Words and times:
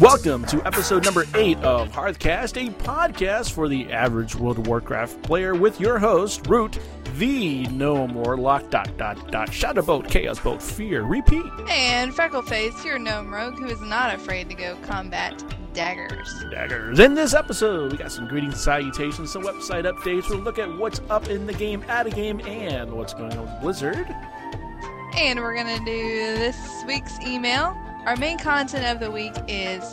Welcome 0.00 0.44
to 0.46 0.64
episode 0.64 1.04
number 1.04 1.24
eight 1.34 1.58
of 1.58 1.90
Hearthcast, 1.90 2.56
a 2.56 2.70
podcast 2.70 3.50
for 3.50 3.68
the 3.68 3.92
average 3.92 4.36
World 4.36 4.58
of 4.58 4.68
Warcraft 4.68 5.22
player 5.22 5.56
with 5.56 5.80
your 5.80 5.98
host, 5.98 6.46
Root, 6.46 6.78
the 7.16 7.66
No 7.66 8.06
More 8.06 8.36
Lock 8.36 8.70
dot 8.70 8.96
dot 8.96 9.32
dot 9.32 9.52
Shadow 9.52 9.82
Bolt, 9.82 10.06
Chaos 10.08 10.38
Bolt, 10.38 10.62
Fear, 10.62 11.02
Repeat. 11.02 11.44
And 11.68 12.12
Freckleface, 12.12 12.84
your 12.84 13.00
gnome 13.00 13.34
rogue 13.34 13.58
who 13.58 13.66
is 13.66 13.80
not 13.80 14.14
afraid 14.14 14.48
to 14.50 14.54
go 14.54 14.76
combat 14.82 15.42
daggers. 15.74 16.44
Daggers. 16.50 17.00
In 17.00 17.14
this 17.14 17.34
episode, 17.34 17.90
we 17.90 17.98
got 17.98 18.12
some 18.12 18.28
greetings, 18.28 18.62
salutations, 18.62 19.32
some 19.32 19.42
website 19.42 19.84
updates. 19.84 20.28
We'll 20.30 20.38
look 20.38 20.60
at 20.60 20.72
what's 20.78 21.00
up 21.10 21.28
in 21.28 21.46
the 21.46 21.54
game, 21.54 21.82
at 21.88 22.06
a 22.06 22.10
game, 22.10 22.40
and 22.46 22.92
what's 22.92 23.14
going 23.14 23.36
on 23.36 23.46
with 23.46 23.60
Blizzard. 23.62 24.06
And 25.18 25.40
we're 25.40 25.56
gonna 25.56 25.80
do 25.80 25.84
this 25.84 26.84
week's 26.86 27.18
email. 27.26 27.76
Our 28.06 28.16
main 28.16 28.38
content 28.38 28.86
of 28.86 29.00
the 29.00 29.10
week 29.10 29.32
is 29.48 29.92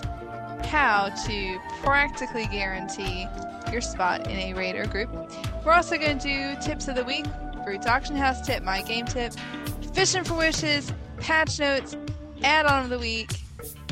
how 0.66 1.09
to 1.25 1.59
practically 1.81 2.45
guarantee 2.45 3.27
your 3.71 3.81
spot 3.81 4.30
in 4.30 4.38
a 4.38 4.53
raid 4.53 4.75
or 4.75 4.85
group. 4.85 5.09
We're 5.66 5.73
also 5.73 5.97
going 5.97 6.19
to 6.19 6.27
do 6.27 6.61
tips 6.61 6.88
of 6.88 6.95
the 6.95 7.03
week, 7.03 7.25
Root's 7.66 7.88
Auction 7.88 8.16
House 8.16 8.45
tip, 8.45 8.61
my 8.61 8.83
game 8.83 9.07
tip, 9.07 9.33
fishing 9.95 10.23
for 10.23 10.35
wishes, 10.35 10.93
patch 11.17 11.59
notes, 11.59 11.97
add-on 12.44 12.83
of 12.83 12.91
the 12.91 12.99
week, 12.99 13.31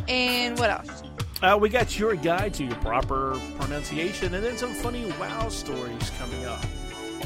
and 0.08 0.56
what 0.60 0.70
else? 0.70 1.02
Uh, 1.42 1.58
we 1.60 1.68
got 1.68 1.98
your 1.98 2.14
guide 2.16 2.54
to 2.54 2.66
your 2.66 2.76
proper 2.76 3.40
pronunciation 3.60 4.36
and 4.36 4.46
then 4.46 4.56
some 4.56 4.72
funny 4.72 5.12
wow 5.20 5.50
stories 5.50 6.12
coming 6.20 6.46
up. 6.46 6.64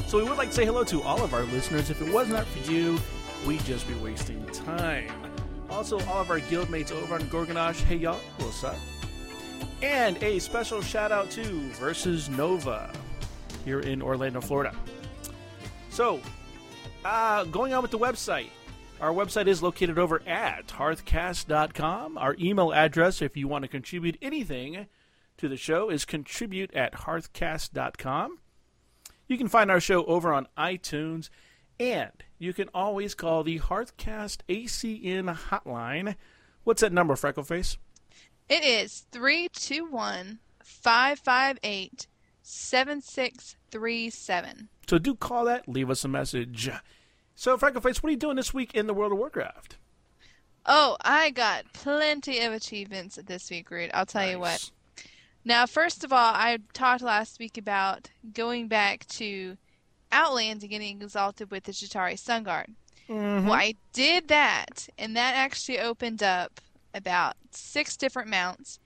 So 0.06 0.16
we 0.16 0.24
would 0.24 0.38
like 0.38 0.48
to 0.48 0.54
say 0.54 0.64
hello 0.64 0.82
to 0.84 1.02
all 1.02 1.22
of 1.22 1.34
our 1.34 1.42
listeners. 1.42 1.90
If 1.90 2.00
it 2.00 2.10
was 2.10 2.30
not 2.30 2.46
for 2.46 2.72
you, 2.72 2.98
we'd 3.46 3.64
just 3.64 3.86
be 3.88 3.94
wasting 3.94 4.44
time. 4.46 5.10
Also, 5.70 6.00
all 6.06 6.20
of 6.20 6.30
our 6.30 6.40
guildmates 6.40 6.92
over 6.92 7.14
on 7.14 7.22
Gorgonash, 7.22 7.82
hey 7.82 7.96
y'all, 7.96 8.18
what's 8.38 8.64
up? 8.64 8.76
And 9.82 10.20
a 10.22 10.38
special 10.38 10.80
shout 10.80 11.12
out 11.12 11.30
to 11.32 11.42
Versus 11.72 12.28
Nova 12.28 12.90
here 13.64 13.80
in 13.80 14.02
Orlando, 14.02 14.40
Florida. 14.40 14.74
So, 15.90 16.20
uh, 17.04 17.44
going 17.44 17.74
on 17.74 17.82
with 17.82 17.90
the 17.90 17.98
website. 17.98 18.48
Our 19.00 19.12
website 19.12 19.46
is 19.46 19.62
located 19.62 19.98
over 19.98 20.20
at 20.26 20.66
hearthcast.com. 20.68 22.18
Our 22.18 22.34
email 22.40 22.72
address, 22.72 23.22
if 23.22 23.36
you 23.36 23.46
want 23.46 23.62
to 23.62 23.68
contribute 23.68 24.18
anything 24.20 24.86
to 25.36 25.48
the 25.48 25.56
show, 25.56 25.88
is 25.88 26.04
contribute 26.04 26.74
at 26.74 26.92
hearthcast.com. 26.92 28.38
You 29.28 29.38
can 29.38 29.48
find 29.48 29.70
our 29.70 29.80
show 29.80 30.04
over 30.06 30.32
on 30.32 30.48
iTunes, 30.56 31.30
and 31.78 32.24
you 32.38 32.52
can 32.52 32.68
always 32.72 33.14
call 33.14 33.42
the 33.42 33.58
Hearthcast 33.58 34.38
ACN 34.48 35.36
hotline. 35.36 36.14
What's 36.64 36.82
that 36.82 36.92
number, 36.92 37.14
Freckleface? 37.14 37.76
It 38.48 38.64
is 38.64 39.06
321 39.12 40.38
558 40.62 42.06
7637. 42.42 44.68
So 44.88 44.98
do 44.98 45.14
call 45.14 45.44
that, 45.44 45.68
leave 45.68 45.90
us 45.90 46.04
a 46.04 46.08
message. 46.08 46.70
So, 47.34 47.58
Freckleface, 47.58 48.02
what 48.02 48.08
are 48.08 48.10
you 48.10 48.16
doing 48.16 48.36
this 48.36 48.54
week 48.54 48.74
in 48.74 48.86
the 48.86 48.94
World 48.94 49.12
of 49.12 49.18
Warcraft? 49.18 49.76
Oh, 50.66 50.96
I 51.00 51.30
got 51.30 51.72
plenty 51.72 52.40
of 52.40 52.52
achievements 52.52 53.18
this 53.24 53.50
week, 53.50 53.70
Root. 53.70 53.90
I'll 53.94 54.06
tell 54.06 54.28
you 54.28 54.38
what. 54.38 54.70
Now, 55.44 55.66
first 55.66 56.04
of 56.04 56.12
all, 56.12 56.34
I 56.34 56.58
talked 56.72 57.02
last 57.02 57.38
week 57.38 57.56
about 57.56 58.10
going 58.32 58.68
back 58.68 59.06
to 59.06 59.56
Outlands 60.12 60.64
and 60.64 60.70
getting 60.70 61.02
exalted 61.02 61.50
with 61.50 61.64
the 61.64 61.72
Sha'tari 61.72 62.14
Skyguard. 62.14 62.66
Well, 63.08 63.52
I 63.52 63.74
did 63.92 64.28
that, 64.28 64.88
and 64.98 65.16
that 65.16 65.34
actually 65.34 65.78
opened 65.78 66.22
up 66.22 66.60
about 66.94 67.36
six 67.52 67.96
different 67.96 68.28
mounts. 68.28 68.78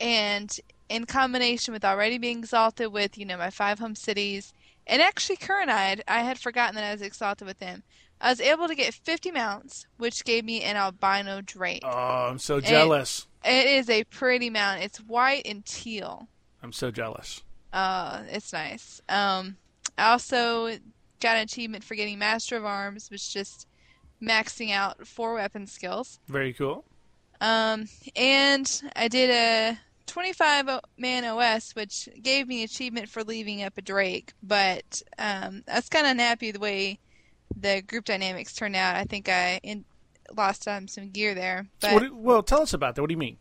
And 0.00 0.58
in 0.88 1.04
combination 1.04 1.72
with 1.72 1.84
already 1.84 2.18
being 2.18 2.38
exalted 2.40 2.92
with, 2.92 3.16
you 3.16 3.24
know, 3.24 3.36
my 3.36 3.50
five 3.50 3.78
home 3.78 3.94
cities, 3.94 4.52
and 4.86 5.00
actually 5.00 5.36
Kurenai, 5.36 6.00
I 6.08 6.20
had 6.20 6.38
forgotten 6.38 6.74
that 6.74 6.84
I 6.84 6.92
was 6.92 7.02
exalted 7.02 7.46
with 7.46 7.58
them. 7.60 7.84
I 8.20 8.30
was 8.30 8.40
able 8.40 8.66
to 8.68 8.74
get 8.74 8.92
50 8.92 9.30
mounts, 9.30 9.86
which 9.98 10.24
gave 10.24 10.44
me 10.44 10.62
an 10.62 10.76
albino 10.76 11.40
Drake. 11.40 11.82
Oh, 11.84 12.28
I'm 12.28 12.38
so 12.38 12.60
jealous. 12.60 13.26
It 13.44 13.66
is 13.66 13.88
a 13.88 14.04
pretty 14.04 14.50
mount. 14.50 14.82
It's 14.82 14.98
white 14.98 15.46
and 15.46 15.64
teal. 15.64 16.28
I'm 16.62 16.72
so 16.72 16.90
jealous. 16.90 17.42
Uh, 17.72 18.22
it's 18.28 18.52
nice. 18.52 19.00
Um, 19.08 19.56
I 20.00 20.12
also 20.12 20.78
got 21.20 21.36
an 21.36 21.42
achievement 21.42 21.84
for 21.84 21.94
getting 21.94 22.18
Master 22.18 22.56
of 22.56 22.64
Arms, 22.64 23.10
which 23.10 23.32
just 23.32 23.66
maxing 24.22 24.72
out 24.72 25.06
four 25.06 25.34
weapon 25.34 25.66
skills. 25.66 26.18
Very 26.26 26.54
cool. 26.54 26.84
Um, 27.42 27.86
and 28.16 28.82
I 28.96 29.08
did 29.08 29.30
a 29.30 29.78
25 30.06 30.80
man 30.96 31.24
OS, 31.24 31.74
which 31.74 32.08
gave 32.22 32.48
me 32.48 32.62
achievement 32.62 33.10
for 33.10 33.22
leaving 33.22 33.62
up 33.62 33.76
a 33.76 33.82
Drake. 33.82 34.32
But 34.42 35.02
um, 35.18 35.64
I 35.68 35.76
was 35.76 35.88
kind 35.90 36.06
of 36.06 36.12
unhappy 36.12 36.50
the 36.50 36.58
way 36.58 36.98
the 37.54 37.82
group 37.82 38.06
dynamics 38.06 38.54
turned 38.54 38.76
out. 38.76 38.96
I 38.96 39.04
think 39.04 39.28
I 39.28 39.60
in- 39.62 39.84
lost 40.34 40.66
um, 40.66 40.88
some 40.88 41.10
gear 41.10 41.34
there. 41.34 41.66
But 41.80 41.92
What 41.92 42.14
well, 42.14 42.42
tell 42.42 42.62
us 42.62 42.72
about 42.72 42.94
that. 42.94 43.02
What 43.02 43.08
do 43.08 43.14
you 43.14 43.18
mean? 43.18 43.36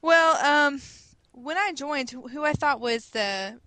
well, 0.00 0.36
um, 0.44 0.80
when 1.32 1.58
I 1.58 1.72
joined, 1.72 2.10
who 2.10 2.44
I 2.44 2.52
thought 2.54 2.80
was 2.80 3.10
the 3.10 3.60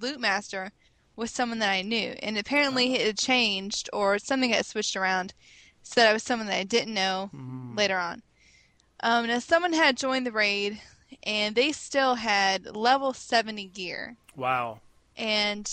loot 0.00 0.20
master 0.20 0.72
was 1.16 1.30
someone 1.30 1.58
that 1.60 1.70
I 1.70 1.82
knew, 1.82 2.14
and 2.22 2.36
apparently 2.38 2.94
it 2.94 3.06
had 3.06 3.18
changed 3.18 3.88
or 3.92 4.18
something 4.18 4.50
had 4.50 4.66
switched 4.66 4.96
around, 4.96 5.32
so 5.82 6.00
that 6.00 6.10
I 6.10 6.12
was 6.12 6.22
someone 6.22 6.46
that 6.48 6.58
I 6.58 6.64
didn't 6.64 6.94
know 6.94 7.30
later 7.74 7.96
on. 7.96 8.22
Um, 9.00 9.26
now 9.26 9.38
someone 9.38 9.72
had 9.72 9.96
joined 9.96 10.26
the 10.26 10.32
raid, 10.32 10.80
and 11.22 11.54
they 11.54 11.72
still 11.72 12.14
had 12.16 12.76
level 12.76 13.12
seventy 13.12 13.66
gear, 13.66 14.16
Wow. 14.36 14.80
and 15.16 15.70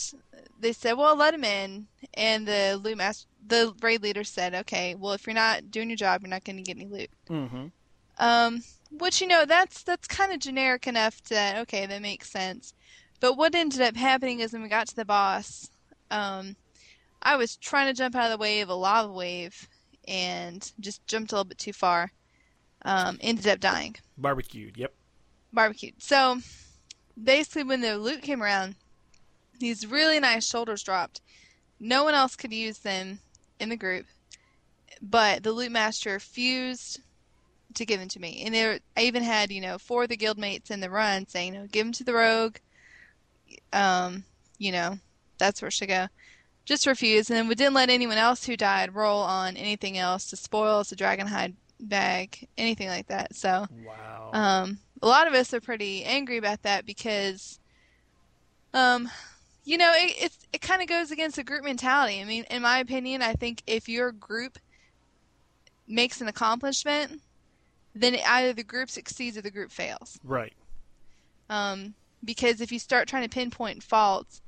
they 0.60 0.74
said, 0.74 0.94
"Well, 0.94 1.16
let 1.16 1.34
him 1.34 1.44
in." 1.44 1.88
And 2.14 2.48
the 2.48 2.80
loot 2.82 2.98
master, 2.98 3.28
the 3.46 3.74
raid 3.82 4.02
leader 4.04 4.24
said, 4.24 4.54
"Okay, 4.54 4.96
well, 4.96 5.14
if 5.14 5.26
you're 5.28 5.34
not 5.34 5.72
doing 5.72 5.90
your 5.90 5.98
job, 5.98 6.22
you're 6.22 6.30
not 6.30 6.44
going 6.44 6.58
to 6.58 6.64
get 6.64 6.78
any 6.78 6.88
loot." 6.88 7.10
Mm-hmm. 7.30 7.68
Um, 8.20 8.64
which 8.92 9.22
you 9.22 9.28
know 9.28 9.46
that's 9.46 9.82
that's 9.84 10.08
kind 10.08 10.32
of 10.32 10.40
generic 10.40 10.86
enough 10.86 11.22
that 11.24 11.58
okay 11.64 11.86
that 11.88 12.02
makes 12.02 12.30
sense. 12.30 12.74
But 13.24 13.38
what 13.38 13.56
ended 13.56 13.80
up 13.80 13.96
happening 13.96 14.42
is 14.42 14.52
when 14.52 14.64
we 14.64 14.68
got 14.68 14.90
to 14.90 14.96
the 14.98 15.06
boss, 15.06 15.70
um, 16.12 16.58
I 17.22 17.38
was 17.38 17.56
trying 17.56 17.88
to 17.88 17.94
jump 17.94 18.18
out 18.18 18.26
of 18.26 18.32
the 18.32 18.38
way 18.38 18.60
of 18.60 18.68
a 18.68 18.74
lava 18.74 19.14
wave 19.14 19.70
and 20.06 20.70
just 20.82 21.08
jumped 21.08 21.32
a 21.32 21.36
little 21.36 21.46
bit 21.46 21.58
too 21.58 21.72
far. 21.72 22.12
Um, 22.82 23.18
ended 23.22 23.48
up 23.48 23.62
dying, 23.62 23.96
Barbecued. 24.18 24.76
Yep. 24.76 24.94
barbecued. 25.54 26.04
So 26.04 26.40
basically, 27.24 27.64
when 27.64 27.80
the 27.80 27.98
loot 27.98 28.24
came 28.24 28.44
around, 28.44 28.76
these 29.58 29.88
really 29.88 30.20
nice 30.20 30.46
shoulders 30.46 30.84
dropped. 30.84 31.22
No 31.80 32.04
one 32.04 32.16
else 32.16 32.36
could 32.36 32.52
use 32.52 32.80
them 32.80 33.20
in 33.58 33.70
the 33.70 33.78
group, 33.78 34.06
but 35.02 35.44
the 35.44 35.54
loot 35.54 35.72
master 35.72 36.12
refused 36.12 37.00
to 37.76 37.86
give 37.86 38.02
them 38.02 38.10
to 38.10 38.20
me. 38.20 38.44
And 38.46 38.54
there, 38.54 38.80
I 38.98 39.04
even 39.04 39.24
had 39.24 39.50
you 39.50 39.62
know 39.62 39.78
four 39.78 40.04
of 40.04 40.10
the 40.10 40.18
guildmates 40.18 40.70
in 40.72 40.82
the 40.82 40.90
run 40.90 41.26
saying, 41.26 41.54
"No, 41.54 41.68
give 41.68 41.86
them 41.86 41.94
to 41.94 42.04
the 42.04 42.16
rogue." 42.16 42.58
Um, 43.72 44.26
you 44.58 44.72
know, 44.72 44.98
that's 45.38 45.62
where 45.62 45.68
it 45.68 45.74
should 45.74 45.90
go. 45.90 46.08
Just 46.66 46.88
refused, 46.88 47.30
and 47.30 47.38
then 47.38 47.48
we 47.48 47.56
didn't 47.56 47.74
let 47.74 47.90
anyone 47.90 48.18
else 48.18 48.46
who 48.46 48.56
died 48.56 48.96
roll 48.96 49.22
on 49.22 49.58
anything 49.58 49.98
else, 49.98 50.32
the 50.32 50.38
spoils, 50.38 50.90
the 50.90 50.96
dragon 50.96 51.28
hide 51.28 51.56
bag, 51.80 52.48
anything 52.58 52.88
like 52.88 53.08
that. 53.08 53.36
So, 53.36 53.68
Wow. 53.84 54.30
um, 54.34 54.80
a 55.02 55.08
lot 55.08 55.28
of 55.28 55.34
us 55.34 55.54
are 55.54 55.60
pretty 55.60 56.06
angry 56.06 56.38
about 56.38 56.62
that 56.62 56.86
because, 56.86 57.60
um, 58.74 59.10
you 59.66 59.78
know, 59.78 59.92
it 59.94 60.16
it's, 60.18 60.38
it 60.54 60.62
kind 60.62 60.82
of 60.82 60.88
goes 60.88 61.12
against 61.12 61.36
the 61.36 61.44
group 61.44 61.66
mentality. 61.66 62.22
I 62.22 62.24
mean, 62.24 62.46
in 62.50 62.62
my 62.62 62.80
opinion, 62.80 63.22
I 63.22 63.34
think 63.34 63.62
if 63.68 63.90
your 63.90 64.14
group 64.14 64.58
makes 65.88 66.22
an 66.22 66.28
accomplishment, 66.28 67.22
then 67.94 68.16
either 68.26 68.54
the 68.54 68.64
group 68.64 68.90
succeeds 68.90 69.38
or 69.38 69.42
the 69.42 69.52
group 69.52 69.72
fails. 69.72 70.18
right. 70.24 70.54
Um, 71.50 71.94
because 72.24 72.62
if 72.62 72.72
you 72.72 72.80
start 72.80 73.08
trying 73.08 73.24
to 73.24 73.30
pinpoint 73.30 73.84
faults, 73.84 74.42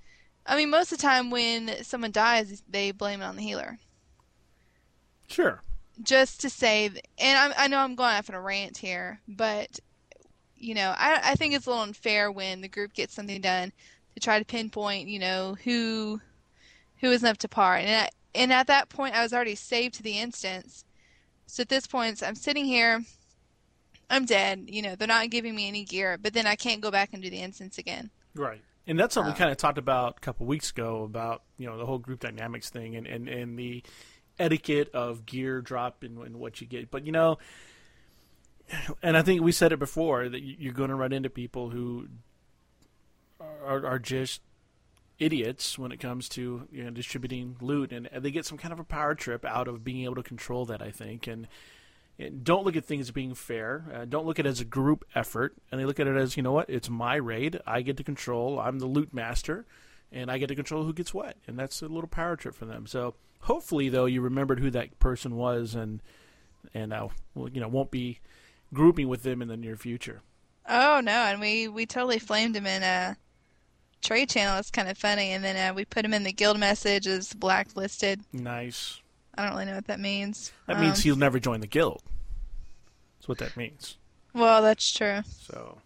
I 0.45 0.55
mean, 0.57 0.69
most 0.69 0.91
of 0.91 0.97
the 0.97 1.01
time 1.03 1.29
when 1.31 1.83
someone 1.83 2.11
dies, 2.11 2.63
they 2.69 2.91
blame 2.91 3.21
it 3.21 3.25
on 3.25 3.35
the 3.35 3.41
healer. 3.41 3.79
Sure. 5.27 5.61
just 6.01 6.41
to 6.41 6.49
say, 6.49 6.87
and 7.17 7.37
I'm, 7.37 7.53
I 7.57 7.67
know 7.67 7.79
I'm 7.79 7.95
going 7.95 8.15
off 8.15 8.29
on 8.29 8.35
a 8.35 8.41
rant 8.41 8.77
here, 8.77 9.21
but 9.27 9.79
you 10.55 10.73
know, 10.73 10.93
I, 10.97 11.19
I 11.23 11.35
think 11.35 11.53
it's 11.53 11.65
a 11.65 11.69
little 11.69 11.83
unfair 11.83 12.31
when 12.31 12.61
the 12.61 12.67
group 12.67 12.93
gets 12.93 13.13
something 13.13 13.41
done 13.41 13.71
to 14.13 14.19
try 14.19 14.39
to 14.39 14.45
pinpoint, 14.45 15.07
you 15.09 15.19
know, 15.19 15.55
who 15.63 16.21
who 17.01 17.11
isn't 17.11 17.27
up 17.27 17.37
to 17.39 17.49
par. 17.49 17.75
And 17.77 17.89
I, 17.89 18.09
and 18.33 18.53
at 18.53 18.67
that 18.67 18.89
point, 18.89 19.15
I 19.15 19.23
was 19.23 19.33
already 19.33 19.55
saved 19.55 19.95
to 19.95 20.03
the 20.03 20.19
instance. 20.19 20.85
So 21.47 21.61
at 21.61 21.69
this 21.69 21.87
point, 21.87 22.23
I'm 22.23 22.35
sitting 22.35 22.65
here. 22.65 23.03
I'm 24.09 24.25
dead. 24.25 24.65
You 24.67 24.81
know, 24.81 24.95
they're 24.95 25.07
not 25.07 25.29
giving 25.29 25.55
me 25.55 25.67
any 25.67 25.83
gear, 25.83 26.17
but 26.21 26.33
then 26.33 26.45
I 26.47 26.55
can't 26.55 26.81
go 26.81 26.91
back 26.91 27.09
and 27.13 27.21
do 27.23 27.29
the 27.29 27.41
instance 27.41 27.77
again. 27.77 28.09
Right. 28.33 28.61
And 28.87 28.99
that's 28.99 29.13
something 29.15 29.31
Um, 29.31 29.35
we 29.35 29.39
kind 29.39 29.51
of 29.51 29.57
talked 29.57 29.77
about 29.77 30.17
a 30.17 30.19
couple 30.19 30.45
weeks 30.45 30.69
ago 30.69 31.03
about, 31.03 31.41
you 31.57 31.65
know, 31.65 31.77
the 31.77 31.85
whole 31.85 31.97
group 31.97 32.19
dynamics 32.19 32.69
thing 32.69 32.95
and, 32.95 33.07
and, 33.07 33.27
and 33.27 33.57
the 33.57 33.83
etiquette 34.37 34.89
of 34.93 35.25
gear 35.25 35.61
drop 35.61 36.03
and, 36.03 36.17
and 36.19 36.37
what 36.37 36.61
you 36.61 36.67
get. 36.67 36.91
But 36.91 37.05
you 37.05 37.11
know, 37.11 37.37
and 39.01 39.17
I 39.17 39.21
think 39.21 39.41
we 39.41 39.51
said 39.51 39.71
it 39.71 39.79
before 39.79 40.29
that 40.29 40.41
you're 40.41 40.73
going 40.73 40.89
to 40.89 40.95
run 40.95 41.13
into 41.13 41.29
people 41.29 41.69
who 41.69 42.07
are, 43.39 43.85
are 43.85 43.99
just 43.99 44.41
idiots 45.17 45.79
when 45.79 45.91
it 45.93 45.99
comes 45.99 46.27
to 46.27 46.67
you 46.71 46.83
know 46.83 46.89
distributing 46.89 47.55
loot, 47.61 47.91
and 47.91 48.09
they 48.17 48.31
get 48.31 48.45
some 48.45 48.57
kind 48.57 48.73
of 48.73 48.79
a 48.79 48.83
power 48.83 49.15
trip 49.15 49.45
out 49.45 49.67
of 49.67 49.83
being 49.83 50.03
able 50.03 50.15
to 50.15 50.23
control 50.23 50.65
that. 50.65 50.81
I 50.81 50.91
think, 50.91 51.27
and 51.27 51.47
don't 52.43 52.65
look 52.65 52.75
at 52.75 52.85
things 52.85 53.07
as 53.07 53.11
being 53.11 53.33
fair. 53.33 53.85
Uh, 53.93 54.05
don't 54.05 54.25
look 54.25 54.39
at 54.39 54.45
it 54.45 54.49
as 54.49 54.61
a 54.61 54.65
group 54.65 55.03
effort, 55.15 55.55
and 55.71 55.79
they 55.79 55.85
look 55.85 55.99
at 55.99 56.07
it 56.07 56.15
as 56.15 56.37
you 56.37 56.43
know 56.43 56.53
what, 56.53 56.69
it's 56.69 56.89
my 56.89 57.15
raid. 57.15 57.59
I 57.67 57.81
get 57.81 57.97
to 57.97 58.03
control. 58.03 58.59
I'm 58.59 58.79
the 58.79 58.85
loot 58.85 59.13
master, 59.13 59.65
and 60.11 60.31
I 60.31 60.37
get 60.37 60.47
to 60.47 60.55
control 60.55 60.83
who 60.83 60.93
gets 60.93 61.13
what, 61.13 61.35
and 61.47 61.59
that's 61.59 61.81
a 61.81 61.87
little 61.87 62.07
power 62.07 62.35
trip 62.35 62.55
for 62.55 62.65
them. 62.65 62.87
So 62.87 63.15
hopefully, 63.41 63.89
though, 63.89 64.05
you 64.05 64.21
remembered 64.21 64.59
who 64.59 64.71
that 64.71 64.97
person 64.99 65.35
was, 65.35 65.75
and 65.75 66.01
and 66.73 66.93
uh, 66.93 67.09
you 67.35 67.59
know 67.59 67.67
won't 67.67 67.91
be 67.91 68.19
grouping 68.73 69.07
with 69.07 69.23
them 69.23 69.41
in 69.41 69.47
the 69.47 69.57
near 69.57 69.75
future. 69.75 70.21
Oh 70.67 71.01
no, 71.03 71.11
and 71.11 71.39
we 71.41 71.67
we 71.67 71.85
totally 71.85 72.19
flamed 72.19 72.55
him 72.55 72.65
in 72.65 72.81
a 72.81 73.17
trade 74.01 74.29
channel. 74.29 74.57
It's 74.57 74.71
kind 74.71 74.87
of 74.87 74.97
funny, 74.97 75.31
and 75.31 75.43
then 75.43 75.57
uh, 75.57 75.73
we 75.73 75.83
put 75.83 76.05
him 76.05 76.13
in 76.13 76.23
the 76.23 76.33
guild 76.33 76.59
message 76.59 77.07
as 77.07 77.33
blacklisted. 77.33 78.21
Nice. 78.31 79.01
I 79.37 79.43
don't 79.43 79.53
really 79.53 79.65
know 79.65 79.75
what 79.75 79.87
that 79.87 79.99
means. 79.99 80.51
That 80.67 80.77
um, 80.77 80.81
means 80.81 81.03
he'll 81.03 81.15
never 81.15 81.39
join 81.39 81.59
the 81.59 81.67
guild. 81.67 82.01
That's 83.17 83.27
what 83.27 83.37
that 83.39 83.57
means. 83.57 83.97
Well, 84.33 84.61
that's 84.61 84.91
true. 84.91 85.21
So, 85.41 85.79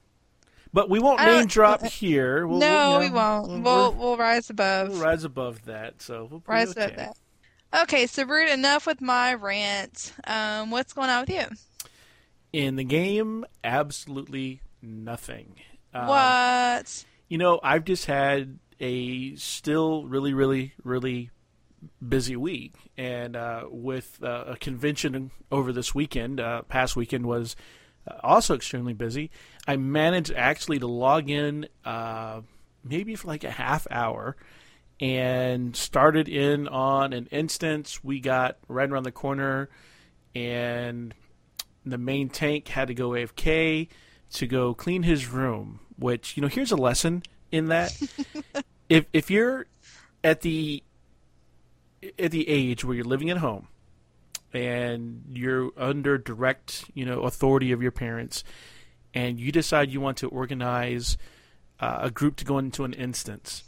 but 0.74 0.90
we 0.90 1.00
won't 1.00 1.22
name 1.22 1.46
drop 1.46 1.84
here. 1.84 2.48
We'll, 2.48 2.60
no, 2.60 2.68
we'll, 2.68 3.04
you 3.04 3.10
know, 3.10 3.14
we 3.14 3.16
won't. 3.16 3.64
We'll 3.64 3.94
we'll 3.94 4.18
rise 4.18 4.50
above. 4.50 4.90
We'll 4.90 5.02
rise 5.02 5.24
above 5.24 5.66
that. 5.66 6.02
So 6.02 6.28
we'll 6.30 6.44
rise 6.48 6.72
okay. 6.72 6.86
above 6.86 6.98
that. 6.98 7.18
Okay, 7.84 8.08
so 8.08 8.24
Root, 8.24 8.50
enough 8.50 8.88
with 8.88 9.00
my 9.00 9.36
rant. 9.36 10.14
Um, 10.26 10.72
what's 10.72 10.94
going 10.94 11.10
on 11.10 11.22
with 11.22 11.30
you? 11.30 11.46
In 12.52 12.78
the 12.78 12.84
game, 12.84 13.46
absolutely 13.64 14.62
nothing. 14.82 15.56
Um, 15.94 16.08
what? 16.08 17.06
You 17.28 17.38
know, 17.38 17.60
I've 17.62 17.86
just 17.86 18.08
had 18.08 18.58
a 18.80 19.36
still 19.36 20.06
really, 20.06 20.34
really, 20.34 20.74
really 20.84 21.30
busy 22.08 22.36
week, 22.36 22.76
and 22.98 23.36
uh, 23.36 23.64
with 23.70 24.20
uh, 24.24 24.46
a 24.48 24.58
convention 24.58 25.32
over 25.52 25.72
this 25.72 25.94
weekend, 25.94 26.40
uh, 26.40 26.64
past 26.64 26.96
weekend 26.96 27.26
was 27.26 27.56
uh, 28.08 28.16
also 28.24 28.56
extremely 28.56 28.94
busy. 28.94 29.32
I 29.68 29.78
managed 29.78 30.32
actually 30.36 30.80
to 30.80 30.88
log 30.88 31.30
in 31.30 31.68
uh, 31.86 32.42
maybe 32.84 33.16
for 33.16 33.28
like 33.28 33.44
a 33.44 33.52
half 33.52 33.88
hour 33.92 34.36
and 35.00 35.76
started 35.76 36.28
in 36.28 36.68
on 36.68 37.14
an 37.14 37.28
instance. 37.32 38.04
We 38.04 38.20
got 38.20 38.58
right 38.68 38.90
around 38.90 39.04
the 39.04 39.12
corner, 39.12 39.70
and 40.36 41.14
the 41.86 41.98
main 41.98 42.30
tank 42.30 42.68
had 42.68 42.90
to 42.90 42.94
go 42.94 43.10
AFK 43.12 43.88
to 44.34 44.48
go 44.48 44.74
clean 44.74 45.04
his 45.04 45.28
room. 45.28 45.80
Which 45.98 46.38
you 46.38 46.42
know, 46.42 46.48
here's 46.48 46.72
a 46.72 46.78
lesson 46.78 47.24
in 47.52 47.68
that: 47.68 47.98
if 48.90 49.06
if 49.14 49.32
you're 49.32 49.68
at 50.24 50.42
the 50.42 50.84
at 52.18 52.32
the 52.32 52.48
age 52.48 52.84
where 52.84 52.96
you're 52.96 53.06
living 53.06 53.30
at 53.30 53.38
home 53.38 53.68
and 54.54 55.24
you're 55.32 55.72
under 55.78 56.18
direct 56.18 56.86
you 56.94 57.06
know 57.06 57.22
authority 57.22 57.72
of 57.72 57.82
your 57.82 57.92
parents, 57.92 58.44
and 59.14 59.40
you 59.40 59.52
decide 59.52 59.92
you 59.92 60.02
want 60.02 60.18
to 60.18 60.28
organize 60.30 61.18
uh, 61.80 62.00
a 62.02 62.12
group 62.12 62.36
to 62.38 62.46
go 62.46 62.58
into 62.58 62.84
an 62.84 62.94
instance, 62.94 63.64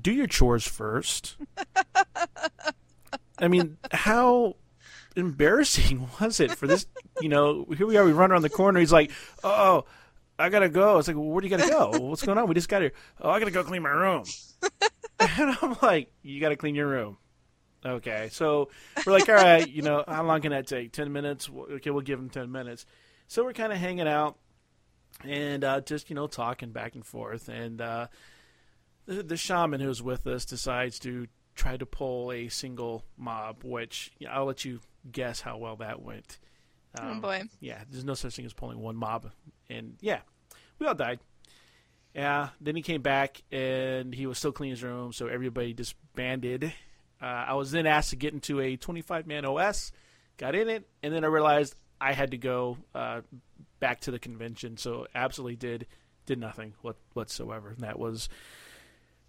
do 0.00 0.12
your 0.12 0.26
chores 0.26 0.66
first. 0.66 1.36
I 3.40 3.48
mean, 3.48 3.76
how 3.92 4.56
embarrassing 5.16 6.08
was 6.20 6.40
it 6.40 6.52
for 6.52 6.66
this? 6.66 6.86
You 7.20 7.28
know, 7.28 7.66
here 7.76 7.86
we 7.86 7.96
are. 7.96 8.04
We 8.04 8.12
run 8.12 8.32
around 8.32 8.42
the 8.42 8.50
corner. 8.50 8.80
He's 8.80 8.92
like, 8.92 9.10
"Oh, 9.44 9.84
I 10.38 10.48
gotta 10.48 10.68
go." 10.68 10.98
It's 10.98 11.08
like, 11.08 11.16
well, 11.16 11.26
"Where 11.26 11.40
do 11.40 11.48
you 11.48 11.56
gotta 11.56 11.70
go? 11.70 11.98
What's 11.98 12.22
going 12.22 12.38
on? 12.38 12.48
We 12.48 12.54
just 12.54 12.68
got 12.68 12.82
here. 12.82 12.92
Oh, 13.20 13.30
I 13.30 13.38
gotta 13.38 13.50
go 13.50 13.64
clean 13.64 13.82
my 13.82 13.90
room." 13.90 14.24
and 15.20 15.56
I'm 15.62 15.76
like, 15.82 16.12
"You 16.22 16.40
gotta 16.40 16.56
clean 16.56 16.74
your 16.74 16.88
room." 16.88 17.18
Okay, 17.84 18.28
so 18.32 18.70
we're 19.06 19.12
like, 19.12 19.28
"All 19.28 19.36
right, 19.36 19.68
you 19.68 19.82
know, 19.82 20.04
how 20.06 20.24
long 20.24 20.40
can 20.40 20.50
that 20.50 20.66
take? 20.66 20.92
Ten 20.92 21.12
minutes? 21.12 21.48
Okay, 21.48 21.90
we'll 21.90 22.02
give 22.02 22.18
him 22.18 22.30
ten 22.30 22.50
minutes." 22.50 22.84
So 23.28 23.44
we're 23.44 23.52
kind 23.52 23.72
of 23.72 23.78
hanging 23.78 24.08
out 24.08 24.36
and 25.24 25.64
uh, 25.64 25.80
just 25.80 26.10
you 26.10 26.16
know 26.16 26.26
talking 26.26 26.70
back 26.70 26.94
and 26.94 27.04
forth, 27.04 27.48
and 27.48 27.80
uh, 27.80 28.08
the, 29.06 29.22
the 29.22 29.36
shaman 29.36 29.80
who's 29.80 30.02
with 30.02 30.26
us 30.26 30.44
decides 30.44 30.98
to 31.00 31.26
try 31.54 31.76
to 31.76 31.86
pull 31.86 32.32
a 32.32 32.48
single 32.48 33.04
mob, 33.16 33.64
which 33.64 34.12
you 34.18 34.26
know, 34.26 34.32
I'll 34.32 34.44
let 34.46 34.64
you 34.64 34.80
guess 35.10 35.40
how 35.40 35.58
well 35.58 35.76
that 35.76 36.02
went. 36.02 36.38
Oh, 36.98 37.04
um, 37.04 37.18
oh 37.18 37.20
boy! 37.20 37.42
Yeah, 37.60 37.82
there's 37.90 38.04
no 38.04 38.14
such 38.14 38.36
thing 38.36 38.44
as 38.46 38.52
pulling 38.52 38.80
one 38.80 38.96
mob, 38.96 39.30
and 39.70 39.96
yeah, 40.00 40.20
we 40.78 40.86
all 40.86 40.94
died. 40.94 41.20
Yeah, 42.14 42.48
then 42.60 42.74
he 42.74 42.82
came 42.82 43.02
back 43.02 43.42
and 43.52 44.14
he 44.14 44.26
was 44.26 44.38
still 44.38 44.50
cleaning 44.50 44.72
his 44.72 44.82
room, 44.82 45.12
so 45.12 45.26
everybody 45.26 45.72
disbanded. 45.72 46.72
Uh, 47.20 47.26
I 47.48 47.54
was 47.54 47.70
then 47.70 47.86
asked 47.86 48.10
to 48.10 48.16
get 48.16 48.32
into 48.32 48.60
a 48.60 48.76
25 48.76 49.26
man 49.26 49.44
OS, 49.44 49.92
got 50.36 50.54
in 50.54 50.68
it, 50.68 50.88
and 51.02 51.12
then 51.12 51.24
I 51.24 51.28
realized 51.28 51.74
I 52.00 52.12
had 52.12 52.30
to 52.30 52.38
go 52.38 52.78
uh, 52.94 53.22
back 53.80 54.00
to 54.02 54.10
the 54.10 54.18
convention. 54.18 54.76
So 54.76 55.06
absolutely 55.14 55.56
did 55.56 55.86
did 56.26 56.38
nothing 56.38 56.74
what, 56.82 56.96
whatsoever. 57.14 57.74
That 57.78 57.98
was 57.98 58.28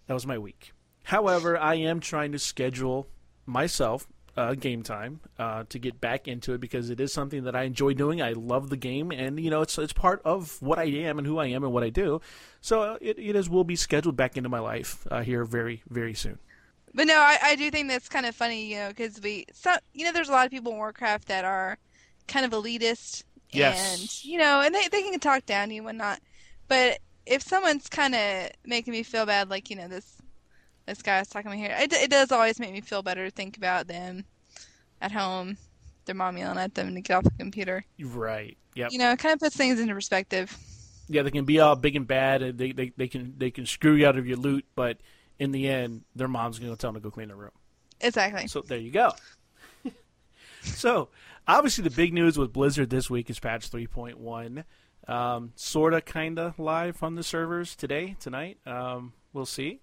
that 0.06 0.14
was 0.14 0.26
my 0.26 0.38
week. 0.38 0.72
However, 1.04 1.58
I 1.58 1.76
am 1.76 2.00
trying 2.00 2.32
to 2.32 2.38
schedule 2.38 3.08
myself 3.46 4.06
uh, 4.36 4.54
game 4.54 4.82
time 4.82 5.20
uh, 5.38 5.64
to 5.68 5.78
get 5.78 6.00
back 6.00 6.28
into 6.28 6.54
it 6.54 6.60
because 6.60 6.90
it 6.90 7.00
is 7.00 7.12
something 7.12 7.44
that 7.44 7.56
I 7.56 7.64
enjoy 7.64 7.94
doing. 7.94 8.22
I 8.22 8.32
love 8.32 8.70
the 8.70 8.76
game, 8.76 9.10
and 9.10 9.40
you 9.40 9.50
know 9.50 9.62
it's 9.62 9.76
it's 9.78 9.92
part 9.92 10.22
of 10.24 10.60
what 10.62 10.78
I 10.78 10.84
am 10.84 11.18
and 11.18 11.26
who 11.26 11.38
I 11.38 11.46
am 11.46 11.64
and 11.64 11.72
what 11.72 11.82
I 11.82 11.90
do. 11.90 12.20
So 12.60 12.82
uh, 12.82 12.98
it 13.00 13.18
it 13.18 13.36
is 13.36 13.48
will 13.48 13.64
be 13.64 13.76
scheduled 13.76 14.16
back 14.16 14.36
into 14.36 14.48
my 14.48 14.60
life 14.60 15.06
uh, 15.10 15.22
here 15.22 15.44
very 15.44 15.82
very 15.88 16.14
soon. 16.14 16.38
But 16.92 17.06
no, 17.06 17.14
I, 17.14 17.38
I 17.42 17.56
do 17.56 17.70
think 17.70 17.88
that's 17.88 18.08
kind 18.08 18.26
of 18.26 18.34
funny, 18.34 18.66
you 18.66 18.76
know, 18.76 18.88
because 18.88 19.20
we, 19.20 19.46
so, 19.52 19.74
you 19.94 20.04
know, 20.04 20.12
there's 20.12 20.28
a 20.28 20.32
lot 20.32 20.46
of 20.46 20.50
people 20.50 20.72
in 20.72 20.78
Warcraft 20.78 21.28
that 21.28 21.44
are 21.44 21.78
kind 22.26 22.44
of 22.44 22.52
elitist, 22.52 23.24
yes. 23.50 24.00
and 24.00 24.24
you 24.24 24.38
know, 24.38 24.60
and 24.60 24.74
they 24.74 24.88
they 24.88 25.02
can 25.02 25.20
talk 25.20 25.46
down 25.46 25.68
to 25.68 25.74
you 25.74 25.80
and 25.80 25.86
whatnot. 25.86 26.20
But 26.68 26.98
if 27.26 27.42
someone's 27.42 27.88
kind 27.88 28.14
of 28.14 28.50
making 28.64 28.92
me 28.92 29.02
feel 29.02 29.26
bad, 29.26 29.50
like 29.50 29.70
you 29.70 29.76
know 29.76 29.88
this 29.88 30.16
this 30.86 31.02
guy 31.02 31.20
was 31.20 31.28
talking 31.28 31.50
to 31.50 31.56
me 31.56 31.62
here, 31.62 31.76
it, 31.78 31.92
it 31.92 32.10
does 32.10 32.32
always 32.32 32.58
make 32.58 32.72
me 32.72 32.80
feel 32.80 33.02
better 33.02 33.24
to 33.24 33.30
think 33.30 33.56
about 33.56 33.86
them 33.86 34.24
at 35.00 35.12
home, 35.12 35.56
their 36.06 36.14
mom 36.14 36.36
yelling 36.36 36.58
at 36.58 36.74
them 36.74 36.94
to 36.94 37.00
get 37.00 37.14
off 37.14 37.24
the 37.24 37.30
computer. 37.38 37.84
Right. 38.00 38.56
Yep. 38.74 38.92
You 38.92 38.98
know, 38.98 39.12
it 39.12 39.18
kind 39.18 39.32
of 39.32 39.40
puts 39.40 39.56
things 39.56 39.80
into 39.80 39.94
perspective. 39.94 40.56
Yeah, 41.08 41.22
they 41.22 41.30
can 41.30 41.44
be 41.44 41.58
all 41.58 41.74
big 41.76 41.96
and 41.96 42.06
bad, 42.06 42.42
and 42.42 42.58
they, 42.58 42.72
they, 42.72 42.92
they 42.96 43.08
can 43.08 43.34
they 43.36 43.50
can 43.50 43.66
screw 43.66 43.94
you 43.94 44.06
out 44.06 44.16
of 44.16 44.26
your 44.26 44.36
loot, 44.36 44.64
but 44.74 44.98
in 45.40 45.50
the 45.50 45.68
end, 45.68 46.02
their 46.14 46.28
mom's 46.28 46.58
going 46.58 46.70
to 46.70 46.78
tell 46.78 46.92
them 46.92 47.02
to 47.02 47.08
go 47.08 47.10
clean 47.10 47.28
their 47.28 47.36
room. 47.36 47.50
Exactly. 48.00 48.46
So 48.46 48.60
there 48.60 48.78
you 48.78 48.92
go. 48.92 49.12
so 50.62 51.08
obviously, 51.48 51.82
the 51.82 51.90
big 51.90 52.12
news 52.12 52.38
with 52.38 52.52
Blizzard 52.52 52.90
this 52.90 53.10
week 53.10 53.30
is 53.30 53.40
patch 53.40 53.70
3.1. 53.70 54.64
Um, 55.08 55.52
sorta, 55.56 56.02
kinda 56.02 56.54
live 56.58 57.02
on 57.02 57.14
the 57.14 57.22
servers 57.22 57.74
today, 57.74 58.16
tonight. 58.20 58.58
Um, 58.66 59.14
we'll 59.32 59.46
see. 59.46 59.80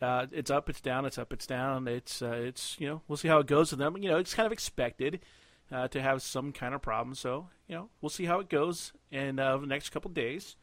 Uh, 0.00 0.26
it's 0.32 0.50
up, 0.50 0.70
it's 0.70 0.80
down, 0.80 1.04
it's 1.04 1.18
up, 1.18 1.32
it's 1.32 1.46
down. 1.46 1.86
It's 1.86 2.22
uh, 2.22 2.30
it's 2.30 2.76
you 2.80 2.88
know 2.88 3.02
we'll 3.08 3.16
see 3.16 3.28
how 3.28 3.38
it 3.38 3.46
goes 3.46 3.70
with 3.70 3.80
them. 3.80 3.96
You 3.98 4.08
know 4.10 4.16
it's 4.16 4.34
kind 4.34 4.46
of 4.46 4.52
expected 4.52 5.20
uh, 5.70 5.88
to 5.88 6.00
have 6.00 6.22
some 6.22 6.52
kind 6.52 6.74
of 6.74 6.80
problem, 6.80 7.14
so 7.14 7.48
you 7.66 7.74
know 7.74 7.88
we'll 8.00 8.10
see 8.10 8.24
how 8.24 8.40
it 8.40 8.48
goes 8.48 8.92
in 9.10 9.38
uh, 9.38 9.56
the 9.58 9.66
next 9.66 9.90
couple 9.90 10.10
days. 10.10 10.56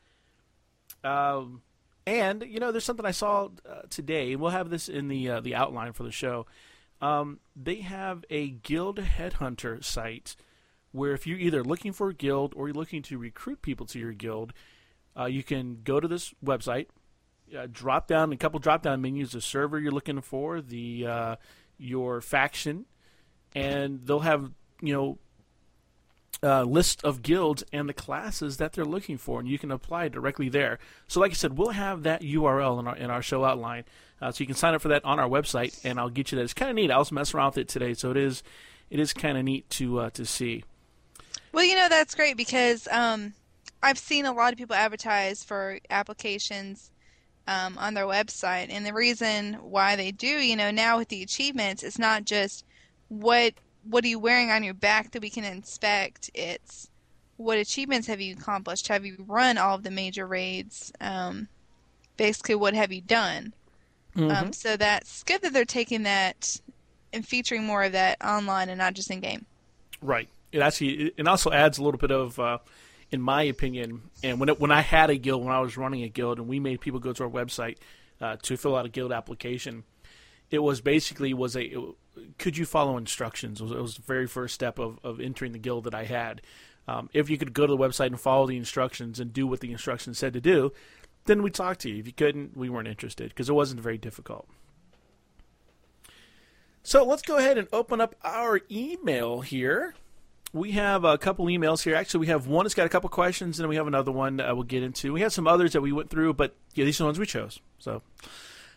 Um, 1.03 1.61
and 2.05 2.43
you 2.47 2.59
know 2.59 2.71
there's 2.71 2.83
something 2.83 3.05
I 3.05 3.11
saw 3.11 3.49
uh, 3.69 3.81
today. 3.89 4.35
We'll 4.35 4.51
have 4.51 4.69
this 4.69 4.89
in 4.89 5.07
the 5.07 5.29
uh, 5.29 5.39
the 5.41 5.55
outline 5.55 5.93
for 5.93 6.03
the 6.03 6.11
show. 6.11 6.45
Um, 7.01 7.39
they 7.55 7.77
have 7.77 8.23
a 8.29 8.49
guild 8.49 8.99
headhunter 8.99 9.83
site 9.83 10.35
where 10.91 11.11
if 11.11 11.27
you're 11.27 11.39
either 11.39 11.63
looking 11.63 11.91
for 11.91 12.09
a 12.09 12.13
guild 12.13 12.53
or 12.55 12.67
you're 12.67 12.75
looking 12.75 13.01
to 13.03 13.17
recruit 13.17 13.61
people 13.61 13.85
to 13.87 13.99
your 13.99 14.13
guild, 14.13 14.53
you 15.27 15.43
can 15.43 15.81
go 15.83 15.99
to 15.99 16.07
this 16.07 16.33
website 16.43 16.87
uh, 17.55 17.67
drop 17.71 18.07
down 18.07 18.31
a 18.31 18.37
couple 18.37 18.59
drop 18.59 18.81
down 18.81 19.01
menus 19.01 19.31
the 19.31 19.41
server 19.41 19.79
you're 19.79 19.91
looking 19.91 20.21
for 20.21 20.61
the 20.61 21.05
uh, 21.05 21.35
your 21.77 22.21
faction 22.21 22.85
and 23.53 24.05
they'll 24.05 24.19
have 24.19 24.51
you 24.81 24.93
know 24.93 25.17
uh, 26.43 26.63
list 26.63 27.03
of 27.03 27.21
guilds 27.21 27.63
and 27.71 27.87
the 27.87 27.93
classes 27.93 28.57
that 28.57 28.73
they're 28.73 28.85
looking 28.85 29.17
for 29.17 29.39
and 29.39 29.47
you 29.47 29.57
can 29.57 29.71
apply 29.71 30.07
directly 30.09 30.49
there. 30.49 30.79
So 31.07 31.19
like 31.19 31.31
i 31.31 31.33
said 31.33 31.57
we'll 31.57 31.69
have 31.69 32.03
that 32.03 32.21
url 32.21 32.79
in 32.79 32.87
our 32.87 32.95
in 32.95 33.09
our 33.09 33.21
show 33.21 33.43
outline 33.43 33.83
uh, 34.21 34.31
so 34.31 34.41
you 34.41 34.45
can 34.47 34.55
sign 34.55 34.73
up 34.73 34.81
for 34.81 34.87
that 34.89 35.03
on 35.05 35.19
our 35.19 35.27
website 35.27 35.79
and 35.83 35.99
i'll 35.99 36.09
get 36.09 36.31
you 36.31 36.37
that. 36.37 36.43
It's 36.43 36.53
kind 36.53 36.69
of 36.69 36.75
neat. 36.75 36.91
I 36.91 36.97
was 36.97 37.11
messing 37.11 37.37
around 37.37 37.51
with 37.51 37.59
it 37.59 37.67
today 37.67 37.93
so 37.93 38.11
it 38.11 38.17
is 38.17 38.43
it 38.89 38.99
is 38.99 39.13
kind 39.13 39.37
of 39.37 39.43
neat 39.43 39.69
to 39.71 39.99
uh, 39.99 40.09
to 40.11 40.25
see. 40.25 40.63
Well 41.51 41.65
you 41.65 41.75
know 41.75 41.89
that's 41.89 42.15
great 42.15 42.37
because 42.37 42.87
um, 42.91 43.33
i've 43.81 43.97
seen 43.97 44.25
a 44.25 44.33
lot 44.33 44.51
of 44.51 44.57
people 44.57 44.75
advertise 44.75 45.43
for 45.43 45.79
applications 45.89 46.91
um, 47.47 47.77
on 47.77 47.93
their 47.93 48.05
website. 48.05 48.67
And 48.69 48.85
the 48.85 48.93
reason 48.93 49.55
why 49.55 49.95
they 49.95 50.11
do, 50.11 50.27
you 50.27 50.55
know, 50.55 50.71
now 50.71 50.97
with 50.97 51.09
the 51.09 51.23
achievements, 51.23 51.83
it's 51.83 51.99
not 51.99 52.25
just 52.25 52.65
what 53.07 53.53
what 53.89 54.03
are 54.03 54.07
you 54.07 54.19
wearing 54.19 54.51
on 54.51 54.63
your 54.63 54.73
back 54.73 55.11
that 55.11 55.21
we 55.21 55.29
can 55.29 55.43
inspect. 55.43 56.29
It's 56.33 56.89
what 57.37 57.57
achievements 57.57 58.07
have 58.07 58.21
you 58.21 58.33
accomplished? 58.33 58.87
Have 58.87 59.05
you 59.05 59.23
run 59.27 59.57
all 59.57 59.75
of 59.75 59.83
the 59.83 59.91
major 59.91 60.25
raids? 60.25 60.91
Um, 61.01 61.47
basically, 62.17 62.55
what 62.55 62.73
have 62.73 62.91
you 62.91 63.01
done? 63.01 63.53
Mm-hmm. 64.15 64.31
Um, 64.31 64.53
so 64.53 64.77
that's 64.77 65.23
good 65.23 65.41
that 65.41 65.53
they're 65.53 65.65
taking 65.65 66.03
that 66.03 66.59
and 67.11 67.27
featuring 67.27 67.65
more 67.65 67.83
of 67.83 67.91
that 67.91 68.23
online 68.23 68.69
and 68.69 68.77
not 68.77 68.93
just 68.93 69.11
in 69.11 69.19
game. 69.19 69.45
Right. 70.01 70.29
It 70.51 70.59
actually 70.59 71.13
it 71.17 71.27
also 71.27 71.51
adds 71.51 71.77
a 71.77 71.83
little 71.83 71.97
bit 71.97 72.11
of, 72.11 72.39
uh, 72.39 72.59
in 73.11 73.21
my 73.21 73.43
opinion, 73.43 74.03
and 74.23 74.39
when 74.39 74.49
it, 74.49 74.59
when 74.59 74.71
I 74.71 74.81
had 74.81 75.09
a 75.09 75.17
guild, 75.17 75.43
when 75.43 75.53
I 75.53 75.59
was 75.59 75.77
running 75.77 76.03
a 76.03 76.09
guild, 76.09 76.39
and 76.39 76.47
we 76.47 76.59
made 76.59 76.79
people 76.79 76.99
go 76.99 77.13
to 77.13 77.23
our 77.23 77.29
website 77.29 77.77
uh, 78.21 78.37
to 78.43 78.57
fill 78.57 78.75
out 78.75 78.85
a 78.85 78.89
guild 78.89 79.11
application, 79.11 79.83
it 80.49 80.59
was 80.59 80.81
basically 80.81 81.33
was 81.33 81.57
a 81.57 81.73
could 82.37 82.57
you 82.57 82.65
follow 82.65 82.97
instructions? 82.97 83.59
It 83.59 83.63
was, 83.63 83.71
it 83.71 83.81
was, 83.81 83.95
the 83.95 84.01
very 84.01 84.27
first 84.27 84.53
step 84.55 84.79
of, 84.79 84.99
of 85.03 85.19
entering 85.19 85.51
the 85.51 85.59
guild 85.59 85.85
that 85.85 85.95
I 85.95 86.05
had. 86.05 86.41
Um, 86.87 87.09
if 87.13 87.29
you 87.29 87.37
could 87.37 87.53
go 87.53 87.65
to 87.65 87.71
the 87.71 87.77
website 87.77 88.07
and 88.07 88.19
follow 88.19 88.45
the 88.47 88.57
instructions 88.57 89.19
and 89.19 89.33
do 89.33 89.47
what 89.47 89.59
the 89.59 89.71
instructions 89.71 90.17
said 90.17 90.33
to 90.33 90.41
do, 90.41 90.71
then 91.25 91.41
we 91.41 91.49
talked 91.49 91.81
to 91.81 91.89
you. 91.89 91.97
If 91.97 92.07
you 92.07 92.13
couldn't, 92.13 92.55
we 92.55 92.69
weren't 92.69 92.87
interested 92.87 93.29
because 93.29 93.49
it 93.49 93.53
wasn't 93.53 93.81
very 93.81 93.97
difficult. 93.97 94.47
So 96.83 97.03
let's 97.03 97.23
go 97.23 97.37
ahead 97.37 97.57
and 97.57 97.67
open 97.73 97.99
up 97.99 98.15
our 98.23 98.61
email 98.69 99.41
here. 99.41 99.95
We 100.53 100.73
have 100.73 101.03
a 101.03 101.17
couple 101.17 101.47
emails 101.47 101.83
here. 101.83 101.95
Actually, 101.95 102.21
we 102.21 102.27
have 102.27 102.45
one 102.45 102.63
that's 102.63 102.75
got 102.75 102.85
a 102.85 102.89
couple 102.89 103.09
questions, 103.09 103.57
and 103.57 103.63
then 103.63 103.69
we 103.69 103.75
have 103.75 103.87
another 103.87 104.11
one 104.11 104.37
that 104.37 104.55
we'll 104.55 104.63
get 104.63 104.83
into. 104.83 105.11
We 105.11 105.21
have 105.21 105.33
some 105.33 105.47
others 105.47 105.73
that 105.73 105.81
we 105.81 105.91
went 105.91 106.11
through, 106.11 106.35
but 106.35 106.55
yeah, 106.75 106.85
these 106.85 106.99
are 106.99 107.03
the 107.03 107.07
ones 107.07 107.19
we 107.19 107.25
chose. 107.25 107.59
So 107.79 108.03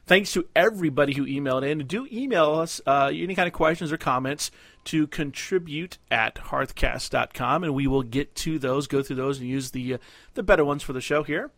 thanks 0.08 0.32
to 0.32 0.48
everybody 0.56 1.14
who 1.14 1.26
emailed 1.26 1.68
in. 1.68 1.86
Do 1.86 2.08
email 2.10 2.54
us 2.54 2.80
uh, 2.86 3.12
any 3.14 3.34
kind 3.34 3.46
of 3.46 3.52
questions 3.52 3.92
or 3.92 3.98
comments 3.98 4.50
to 4.84 5.06
contribute 5.06 5.98
at 6.10 6.36
hearthcast.com, 6.36 7.62
and 7.62 7.74
we 7.74 7.86
will 7.86 8.02
get 8.02 8.34
to 8.36 8.58
those, 8.58 8.86
go 8.86 9.02
through 9.02 9.16
those, 9.16 9.38
and 9.38 9.48
use 9.48 9.70
the 9.70 9.94
uh, 9.94 9.98
the 10.34 10.42
better 10.42 10.64
ones 10.64 10.82
for 10.82 10.92
the 10.92 11.00
show 11.00 11.22
here. 11.22 11.50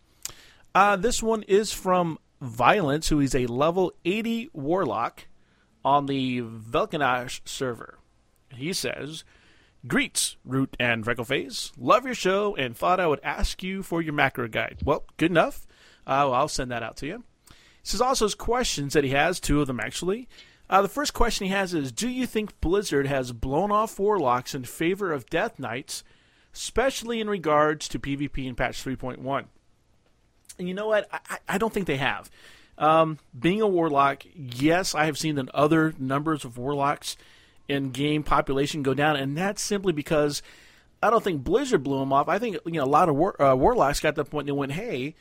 Uh, 0.75 0.97
this 0.97 1.23
one 1.23 1.43
is 1.45 1.73
from 1.73 2.19
Violence, 2.41 3.09
who 3.09 3.21
is 3.21 3.35
a 3.35 3.47
level 3.47 3.93
80 4.05 4.51
warlock 4.53 5.27
on 5.85 6.07
the 6.07 6.41
Vek'nilash 6.43 7.41
server. 7.45 7.99
He 8.55 8.73
says, 8.73 9.25
Greets, 9.87 10.37
Root 10.45 10.77
and 10.79 11.05
Freckleface. 11.05 11.73
Love 11.79 12.05
your 12.05 12.15
show 12.15 12.55
and 12.57 12.77
thought 12.77 13.01
I 13.01 13.07
would 13.07 13.21
ask 13.23 13.63
you 13.63 13.83
for 13.83 14.03
your 14.03 14.13
macro 14.13 14.49
guide. 14.49 14.79
Well, 14.85 15.05
good 15.17 15.31
enough. 15.31 15.67
Uh, 16.07 16.27
well, 16.27 16.35
I'll 16.35 16.49
send 16.49 16.71
that 16.71 16.83
out 16.83 16.97
to 16.99 17.07
you. 17.07 17.25
He 17.83 17.89
says 17.89 18.01
also 18.01 18.27
his 18.27 18.35
questions 18.35 18.93
that 18.93 19.05
he 19.05 19.11
has, 19.11 19.41
two 19.41 19.61
of 19.61 19.67
them 19.67 19.81
actually. 19.81 20.29
Uh, 20.69 20.83
the 20.83 20.89
first 20.89 21.13
question 21.13 21.47
he 21.47 21.53
has 21.53 21.75
is 21.75 21.91
Do 21.91 22.09
you 22.09 22.27
think 22.27 22.61
Blizzard 22.61 23.07
has 23.07 23.33
blown 23.33 23.73
off 23.73 23.99
Warlocks 23.99 24.55
in 24.55 24.65
favor 24.65 25.13
of 25.13 25.29
Death 25.29 25.59
Knights, 25.59 26.05
especially 26.55 27.21
in 27.21 27.29
regards 27.29 27.89
to 27.89 27.99
PvP 27.99 28.47
in 28.47 28.55
patch 28.55 28.85
3.1? 28.85 29.47
And 30.59 30.69
you 30.69 30.75
know 30.75 30.87
what? 30.87 31.09
I, 31.13 31.39
I 31.49 31.59
don't 31.59 31.73
think 31.73 31.87
they 31.87 31.97
have. 31.97 32.31
Um, 32.79 33.19
being 33.39 33.61
a 33.61 33.67
warlock, 33.67 34.23
yes, 34.35 34.95
I 34.95 35.05
have 35.05 35.19
seen 35.19 35.35
that 35.35 35.51
other 35.51 35.93
numbers 35.99 36.45
of 36.45 36.57
warlocks 36.57 37.17
in 37.69 37.91
game 37.91 38.23
population 38.23 38.83
go 38.83 38.95
down, 38.95 39.17
and 39.17 39.37
that's 39.37 39.61
simply 39.61 39.93
because 39.93 40.43
I 41.03 41.11
don't 41.11 41.23
think 41.23 41.45
Blizzard 41.45 41.83
blew 41.83 41.99
them 41.99 42.13
off. 42.13 42.29
I 42.29 42.39
think 42.39 42.57
you 42.65 42.73
know 42.73 42.85
a 42.85 42.87
lot 42.87 43.09
of 43.09 43.17
war, 43.17 43.41
uh, 43.41 43.55
warlocks 43.55 44.01
got 44.01 44.15
to 44.15 44.23
the 44.23 44.31
point 44.31 44.47
they 44.47 44.53
went, 44.53 44.73
"Hey, 44.73 45.15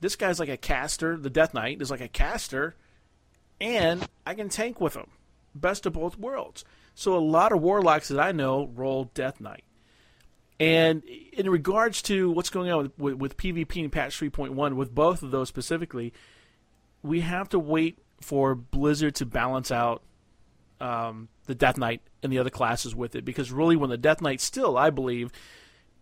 this 0.00 0.16
guy's 0.16 0.40
like 0.40 0.48
a 0.48 0.56
caster. 0.56 1.16
The 1.16 1.30
Death 1.30 1.54
Knight 1.54 1.80
is 1.80 1.90
like 1.90 2.00
a 2.00 2.08
caster, 2.08 2.76
and 3.60 4.06
I 4.26 4.34
can 4.34 4.48
tank 4.48 4.80
with 4.80 4.94
him. 4.94 5.08
Best 5.54 5.86
of 5.86 5.94
both 5.94 6.18
worlds." 6.18 6.64
So 6.94 7.16
a 7.16 7.18
lot 7.18 7.52
of 7.52 7.62
warlocks 7.62 8.08
that 8.08 8.20
I 8.20 8.32
know 8.32 8.70
roll 8.74 9.10
Death 9.14 9.40
Knight. 9.40 9.64
And 10.58 11.02
in 11.32 11.48
regards 11.48 12.02
to 12.02 12.30
what's 12.30 12.50
going 12.50 12.70
on 12.70 12.82
with, 12.82 12.98
with, 12.98 13.14
with 13.14 13.36
PvP 13.38 13.82
and 13.82 13.90
patch 13.90 14.20
3.1, 14.20 14.74
with 14.74 14.94
both 14.94 15.22
of 15.22 15.30
those 15.30 15.48
specifically, 15.48 16.12
we 17.02 17.20
have 17.20 17.48
to 17.48 17.58
wait 17.58 17.98
for 18.20 18.54
Blizzard 18.54 19.14
to 19.16 19.26
balance 19.26 19.70
out 19.70 20.02
um, 20.80 21.28
the 21.46 21.54
Death 21.54 21.78
Knight 21.78 22.02
and 22.22 22.30
the 22.30 22.38
other 22.38 22.50
classes 22.50 22.94
with 22.94 23.14
it 23.16 23.24
because 23.24 23.50
really, 23.50 23.76
when 23.76 23.90
the 23.90 23.96
Death 23.96 24.20
Knight 24.20 24.40
still, 24.40 24.76
I 24.76 24.90
believe, 24.90 25.32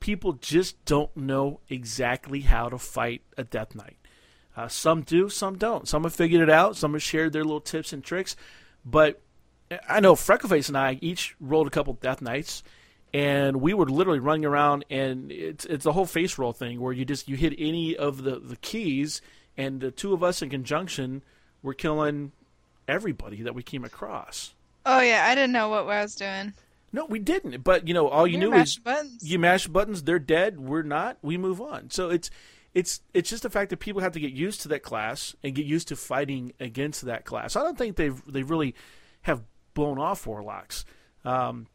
people 0.00 0.34
just 0.34 0.82
don't 0.84 1.14
know 1.16 1.60
exactly 1.68 2.40
how 2.40 2.68
to 2.68 2.78
fight 2.78 3.22
a 3.36 3.44
Death 3.44 3.74
Knight. 3.74 3.96
Uh, 4.56 4.68
some 4.68 5.02
do, 5.02 5.28
some 5.28 5.56
don't. 5.56 5.86
Some 5.86 6.02
have 6.02 6.14
figured 6.14 6.42
it 6.42 6.50
out. 6.50 6.76
Some 6.76 6.94
have 6.94 7.02
shared 7.02 7.32
their 7.32 7.44
little 7.44 7.60
tips 7.60 7.92
and 7.92 8.02
tricks. 8.02 8.34
But 8.84 9.20
I 9.88 10.00
know 10.00 10.14
Freckleface 10.14 10.68
and 10.68 10.76
I 10.76 10.98
each 11.00 11.36
rolled 11.40 11.66
a 11.66 11.70
couple 11.70 11.92
Death 11.94 12.20
Knights, 12.20 12.62
and 13.12 13.60
we 13.60 13.74
were 13.74 13.86
literally 13.86 14.18
running 14.18 14.44
around, 14.44 14.84
and 14.90 15.30
it's 15.30 15.64
it's 15.64 15.86
a 15.86 15.92
whole 15.92 16.06
face 16.06 16.38
roll 16.38 16.52
thing 16.52 16.80
where 16.80 16.92
you 16.92 17.04
just 17.04 17.28
you 17.28 17.36
hit 17.36 17.54
any 17.58 17.96
of 17.96 18.22
the 18.22 18.38
the 18.38 18.56
keys 18.56 19.20
and 19.56 19.80
the 19.80 19.90
two 19.90 20.12
of 20.12 20.22
us 20.22 20.42
in 20.42 20.50
conjunction 20.50 21.22
were 21.62 21.74
killing 21.74 22.32
everybody 22.86 23.42
that 23.42 23.54
we 23.54 23.62
came 23.62 23.84
across. 23.84 24.54
Oh 24.86 25.00
yeah, 25.00 25.26
I 25.26 25.34
didn't 25.34 25.52
know 25.52 25.68
what 25.68 25.86
I 25.86 26.02
was 26.02 26.14
doing. 26.14 26.54
No, 26.92 27.04
we 27.06 27.18
didn't. 27.18 27.62
But 27.62 27.86
you 27.86 27.94
know, 27.94 28.08
all 28.08 28.26
you 28.26 28.38
You're 28.38 28.50
knew 28.50 28.56
is 28.56 28.78
buttons. 28.78 29.28
you 29.28 29.38
mash 29.38 29.66
buttons. 29.68 30.02
They're 30.02 30.18
dead. 30.18 30.58
We're 30.60 30.82
not. 30.82 31.18
We 31.22 31.36
move 31.36 31.60
on. 31.60 31.90
So 31.90 32.10
it's 32.10 32.30
it's 32.74 33.00
it's 33.14 33.30
just 33.30 33.42
the 33.42 33.50
fact 33.50 33.70
that 33.70 33.78
people 33.78 34.02
have 34.02 34.12
to 34.12 34.20
get 34.20 34.32
used 34.32 34.62
to 34.62 34.68
that 34.68 34.82
class 34.82 35.34
and 35.42 35.54
get 35.54 35.66
used 35.66 35.88
to 35.88 35.96
fighting 35.96 36.52
against 36.60 37.02
that 37.02 37.24
class. 37.24 37.56
I 37.56 37.62
don't 37.62 37.76
think 37.78 37.96
they've 37.96 38.20
they 38.26 38.42
really 38.42 38.74
have 39.22 39.42
blown 39.74 39.98
off 39.98 40.26
warlocks. 40.26 40.84
Um, 41.24 41.66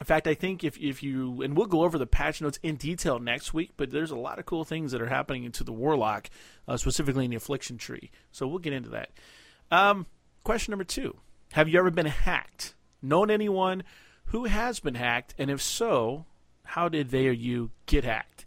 in 0.00 0.06
fact, 0.06 0.26
I 0.26 0.34
think 0.34 0.64
if 0.64 0.76
if 0.78 1.02
you 1.02 1.42
and 1.42 1.56
we'll 1.56 1.66
go 1.66 1.82
over 1.84 1.96
the 1.96 2.06
patch 2.06 2.40
notes 2.42 2.58
in 2.62 2.76
detail 2.76 3.18
next 3.18 3.54
week, 3.54 3.70
but 3.76 3.90
there's 3.90 4.10
a 4.10 4.16
lot 4.16 4.38
of 4.38 4.46
cool 4.46 4.64
things 4.64 4.92
that 4.92 5.00
are 5.00 5.06
happening 5.06 5.44
into 5.44 5.64
the 5.64 5.72
warlock, 5.72 6.28
uh, 6.66 6.76
specifically 6.76 7.24
in 7.24 7.30
the 7.30 7.36
affliction 7.36 7.78
tree. 7.78 8.10
So 8.32 8.46
we'll 8.46 8.58
get 8.58 8.72
into 8.72 8.90
that. 8.90 9.10
Um, 9.70 10.06
question 10.44 10.72
number 10.72 10.84
two: 10.84 11.18
Have 11.52 11.68
you 11.68 11.78
ever 11.78 11.90
been 11.90 12.06
hacked? 12.06 12.74
Known 13.00 13.30
anyone 13.30 13.82
who 14.32 14.44
has 14.44 14.80
been 14.80 14.94
hacked, 14.94 15.34
and 15.38 15.50
if 15.50 15.62
so, 15.62 16.26
how 16.64 16.88
did 16.88 17.10
they 17.10 17.28
or 17.28 17.32
you 17.32 17.70
get 17.86 18.04
hacked? 18.04 18.44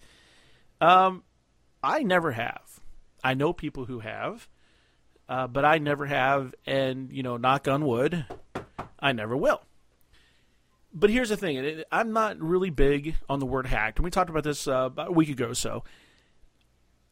Um, 0.81 1.23
I 1.81 2.03
never 2.03 2.33
have. 2.33 2.81
I 3.23 3.33
know 3.33 3.53
people 3.53 3.85
who 3.85 4.01
have, 4.01 4.47
uh, 5.27 5.47
but 5.47 5.65
I 5.65 5.77
never 5.79 6.05
have, 6.05 6.53
and 6.65 7.11
you 7.11 7.23
know, 7.23 7.37
knock 7.37 7.67
on 7.67 7.85
wood, 7.85 8.25
I 8.99 9.13
never 9.13 9.35
will 9.35 9.61
but 10.95 11.09
here's 11.09 11.29
the 11.29 11.37
thing 11.37 11.83
i'm 11.91 12.13
not 12.13 12.39
really 12.39 12.69
big 12.69 13.17
on 13.29 13.39
the 13.39 13.45
word 13.45 13.67
hacked 13.67 13.99
and 13.99 14.05
we 14.05 14.09
talked 14.09 14.29
about 14.29 14.43
this 14.43 14.67
uh, 14.67 14.85
about 14.85 15.09
a 15.09 15.11
week 15.11 15.29
ago 15.29 15.53
so 15.53 15.83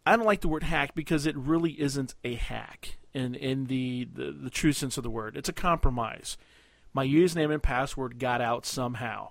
i 0.06 0.16
don't 0.16 0.26
like 0.26 0.42
the 0.42 0.48
word 0.48 0.64
hack 0.64 0.96
because 0.96 1.28
it 1.28 1.36
really 1.38 1.80
isn't 1.80 2.16
a 2.24 2.36
hack 2.36 2.98
in, 3.14 3.36
in 3.36 3.66
the, 3.66 4.08
the, 4.12 4.32
the 4.32 4.50
true 4.50 4.72
sense 4.72 4.98
of 4.98 5.04
the 5.04 5.10
word 5.10 5.38
it's 5.38 5.50
a 5.50 5.54
compromise 5.54 6.38
my 6.94 7.06
username 7.06 7.54
and 7.54 7.64
password 7.64 8.20
got 8.20 8.42
out 8.42 8.66
somehow 8.66 9.30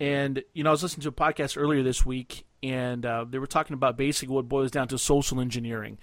and 0.00 0.42
you 0.52 0.64
know 0.64 0.70
i 0.70 0.72
was 0.72 0.82
listening 0.82 1.02
to 1.02 1.08
a 1.08 1.12
podcast 1.12 1.56
earlier 1.56 1.82
this 1.82 2.04
week 2.04 2.44
and 2.62 3.04
uh, 3.04 3.24
they 3.28 3.38
were 3.38 3.46
talking 3.46 3.74
about 3.74 3.96
basically 3.96 4.34
what 4.34 4.48
boils 4.48 4.70
down 4.70 4.88
to 4.88 4.98
social 4.98 5.40
engineering 5.40 5.98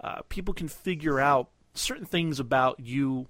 uh, 0.00 0.20
people 0.28 0.54
can 0.54 0.68
figure 0.68 1.18
out 1.18 1.50
certain 1.74 2.06
things 2.06 2.38
about 2.38 2.80
you 2.80 3.26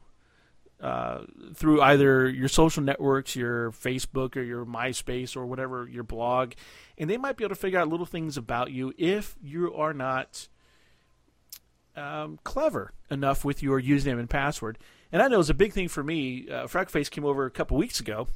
uh, 0.81 1.25
through 1.55 1.83
either 1.83 2.29
your 2.29 2.49
social 2.49 2.83
networks, 2.83 3.35
your 3.35 3.73
Facebook 3.73 4.37
or 4.37 4.43
your 4.43 4.65
MySpace 4.65 5.37
or 5.37 5.45
whatever, 5.45 5.89
your 5.89 6.05
blog, 6.05 6.53
and 6.97 7.11
they 7.11 7.17
might 7.17 7.37
be 7.37 7.45
able 7.45 7.55
to 7.55 7.61
figure 7.61 7.81
out 7.81 7.89
little 7.89 8.07
things 8.07 8.37
about 8.37 8.71
you 8.71 8.93
if 8.97 9.37
you 9.43 9.75
are 9.75 9.93
not 9.93 10.49
um, 11.97 12.39
clever 12.45 12.93
enough 13.11 13.45
with 13.45 13.63
your 13.63 13.81
username 13.81 14.21
and 14.21 14.31
password. 14.31 14.79
And 15.13 15.23
I 15.23 15.29
know 15.29 15.41
it's 15.41 15.49
a 15.49 15.55
big 15.55 15.73
thing 15.73 15.89
for 15.89 16.03
me. 16.03 16.49
Uh, 16.51 16.67
came 16.67 17.25
over 17.25 17.47
a 17.47 17.51
couple 17.51 17.77
weeks 17.77 18.01
ago, 18.01 18.29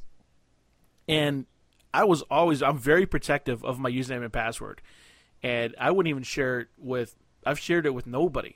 and 1.07 1.45
I 1.93 2.03
was 2.03 2.23
always 2.23 2.63
I'm 2.63 2.77
very 2.77 3.05
protective 3.05 3.63
of 3.63 3.79
my 3.79 3.91
username 3.91 4.23
and 4.23 4.33
password, 4.33 4.81
and 5.43 5.75
I 5.79 5.91
wouldn't 5.91 6.09
even 6.09 6.23
share 6.23 6.61
it 6.61 6.67
with. 6.77 7.15
I've 7.45 7.59
shared 7.59 7.85
it 7.85 7.93
with 7.93 8.07
nobody. 8.07 8.55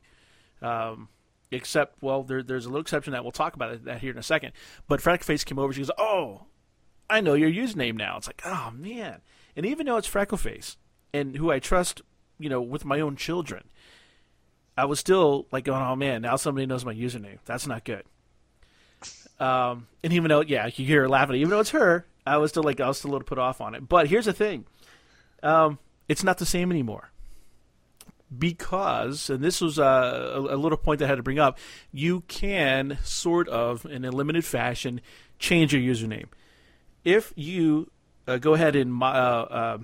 Um, 0.62 1.10
except 1.52 2.02
well 2.02 2.24
there, 2.24 2.44
there's 2.44 2.66
a 2.66 2.70
little 2.70 2.82
exception 2.82 3.14
that 3.14 3.24
we'll 3.24 3.32
talk 3.32 3.56
about 3.56 3.84
that 3.86 4.02
here 4.02 4.12
in 4.12 4.18
a 4.18 4.24
second 4.24 4.52
but 4.88 5.00
freckleface 5.00 5.46
came 5.46 5.58
over 5.58 5.72
she 5.72 5.80
goes 5.80 5.92
oh 5.98 6.42
i 7.10 7.22
know 7.22 7.34
your 7.34 7.50
username 7.50 7.96
now 7.96 8.18
it's 8.18 8.28
like 8.28 8.42
oh 8.46 8.72
man 8.76 9.22
and 9.56 9.66
even 9.66 9.86
though 9.86 9.98
it's 9.98 10.10
freckleface 10.10 10.76
and 11.14 11.38
who 11.38 11.52
i 11.52 11.60
trust 11.60 12.02
you 12.38 12.50
know 12.50 12.62
with 12.62 12.84
my 12.84 13.00
own 13.00 13.16
children 13.16 13.70
i 14.78 14.86
was 14.86 15.00
still 15.00 15.48
like 15.52 15.66
going 15.66 15.82
oh 15.82 15.96
man 15.96 16.22
now 16.22 16.36
somebody 16.36 16.66
knows 16.66 16.86
my 16.86 16.94
username. 16.94 17.40
That's 17.46 17.68
not 17.68 17.84
good. 17.84 18.04
Um, 19.40 19.88
and 20.04 20.14
even 20.14 20.30
though 20.30 20.42
yeah 20.42 20.68
you 20.68 20.86
hear 20.86 21.02
her 21.02 21.10
laughing. 21.10 21.36
Even 21.38 21.50
though 21.50 21.60
it's 21.60 21.72
her 21.72 22.06
i 22.26 22.38
was 22.38 22.52
still 22.52 22.64
like 22.64 22.80
i 22.80 22.88
was 22.88 23.00
still 23.00 23.12
a 23.12 23.14
little 23.14 23.26
put 23.26 23.38
off 23.38 23.62
on 23.62 23.76
it. 23.76 23.88
But 23.88 24.08
here's 24.08 24.26
the 24.26 24.34
thing. 24.34 24.66
Um, 25.44 25.80
it's 26.08 26.24
not 26.24 26.38
the 26.38 26.46
same 26.46 26.72
anymore. 26.72 27.12
Because, 28.38 29.30
and 29.30 29.42
this 29.42 29.62
was 29.62 29.80
a, 29.80 30.48
a, 30.50 30.58
little 30.58 30.78
point 30.78 31.00
that 31.00 31.06
I 31.06 31.08
had 31.08 31.16
to 31.16 31.24
bring 31.24 31.40
up, 31.40 31.58
you 31.94 32.22
can 32.28 32.98
sort 33.02 33.48
of, 33.48 33.86
in 33.86 34.04
a 34.04 34.12
limited 34.12 34.44
fashion, 34.44 35.00
change 35.40 35.74
your 35.74 35.82
username. 35.82 36.26
If 37.06 37.32
you 37.38 37.90
uh, 38.28 38.38
go 38.38 38.54
ahead 38.54 38.76
and 38.76 39.02
uh, 39.02 39.06
uh, 39.06 39.78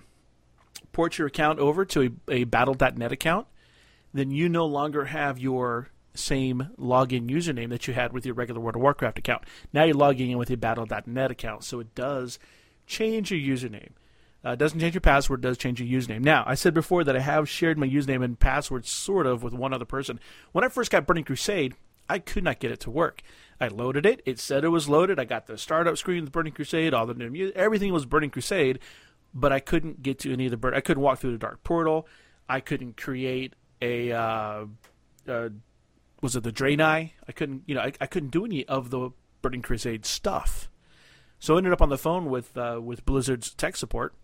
port 0.92 1.18
your 1.18 1.28
account 1.28 1.60
over 1.60 1.86
to 1.86 2.02
a, 2.28 2.32
a 2.32 2.44
Battle.net 2.44 3.14
account, 3.14 3.48
then 4.14 4.32
you 4.32 4.50
no 4.50 4.66
longer 4.66 5.06
have 5.06 5.40
your 5.40 5.90
same 6.16 6.70
login 6.78 7.30
username 7.30 7.70
that 7.70 7.88
you 7.88 7.94
had 7.94 8.14
with 8.14 8.26
your 8.26 8.36
regular 8.36 8.62
World 8.62 8.76
of 8.76 8.82
Warcraft 8.82 9.20
account. 9.20 9.44
Now 9.72 9.84
you're 9.84 9.96
logging 9.96 10.32
in 10.32 10.38
with 10.38 10.52
a 10.52 10.58
Battle.net 10.58 11.32
account, 11.32 11.64
so 11.64 11.80
it 11.80 11.96
does 11.96 12.40
change 12.86 13.32
your 13.32 13.40
username. 13.40 13.92
Uh, 14.44 14.56
doesn't 14.56 14.80
change 14.80 14.94
your 14.94 15.02
password, 15.02 15.42
does 15.42 15.58
change 15.58 15.82
your 15.82 16.02
username. 16.02 16.22
Now, 16.22 16.44
I 16.46 16.56
said 16.56 16.74
before 16.74 17.04
that 17.06 17.16
I 17.16 17.22
have 17.22 17.48
shared 17.48 17.78
my 17.78 17.88
username 17.88 18.24
and 18.24 18.38
password 18.38 18.86
sort 18.86 19.26
of 19.26 19.42
with 19.42 19.54
one 19.54 19.74
other 19.74 19.86
person. 19.86 20.20
When 20.52 20.66
I 20.66 20.68
first 20.68 20.92
got 20.92 21.08
Burning 21.08 21.24
Crusade, 21.24 21.76
I 22.10 22.20
could 22.20 22.44
not 22.44 22.60
get 22.60 22.72
it 22.72 22.82
to 22.82 22.92
work. 22.92 23.22
I 23.62 23.70
loaded 23.70 24.06
it. 24.06 24.22
It 24.26 24.40
said 24.40 24.66
it 24.66 24.70
was 24.70 24.90
loaded. 24.90 25.18
I 25.18 25.24
got 25.24 25.48
the 25.48 25.58
startup 25.58 25.98
screen 25.98 26.24
with 26.24 26.34
Burning 26.34 26.52
Crusade, 26.52 26.94
all 26.94 27.06
the 27.06 27.14
new 27.14 27.30
music, 27.30 27.56
everything 27.56 27.94
was 27.94 28.06
Burning 28.06 28.32
Crusade, 28.32 28.80
but 29.34 29.54
I 29.54 29.62
couldn't 29.62 30.04
get 30.04 30.20
to 30.20 30.34
any 30.34 30.46
of 30.46 30.52
the 30.52 30.58
burn. 30.58 30.74
I 30.74 30.82
couldn't 30.82 31.04
walk 31.04 31.20
through 31.20 31.32
the 31.32 31.38
dark 31.38 31.64
portal. 31.64 32.06
I 32.50 32.60
couldn't 32.60 32.98
create 32.98 33.54
a 33.84 34.12
uh, 34.12 34.66
uh, 35.28 35.50
was 36.22 36.36
it 36.36 36.44
the 36.44 36.52
Draenei? 36.52 37.12
I 37.28 37.32
couldn't, 37.32 37.64
you 37.66 37.76
know, 37.76 37.82
I, 37.82 37.92
I 38.00 38.08
couldn't 38.08 38.30
do 38.30 38.46
any 38.46 38.66
of 38.66 38.90
the 38.90 39.12
Burning 39.42 39.62
Crusade 39.62 40.06
stuff. 40.06 40.70
So 41.40 41.56
I 41.56 41.58
ended 41.58 41.74
up 41.74 41.82
on 41.82 41.90
the 41.90 41.98
phone 41.98 42.30
with 42.30 42.58
uh, 42.58 42.80
with 42.82 43.06
Blizzard's 43.06 43.54
tech 43.54 43.76
support, 43.76 44.16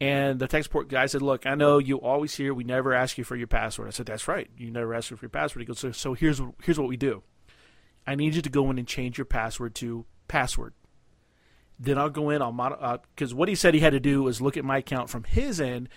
and 0.00 0.40
the 0.40 0.48
tech 0.48 0.64
support 0.64 0.88
guy 0.88 1.06
said, 1.06 1.22
"Look, 1.22 1.46
I 1.46 1.54
know 1.54 1.78
you 1.78 2.00
always 2.00 2.34
hear 2.34 2.52
we 2.52 2.64
never 2.64 2.92
ask 2.92 3.16
you 3.16 3.22
for 3.22 3.36
your 3.36 3.46
password." 3.46 3.86
I 3.86 3.90
said, 3.92 4.06
"That's 4.06 4.26
right, 4.26 4.50
you 4.58 4.72
never 4.72 4.92
ask 4.94 5.08
for 5.08 5.18
your 5.22 5.28
password." 5.28 5.62
He 5.62 5.66
goes, 5.66 5.78
"So, 5.78 5.92
so 5.92 6.14
here's 6.14 6.42
here's 6.64 6.78
what 6.78 6.88
we 6.88 6.96
do. 6.96 7.22
I 8.06 8.16
need 8.16 8.34
you 8.34 8.42
to 8.42 8.50
go 8.50 8.68
in 8.70 8.78
and 8.78 8.88
change 8.88 9.16
your 9.16 9.24
password 9.24 9.76
to 9.76 10.04
password. 10.26 10.74
Then 11.78 11.98
I'll 11.98 12.10
go 12.10 12.30
in, 12.30 12.42
I'll 12.42 12.52
model 12.52 12.98
because 13.14 13.32
uh, 13.32 13.36
what 13.36 13.48
he 13.48 13.54
said 13.54 13.74
he 13.74 13.80
had 13.80 13.92
to 13.92 14.00
do 14.00 14.24
was 14.24 14.40
look 14.40 14.56
at 14.56 14.64
my 14.64 14.78
account 14.78 15.10
from 15.10 15.22
his 15.22 15.60
end." 15.60 15.88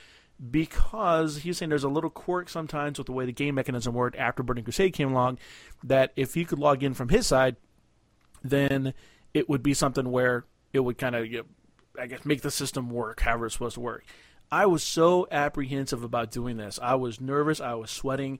Because 0.51 1.37
he's 1.37 1.57
saying 1.57 1.69
there's 1.69 1.83
a 1.83 1.89
little 1.89 2.09
quirk 2.09 2.49
sometimes 2.49 2.97
with 2.97 3.07
the 3.07 3.13
way 3.13 3.25
the 3.25 3.31
game 3.31 3.55
mechanism 3.55 3.93
worked 3.93 4.17
after 4.17 4.43
Burning 4.43 4.63
Crusade 4.63 4.93
came 4.93 5.11
along 5.11 5.39
that 5.83 6.11
if 6.15 6.33
he 6.33 6.45
could 6.45 6.59
log 6.59 6.83
in 6.83 6.93
from 6.93 7.09
his 7.09 7.27
side, 7.27 7.55
then 8.43 8.93
it 9.33 9.49
would 9.49 9.63
be 9.63 9.73
something 9.73 10.11
where 10.11 10.45
it 10.73 10.81
would 10.81 10.97
kind 10.97 11.15
of, 11.15 11.25
you 11.25 11.39
know, 11.39 11.43
I 11.99 12.07
guess, 12.07 12.25
make 12.25 12.41
the 12.41 12.51
system 12.51 12.89
work 12.89 13.21
however 13.21 13.47
it's 13.47 13.53
supposed 13.53 13.75
to 13.75 13.81
work. 13.81 14.05
I 14.51 14.65
was 14.65 14.83
so 14.83 15.27
apprehensive 15.31 16.03
about 16.03 16.31
doing 16.31 16.57
this. 16.57 16.79
I 16.81 16.95
was 16.95 17.19
nervous. 17.19 17.59
I 17.59 17.73
was 17.73 17.91
sweating. 17.91 18.39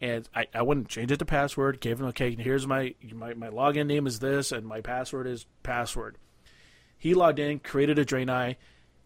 And 0.00 0.28
I, 0.34 0.46
I 0.54 0.62
wouldn't 0.62 0.88
change 0.88 1.10
it 1.10 1.18
to 1.18 1.24
password. 1.24 1.80
Gave 1.80 2.00
him, 2.00 2.06
okay, 2.06 2.34
here's 2.34 2.66
my, 2.66 2.94
my, 3.12 3.34
my 3.34 3.48
login 3.48 3.86
name 3.86 4.06
is 4.06 4.20
this, 4.20 4.52
and 4.52 4.66
my 4.66 4.80
password 4.80 5.26
is 5.26 5.46
password. 5.62 6.16
He 6.96 7.14
logged 7.14 7.38
in, 7.38 7.58
created 7.58 7.98
a 7.98 8.04
Draenei, 8.04 8.56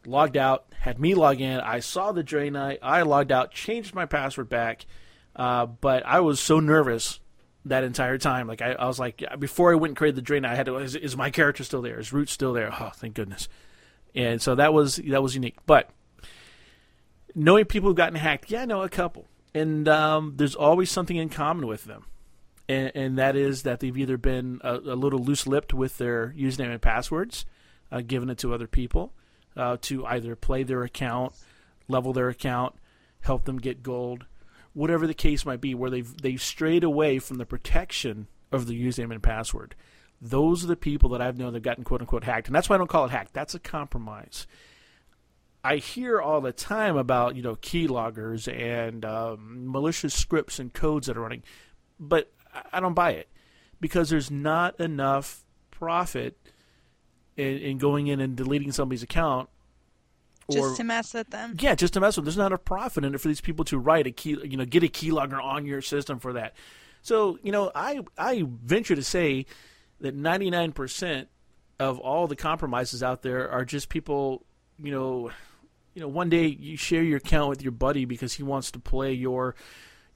logged 0.07 0.37
out, 0.37 0.67
had 0.79 0.99
me 0.99 1.15
log 1.15 1.41
in. 1.41 1.61
I 1.61 1.81
saw 1.81 2.13
the 2.13 2.25
Draenei. 2.25 2.79
I 2.83 3.03
logged 3.03 3.33
out, 3.33 3.53
changed 3.53 3.95
my 3.95 4.07
password 4.07 4.49
back. 4.49 4.87
Uh, 5.37 5.67
but 5.67 6.05
I 6.07 6.21
was 6.21 6.41
so 6.41 6.61
nervous 6.61 7.21
that 7.65 7.85
entire 7.85 8.19
time. 8.19 8.47
Like 8.47 8.63
I, 8.63 8.73
I, 8.73 8.87
was 8.87 8.99
like, 8.99 9.23
before 9.39 9.73
I 9.73 9.77
went 9.77 9.91
and 9.91 9.97
created 9.97 10.25
the 10.25 10.33
Draenei, 10.33 10.47
I 10.47 10.55
had 10.55 10.67
to. 10.67 10.77
Is, 10.77 10.95
is 10.95 11.17
my 11.17 11.31
character 11.31 11.65
still 11.65 11.83
there? 11.83 11.99
Is 11.99 12.13
Root 12.13 12.29
still 12.29 12.53
there? 12.53 12.71
Oh, 12.73 12.91
thank 12.95 13.15
goodness. 13.15 13.49
And 14.15 14.41
so 14.41 14.55
that 14.55 14.73
was 14.73 14.97
that 14.97 15.23
was 15.23 15.35
unique. 15.35 15.57
But 15.67 15.91
knowing 17.35 17.65
people 17.65 17.89
who've 17.89 17.97
gotten 17.97 18.15
hacked, 18.15 18.51
yeah, 18.51 18.63
I 18.63 18.65
know 18.65 18.83
a 18.83 18.89
couple, 18.89 19.27
and 19.55 19.89
um, 19.89 20.35
there's 20.37 20.55
always 20.55 20.91
something 20.91 21.17
in 21.17 21.29
common 21.29 21.67
with 21.67 21.85
them. 21.85 22.05
And, 22.67 22.93
and 22.95 23.19
that 23.19 23.37
is 23.37 23.65
that 23.65 23.81
they've 23.81 23.97
either 23.97 24.17
been 24.17 24.61
a, 24.65 24.77
a 24.77 24.97
little 24.97 25.19
loose-lipped 25.19 25.75
with 25.75 25.99
their 25.99 26.33
username 26.35 26.71
and 26.71 26.81
passwords, 26.81 27.45
uh, 27.93 28.01
given 28.01 28.31
it 28.31 28.39
to 28.39 28.55
other 28.55 28.67
people, 28.67 29.13
uh, 29.57 29.77
to 29.83 30.05
either 30.07 30.37
play 30.37 30.63
their 30.63 30.83
account, 30.83 31.35
level 31.89 32.13
their 32.13 32.29
account, 32.29 32.75
help 33.21 33.45
them 33.45 33.59
get 33.59 33.83
gold, 33.83 34.27
whatever 34.73 35.07
the 35.07 35.15
case 35.15 35.47
might 35.47 35.61
be, 35.61 35.75
where 35.75 35.91
they've 35.91 36.17
they've 36.23 36.43
strayed 36.43 36.85
away 36.85 37.19
from 37.19 37.39
the 37.39 37.47
protection 37.47 38.27
of 38.53 38.67
the 38.67 38.87
username 38.87 39.13
and 39.13 39.23
password. 39.23 39.75
Those 40.21 40.65
are 40.65 40.69
the 40.69 40.77
people 40.77 41.11
that 41.11 41.21
I've 41.21 41.39
known 41.39 41.53
that 41.53 41.59
have 41.59 41.63
gotten 41.63 41.85
quote 41.85 42.01
unquote 42.01 42.25
hacked, 42.25 42.47
and 42.47 42.55
that's 42.55 42.69
why 42.69 42.77
I 42.77 42.79
don't 42.79 42.91
call 42.91 43.05
it 43.05 43.11
hacked. 43.11 43.33
That's 43.33 43.55
a 43.55 43.61
compromise. 43.61 44.47
I 45.63 45.77
hear 45.77 46.21
all 46.21 46.43
the 46.43 46.53
time 46.53 46.97
about 46.97 47.37
you 47.37 47.43
know 47.43 47.57
keyloggers 47.57 48.53
and 48.53 49.05
um, 49.05 49.71
malicious 49.71 50.15
scripts 50.15 50.59
and 50.59 50.73
codes 50.73 51.07
that 51.07 51.17
are 51.17 51.23
running, 51.23 51.43
but 51.99 52.31
I 52.73 52.81
don't 52.81 52.95
buy 52.95 53.13
it 53.13 53.29
because 53.81 54.11
there's 54.11 54.31
not 54.31 54.79
enough 54.79 55.45
profit 55.71 56.39
in, 57.37 57.59
in 57.59 57.79
going 57.79 58.07
in 58.07 58.21
and 58.21 58.37
deleting 58.37 58.73
somebody's 58.73 59.03
account 59.03 59.49
or, 60.49 60.57
just 60.57 60.77
to 60.77 60.85
mess 60.85 61.15
with 61.15 61.31
them. 61.31 61.57
Yeah, 61.59 61.75
just 61.75 61.95
to 61.95 62.01
mess 62.01 62.17
with. 62.17 62.25
Them. 62.25 62.27
There's 62.27 62.37
not 62.37 62.53
a 62.53 62.59
profit 62.59 63.05
in 63.05 63.15
it 63.15 63.21
for 63.21 63.29
these 63.29 63.41
people 63.41 63.65
to 63.67 63.79
write 63.79 64.07
a 64.07 64.11
key, 64.11 64.39
you 64.45 64.57
know, 64.57 64.65
get 64.65 64.83
a 64.83 64.89
keylogger 64.89 65.43
on 65.43 65.67
your 65.67 65.81
system 65.81 66.19
for 66.19 66.35
that. 66.35 66.55
So, 67.03 67.39
you 67.43 67.53
know, 67.53 67.71
I 67.75 68.01
I 68.19 68.45
venture 68.47 68.95
to 68.95 69.03
say 69.03 69.47
that 70.01 70.17
99% 70.17 71.27
of 71.79 71.99
all 71.99 72.27
the 72.27 72.37
compromises 72.37 73.03
out 73.03 73.23
there 73.23 73.51
are 73.51 73.65
just 73.65 73.89
people, 73.89 74.45
you 74.83 74.93
know, 74.93 75.31
you 75.95 76.01
know, 76.01 76.09
one 76.09 76.29
day 76.29 76.47
you 76.47 76.77
share 76.77 77.03
your 77.03 77.19
account 77.19 77.49
with 77.49 77.63
your 77.63 77.73
buddy 77.73 78.05
because 78.05 78.35
he 78.35 78.43
wants 78.43 78.71
to 78.73 78.79
play 78.79 79.13
your 79.13 79.55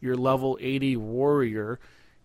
your 0.01 0.17
level 0.17 0.59
80 0.61 0.97
warrior 0.97 1.81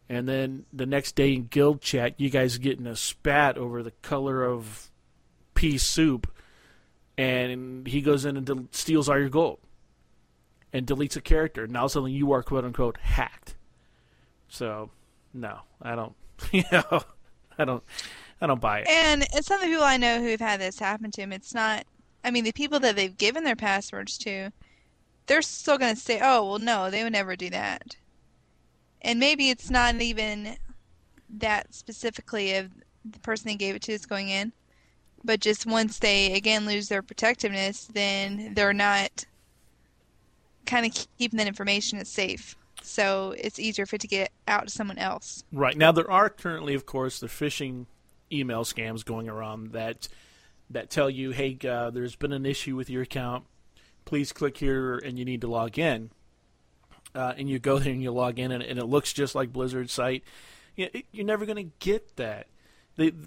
and 0.09 0.27
then 0.27 0.65
the 0.73 0.85
next 0.85 1.15
day 1.15 1.33
in 1.33 1.47
guild 1.47 1.81
chat, 1.81 2.19
you 2.19 2.29
guys 2.29 2.57
get 2.57 2.79
in 2.79 2.87
a 2.87 2.95
spat 2.95 3.57
over 3.57 3.81
the 3.81 3.91
color 4.01 4.43
of 4.43 4.89
pea 5.55 5.77
soup, 5.77 6.31
and 7.17 7.87
he 7.87 8.01
goes 8.01 8.25
in 8.25 8.37
and 8.37 8.67
steals 8.71 9.07
all 9.07 9.17
your 9.19 9.29
gold 9.29 9.59
and 10.73 10.87
deletes 10.87 11.15
a 11.15 11.21
character. 11.21 11.67
Now 11.67 11.87
suddenly 11.87 12.11
you 12.11 12.31
are 12.31 12.43
quote 12.43 12.65
unquote 12.65 12.97
hacked. 12.97 13.55
So, 14.49 14.89
no, 15.33 15.59
I 15.81 15.95
don't. 15.95 16.13
You 16.51 16.63
know, 16.71 17.01
I 17.57 17.63
don't. 17.63 17.83
I 18.41 18.47
don't 18.47 18.59
buy 18.59 18.79
it. 18.79 18.87
And 18.89 19.25
some 19.45 19.55
of 19.55 19.61
the 19.61 19.67
people 19.67 19.85
I 19.85 19.95
know 19.95 20.19
who've 20.19 20.39
had 20.39 20.59
this 20.59 20.77
happen 20.77 21.09
to 21.11 21.21
them, 21.21 21.31
it's 21.31 21.53
not. 21.53 21.85
I 22.23 22.31
mean, 22.31 22.43
the 22.43 22.51
people 22.51 22.79
that 22.81 22.95
they've 22.97 23.17
given 23.17 23.43
their 23.43 23.55
passwords 23.55 24.17
to, 24.19 24.51
they're 25.27 25.41
still 25.41 25.77
going 25.77 25.95
to 25.95 26.01
say, 26.01 26.19
"Oh, 26.21 26.49
well, 26.49 26.59
no, 26.59 26.89
they 26.89 27.03
would 27.03 27.13
never 27.13 27.35
do 27.35 27.49
that." 27.51 27.95
And 29.03 29.19
maybe 29.19 29.49
it's 29.49 29.69
not 29.69 29.95
even 30.01 30.55
that 31.29 31.73
specifically 31.73 32.55
of 32.55 32.71
the 33.05 33.19
person 33.19 33.47
they 33.47 33.55
gave 33.55 33.75
it 33.75 33.81
to 33.83 33.91
is 33.91 34.05
going 34.05 34.29
in, 34.29 34.53
but 35.23 35.39
just 35.39 35.65
once 35.65 35.99
they 35.99 36.33
again 36.33 36.65
lose 36.65 36.89
their 36.89 37.01
protectiveness, 37.01 37.85
then 37.85 38.53
they're 38.53 38.73
not 38.73 39.25
kind 40.65 40.85
of 40.85 41.07
keeping 41.17 41.37
that 41.37 41.47
information 41.47 41.99
as 41.99 42.09
safe. 42.09 42.55
So 42.81 43.33
it's 43.37 43.59
easier 43.59 43.85
for 43.85 43.95
it 43.95 44.01
to 44.01 44.07
get 44.07 44.31
out 44.47 44.67
to 44.67 44.69
someone 44.69 44.97
else. 44.97 45.43
Right 45.51 45.77
now, 45.77 45.91
there 45.91 46.09
are 46.09 46.29
currently, 46.29 46.73
of 46.73 46.85
course, 46.85 47.19
the 47.19 47.27
phishing 47.27 47.85
email 48.31 48.63
scams 48.63 49.05
going 49.05 49.29
around 49.29 49.71
that 49.71 50.07
that 50.69 50.89
tell 50.89 51.09
you, 51.09 51.31
"Hey, 51.31 51.57
uh, 51.67 51.89
there's 51.91 52.15
been 52.15 52.33
an 52.33 52.45
issue 52.45 52.75
with 52.75 52.89
your 52.89 53.03
account. 53.03 53.45
Please 54.05 54.33
click 54.33 54.57
here, 54.57 54.97
and 54.97 55.17
you 55.17 55.25
need 55.25 55.41
to 55.41 55.47
log 55.47 55.77
in." 55.77 56.09
Uh, 57.15 57.33
and 57.37 57.49
you 57.49 57.59
go 57.59 57.79
there 57.79 57.93
and 57.93 58.01
you 58.01 58.11
log 58.11 58.39
in 58.39 58.51
and, 58.51 58.63
and 58.63 58.79
it 58.79 58.85
looks 58.85 59.13
just 59.13 59.35
like 59.35 59.53
Blizzard's 59.53 59.93
site, 59.93 60.23
you 60.75 60.85
know, 60.85 61.01
you're 61.11 61.25
never 61.25 61.45
going 61.45 61.57
to 61.57 61.71
get 61.79 62.15
that. 62.17 62.47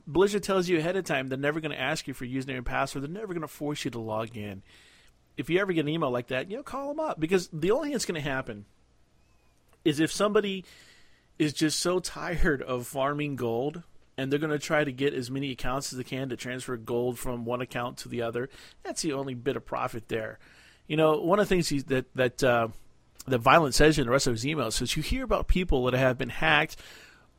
Blizzard 0.06 0.42
tells 0.42 0.68
you 0.68 0.78
ahead 0.78 0.96
of 0.96 1.04
time 1.04 1.28
they're 1.28 1.38
never 1.38 1.60
going 1.60 1.72
to 1.72 1.80
ask 1.80 2.06
you 2.06 2.14
for 2.14 2.24
username 2.24 2.58
and 2.58 2.66
password. 2.66 3.02
They're 3.02 3.10
never 3.10 3.34
going 3.34 3.42
to 3.42 3.48
force 3.48 3.84
you 3.84 3.90
to 3.92 3.98
log 3.98 4.36
in. 4.36 4.62
If 5.36 5.50
you 5.50 5.58
ever 5.60 5.72
get 5.72 5.80
an 5.80 5.88
email 5.88 6.10
like 6.10 6.28
that, 6.28 6.50
you 6.50 6.56
know, 6.56 6.62
call 6.62 6.88
them 6.88 7.00
up 7.00 7.20
because 7.20 7.48
the 7.52 7.72
only 7.72 7.88
thing 7.88 7.92
that's 7.92 8.06
going 8.06 8.22
to 8.22 8.28
happen 8.28 8.64
is 9.84 10.00
if 10.00 10.12
somebody 10.12 10.64
is 11.38 11.52
just 11.52 11.78
so 11.78 11.98
tired 11.98 12.62
of 12.62 12.86
farming 12.86 13.36
gold 13.36 13.82
and 14.16 14.32
they're 14.32 14.38
going 14.38 14.50
to 14.50 14.58
try 14.58 14.82
to 14.82 14.92
get 14.92 15.12
as 15.12 15.30
many 15.30 15.50
accounts 15.50 15.92
as 15.92 15.98
they 15.98 16.04
can 16.04 16.28
to 16.30 16.36
transfer 16.36 16.76
gold 16.76 17.18
from 17.18 17.44
one 17.44 17.60
account 17.60 17.98
to 17.98 18.08
the 18.08 18.22
other. 18.22 18.48
That's 18.82 19.02
the 19.02 19.12
only 19.12 19.34
bit 19.34 19.56
of 19.56 19.66
profit 19.66 20.08
there. 20.08 20.38
You 20.86 20.96
know, 20.96 21.20
one 21.20 21.38
of 21.38 21.48
the 21.48 21.54
things 21.54 21.84
that 21.84 22.06
that 22.14 22.42
uh, 22.42 22.68
that 23.26 23.38
Violet 23.38 23.74
says 23.74 23.98
in 23.98 24.04
the 24.04 24.10
rest 24.10 24.26
of 24.26 24.34
his 24.34 24.44
emails 24.44 24.80
is 24.80 24.96
you 24.96 25.02
hear 25.02 25.24
about 25.24 25.48
people 25.48 25.84
that 25.84 25.94
have 25.94 26.18
been 26.18 26.28
hacked, 26.28 26.76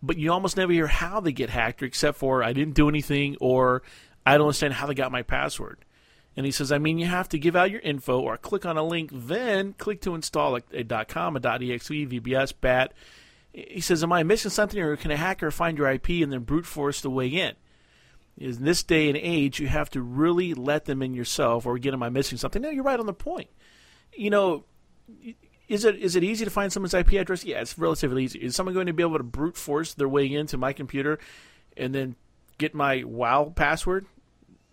but 0.02 0.17
you 0.17 0.32
almost 0.32 0.58
never 0.58 0.71
hear 0.71 0.88
how 0.88 1.19
they 1.19 1.32
get 1.32 1.50
hacked, 1.50 1.82
except 1.82 2.17
for 2.17 2.43
I 2.43 2.54
didn't 2.54 2.76
do 2.76 2.89
anything 2.89 3.38
or 3.39 3.84
I 4.26 4.34
don't 4.34 4.47
understand 4.47 4.73
how 4.73 4.88
they 4.88 4.93
got 4.93 5.12
my 5.12 5.23
password. 5.23 5.86
And 6.36 6.45
he 6.45 6.52
says, 6.52 6.71
I 6.71 6.78
mean, 6.78 7.00
you 7.00 7.08
have 7.08 7.30
to 7.30 7.39
give 7.39 7.56
out 7.56 7.71
your 7.71 7.82
info 7.82 8.19
or 8.19 8.38
click 8.38 8.65
on 8.65 8.78
a 8.78 8.84
link, 8.84 9.10
then 9.12 9.73
click 9.73 10.02
to 10.02 10.13
install 10.13 10.58
a, 10.58 10.62
a 10.71 11.06
.com, 11.06 11.36
a 11.36 11.39
.exe, 11.39 11.89
VBS, 11.89 12.54
BAT. 12.62 12.93
He 13.52 13.82
says, 13.82 14.04
am 14.04 14.13
I 14.13 14.21
missing 14.21 14.52
something 14.52 14.80
or 14.80 14.95
can 14.97 15.10
a 15.10 15.17
hacker 15.17 15.50
find 15.50 15.80
your 15.80 15.89
IP 15.89 16.10
and 16.10 16.32
then 16.32 16.41
brute 16.41 16.67
force 16.67 17.02
the 17.02 17.10
way 17.10 17.28
in? 17.28 17.54
In 18.38 18.63
this 18.63 18.84
day 18.84 19.08
and 19.08 19.17
age, 19.17 19.60
you 19.60 19.67
have 19.67 19.89
to 19.91 20.02
really 20.02 20.54
let 20.54 20.86
them 20.86 21.02
in 21.02 21.15
yourself 21.15 21.65
or 21.65 21.76
again, 21.76 21.93
am 21.93 22.04
I 22.04 22.10
missing 22.10 22.38
something? 22.38 22.62
No, 22.62 22.69
you're 22.69 22.84
right 22.84 23.00
on 23.00 23.08
the 23.08 23.13
point. 23.13 23.50
You 24.13 24.30
know, 24.30 24.65
is 25.67 25.84
it 25.84 25.97
is 25.97 26.15
it 26.15 26.23
easy 26.23 26.45
to 26.45 26.51
find 26.51 26.71
someone's 26.71 26.93
IP 26.93 27.13
address? 27.13 27.43
Yeah, 27.43 27.60
it's 27.60 27.77
relatively 27.77 28.23
easy. 28.23 28.39
Is 28.39 28.56
someone 28.56 28.73
going 28.73 28.88
to 28.88 28.93
be 28.93 29.03
able 29.03 29.17
to 29.17 29.23
brute 29.23 29.58
force 29.58 29.93
their 29.93 30.08
way 30.08 30.32
into 30.32 30.58
my 30.58 30.73
computer 30.73 31.19
and 31.75 31.93
then 31.93 32.15
get 32.58 32.73
my 32.73 33.03
WoW 33.03 33.51
password? 33.56 34.06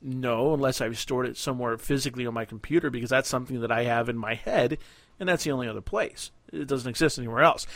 No, 0.00 0.52
unless 0.52 0.80
I've 0.80 0.98
stored 0.98 1.26
it 1.26 1.36
somewhere 1.36 1.78
physically 1.78 2.26
on 2.26 2.34
my 2.34 2.44
computer 2.44 2.90
because 2.90 3.10
that's 3.10 3.28
something 3.28 3.60
that 3.60 3.72
I 3.72 3.84
have 3.84 4.08
in 4.08 4.18
my 4.18 4.34
head, 4.34 4.78
and 5.18 5.28
that's 5.28 5.44
the 5.44 5.50
only 5.50 5.66
other 5.66 5.80
place. 5.80 6.30
It 6.52 6.68
doesn't 6.68 6.88
exist 6.88 7.18
anywhere 7.18 7.42
else. 7.42 7.66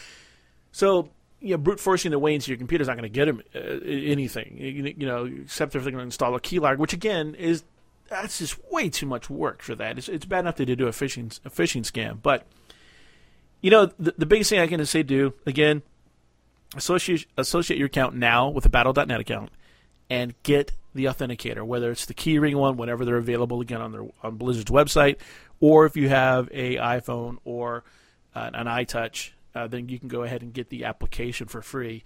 So, 0.71 1.09
you 1.41 1.53
know, 1.53 1.57
brute 1.57 1.81
forcing 1.81 2.11
the 2.11 2.19
way 2.19 2.35
into 2.35 2.51
your 2.51 2.59
computer 2.59 2.83
is 2.83 2.89
not 2.89 2.99
going 2.99 3.03
to 3.03 3.09
get 3.09 3.25
them 3.25 3.43
uh, 3.55 3.81
anything. 3.85 4.57
You, 4.59 4.95
you 4.97 5.07
know, 5.07 5.25
except 5.25 5.75
if 5.75 5.83
they're 5.83 5.91
going 5.91 6.03
to 6.03 6.05
install 6.05 6.35
a 6.35 6.41
keylogger, 6.41 6.77
which 6.77 6.93
again 6.93 7.35
is 7.35 7.65
that's 8.09 8.39
just 8.39 8.59
way 8.71 8.89
too 8.91 9.07
much 9.07 9.29
work 9.31 9.63
for 9.63 9.75
that. 9.75 9.99
It's, 9.99 10.09
it's 10.09 10.25
bad 10.25 10.41
enough 10.41 10.57
to 10.57 10.67
do 10.67 10.87
a 10.87 10.91
phishing 10.91 11.39
a 11.45 11.51
phishing 11.51 11.83
scam, 11.83 12.21
but 12.23 12.47
you 13.61 13.71
know, 13.71 13.87
the, 13.99 14.15
the 14.17 14.27
biggest 14.27 14.51
thing 14.51 14.61
I 14.61 14.67
can 14.67 14.85
say 14.87 15.03
do 15.03 15.35
again, 15.47 15.83
associate 16.77 17.27
associate 17.37 17.79
your 17.79 17.87
account 17.87 18.15
now 18.15 18.49
with 18.49 18.67
a 18.67 18.69
Battle.net 18.69 19.21
account 19.21 19.51
and 20.11 20.35
get 20.43 20.73
the 20.95 21.07
authenticator, 21.07 21.65
whether 21.65 21.91
it's 21.91 22.07
the 22.07 22.15
keyring 22.15 22.57
one, 22.57 22.77
whenever 22.77 23.05
they're 23.05 23.17
available 23.17 23.61
again 23.61 23.81
on 23.81 23.93
their 23.93 24.07
on 24.23 24.37
Blizzard's 24.37 24.71
website, 24.71 25.17
or 25.61 25.87
if 25.87 25.97
you 25.97 26.09
have 26.09 26.49
a 26.53 26.77
iPhone 26.77 27.39
or 27.45 27.85
uh, 28.35 28.51
an 28.55 28.67
iTouch, 28.67 29.31
uh, 29.55 29.67
then 29.67 29.89
you 29.89 29.99
can 29.99 30.09
go 30.09 30.23
ahead 30.23 30.43
and 30.43 30.53
get 30.53 30.71
the 30.71 30.85
application 30.85 31.47
for 31.47 31.63
free. 31.63 32.05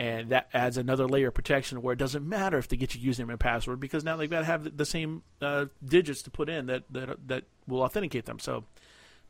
And 0.00 0.30
that 0.30 0.48
adds 0.54 0.78
another 0.78 1.08
layer 1.08 1.28
of 1.28 1.34
protection 1.34 1.82
where 1.82 1.92
it 1.92 1.98
doesn't 1.98 2.26
matter 2.26 2.56
if 2.56 2.68
they 2.68 2.76
get 2.76 2.94
your 2.94 3.12
username 3.12 3.30
and 3.30 3.40
password 3.40 3.80
because 3.80 4.04
now 4.04 4.16
they've 4.16 4.30
got 4.30 4.40
to 4.40 4.44
have 4.44 4.76
the 4.76 4.84
same 4.84 5.22
uh, 5.42 5.66
digits 5.84 6.22
to 6.22 6.30
put 6.30 6.48
in 6.48 6.66
that, 6.66 6.84
that 6.90 7.16
that 7.26 7.44
will 7.66 7.82
authenticate 7.82 8.24
them. 8.24 8.38
So 8.38 8.64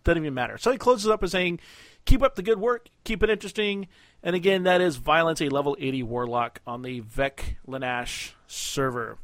doesn't 0.05 0.23
even 0.23 0.35
matter. 0.35 0.59
So 0.59 0.71
he 0.71 0.79
closes 0.79 1.09
up 1.09 1.21
by 1.21 1.27
saying, 1.27 1.61
"Keep 2.05 2.23
up 2.23 2.35
the 2.35 2.43
good 2.43 2.61
work. 2.61 2.89
Keep 3.05 3.23
it 3.23 3.31
interesting." 3.31 3.89
And 4.23 4.35
again, 4.35 4.65
that 4.65 4.81
is 4.81 4.97
Violence, 4.97 5.41
a 5.41 5.49
level 5.49 5.77
80 5.79 6.03
warlock 6.03 6.61
on 6.67 6.83
the 6.83 7.01
Vec 7.01 7.57
Lanash 7.67 8.33
server. 8.47 9.19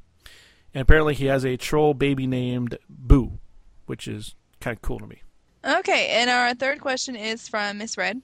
And 0.73 0.83
apparently, 0.83 1.15
he 1.15 1.27
has 1.27 1.45
a 1.45 1.57
troll 1.57 1.95
baby 1.95 2.27
named 2.27 2.79
Boo, 2.89 3.39
which 3.87 4.07
is 4.09 4.35
kind 4.61 4.77
of 4.77 4.83
cool 4.83 4.99
to 4.99 5.07
me. 5.07 5.23
Okay, 5.65 6.09
and 6.11 6.29
our 6.29 6.55
third 6.55 6.81
question 6.81 7.17
is 7.17 7.49
from 7.49 7.79
Miss 7.79 7.97
Red. 7.97 8.21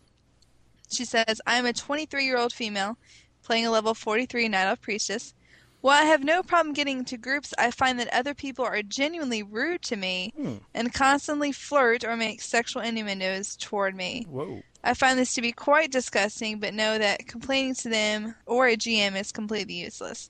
She 0.91 1.05
says, 1.05 1.41
I'm 1.47 1.67
a 1.67 1.73
23 1.73 2.25
year 2.25 2.37
old 2.37 2.53
female 2.53 2.99
playing 3.43 3.67
a 3.67 3.71
level 3.71 3.95
43 3.95 4.49
Night 4.49 4.67
Elf 4.67 4.81
Priestess. 4.81 5.35
While 5.81 5.99
I 6.03 6.05
have 6.07 6.23
no 6.23 6.43
problem 6.43 6.75
getting 6.75 6.99
into 6.99 7.16
groups, 7.16 7.55
I 7.57 7.71
find 7.71 7.99
that 7.99 8.12
other 8.12 8.35
people 8.35 8.64
are 8.64 8.83
genuinely 8.83 9.43
rude 9.43 9.81
to 9.83 9.97
me 9.97 10.33
Hmm. 10.37 10.57
and 10.75 10.93
constantly 10.93 11.53
flirt 11.53 12.05
or 12.05 12.16
make 12.16 12.43
sexual 12.43 12.83
innuendos 12.83 13.57
toward 13.57 13.97
me. 13.97 14.27
Whoa. 14.29 14.62
I 14.85 14.95
find 14.95 15.19
this 15.19 15.35
to 15.35 15.43
be 15.43 15.53
quite 15.53 15.90
disgusting, 15.90 16.59
but 16.59 16.75
know 16.75 16.99
that 16.99 17.27
complaining 17.27 17.75
to 17.77 17.88
them 17.88 18.35
or 18.47 18.66
a 18.66 18.77
GM 18.77 19.16
is 19.19 19.33
completely 19.33 19.75
useless. 19.75 20.29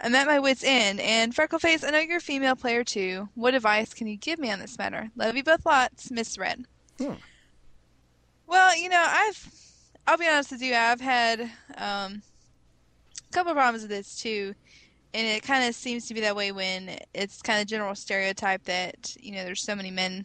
I'm 0.00 0.14
at 0.16 0.26
my 0.26 0.40
wit's 0.40 0.64
end, 0.64 0.98
and 0.98 1.32
Freckleface, 1.32 1.84
I 1.86 1.90
know 1.90 2.00
you're 2.00 2.16
a 2.16 2.20
female 2.20 2.56
player 2.56 2.82
too. 2.82 3.28
What 3.36 3.54
advice 3.54 3.94
can 3.94 4.08
you 4.08 4.16
give 4.16 4.40
me 4.40 4.50
on 4.50 4.58
this 4.58 4.78
matter? 4.78 5.10
Love 5.14 5.36
you 5.36 5.44
both 5.44 5.64
lots, 5.64 6.10
Miss 6.10 6.36
Red. 6.36 6.64
Hmm. 6.98 7.14
Well, 8.48 8.76
you 8.76 8.88
know, 8.88 9.04
I've, 9.06 9.48
I'll 10.08 10.18
be 10.18 10.26
honest 10.26 10.50
with 10.50 10.60
you, 10.62 10.74
I've 10.74 11.00
had 11.00 11.40
um, 11.76 12.22
a 13.28 13.32
couple 13.32 13.52
of 13.52 13.56
problems 13.56 13.82
with 13.82 13.90
this 13.90 14.16
too, 14.20 14.54
and 15.14 15.26
it 15.26 15.42
kind 15.42 15.68
of 15.68 15.74
seems 15.74 16.06
to 16.06 16.14
be 16.14 16.20
that 16.20 16.36
way 16.36 16.52
when 16.52 16.98
it's 17.14 17.42
kind 17.42 17.60
of 17.60 17.66
general 17.66 17.94
stereotype 17.94 18.64
that 18.64 19.14
you 19.20 19.32
know 19.32 19.44
there's 19.44 19.62
so 19.62 19.74
many 19.74 19.90
men, 19.90 20.24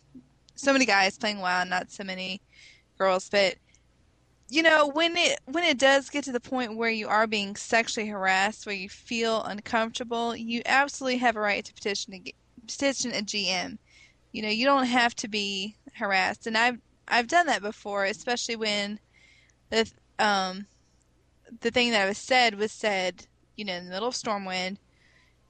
so 0.56 0.73
many 0.73 0.86
guys 0.86 1.17
playing 1.17 1.39
WoW, 1.39 1.63
not 1.63 1.91
so 1.91 2.04
many 2.04 2.41
girls, 2.97 3.30
but 3.30 3.56
you 4.50 4.63
know 4.63 4.88
when 4.88 5.17
it 5.17 5.39
when 5.45 5.63
it 5.63 5.78
does 5.78 6.10
get 6.10 6.23
to 6.23 6.32
the 6.32 6.39
point 6.39 6.78
where 6.78 6.89
you 6.89 7.08
are 7.08 7.28
being 7.28 7.56
sexually 7.56 8.08
harassed 8.08 8.65
where 8.65 8.76
you 8.76 8.88
feel 8.88 9.43
uncomfortable 9.43 10.34
you 10.38 10.62
absolutely 10.65 11.17
have 11.17 11.36
a 11.36 11.39
right 11.39 11.65
to 11.65 11.73
petition 11.73 12.13
a, 12.13 12.34
petition 12.65 13.12
a 13.12 13.21
GM 13.21 13.78
you 14.32 14.41
know 14.41 14.50
you 14.50 14.65
don't 14.65 14.86
have 14.86 15.15
to 15.15 15.28
be 15.28 15.76
harassed. 15.95 16.47
And 16.47 16.58
I've 16.58 16.80
I've 17.08 17.28
done 17.28 17.47
that 17.47 17.62
before 17.62 18.06
especially 18.06 18.56
when 18.56 19.00
the 19.69 19.91
um 20.19 20.67
the 21.62 21.71
thing 21.71 21.91
that 21.91 22.08
was 22.08 22.17
said 22.17 22.56
was 22.56 22.71
said 22.71 23.26
you 23.58 23.65
know 23.65 23.74
in 23.74 23.86
the 23.86 23.91
middle 23.91 24.08
of 24.08 24.13
Stormwind 24.13 24.78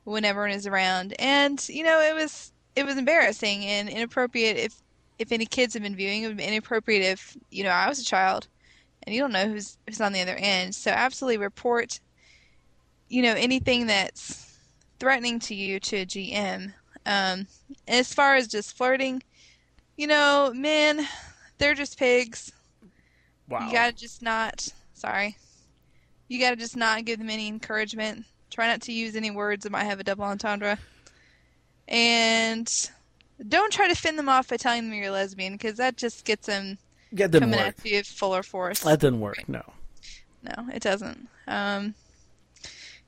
when 0.03 0.25
everyone 0.25 0.51
is 0.51 0.65
around 0.65 1.13
and 1.19 1.67
you 1.69 1.83
know 1.83 1.99
it 1.99 2.15
was 2.15 2.51
it 2.75 2.85
was 2.85 2.97
embarrassing 2.97 3.63
and 3.65 3.89
inappropriate 3.89 4.57
if 4.57 4.81
if 5.19 5.31
any 5.31 5.45
kids 5.45 5.73
have 5.73 5.83
been 5.83 5.95
viewing 5.95 6.23
it 6.23 6.27
would 6.27 6.37
be 6.37 6.43
inappropriate 6.43 7.03
if 7.03 7.37
you 7.51 7.63
know 7.63 7.69
I 7.69 7.87
was 7.87 7.99
a 7.99 8.05
child 8.05 8.47
and 9.07 9.15
you 9.15 9.21
don't 9.21 9.31
know 9.31 9.47
who's 9.47 9.77
who's 9.87 10.01
on 10.01 10.11
the 10.11 10.21
other 10.21 10.35
end. 10.35 10.75
So 10.75 10.91
absolutely 10.91 11.37
report, 11.37 12.01
you 13.07 13.21
know, 13.21 13.33
anything 13.33 13.87
that's 13.87 14.59
threatening 14.99 15.39
to 15.39 15.55
you 15.55 15.79
to 15.79 15.97
a 15.97 16.05
GM. 16.05 16.73
Um, 17.05 17.47
as 17.87 18.13
far 18.13 18.35
as 18.35 18.49
just 18.49 18.75
flirting, 18.75 19.23
you 19.95 20.07
know, 20.07 20.51
men, 20.53 21.07
they're 21.57 21.73
just 21.73 21.97
pigs. 21.97 22.51
Wow. 23.47 23.65
You 23.65 23.71
gotta 23.71 23.93
just 23.93 24.21
not. 24.21 24.67
Sorry. 24.93 25.37
You 26.27 26.39
gotta 26.39 26.55
just 26.55 26.75
not 26.75 27.05
give 27.05 27.19
them 27.19 27.29
any 27.29 27.47
encouragement. 27.47 28.25
Try 28.49 28.67
not 28.67 28.81
to 28.83 28.91
use 28.93 29.15
any 29.15 29.31
words 29.31 29.63
that 29.63 29.71
might 29.71 29.83
have 29.85 29.99
a 29.99 30.03
double 30.03 30.23
entendre. 30.25 30.77
And 31.87 32.69
don't 33.47 33.71
try 33.71 33.87
to 33.87 33.95
fend 33.95 34.17
them 34.17 34.29
off 34.29 34.49
by 34.49 34.57
telling 34.57 34.83
them 34.89 34.93
you're 34.97 35.07
a 35.07 35.11
lesbian, 35.11 35.53
because 35.53 35.77
that 35.77 35.95
just 35.97 36.25
gets 36.25 36.47
them 36.47 36.77
That 37.11 37.31
didn't 37.31 37.51
coming 37.51 37.59
work. 37.65 37.75
at 37.79 37.85
you 37.85 38.03
fuller 38.03 38.43
force. 38.43 38.81
That 38.81 38.99
didn't 38.99 39.19
work. 39.21 39.47
No. 39.47 39.63
No, 40.43 40.67
it 40.73 40.81
doesn't. 40.81 41.27
Um, 41.47 41.93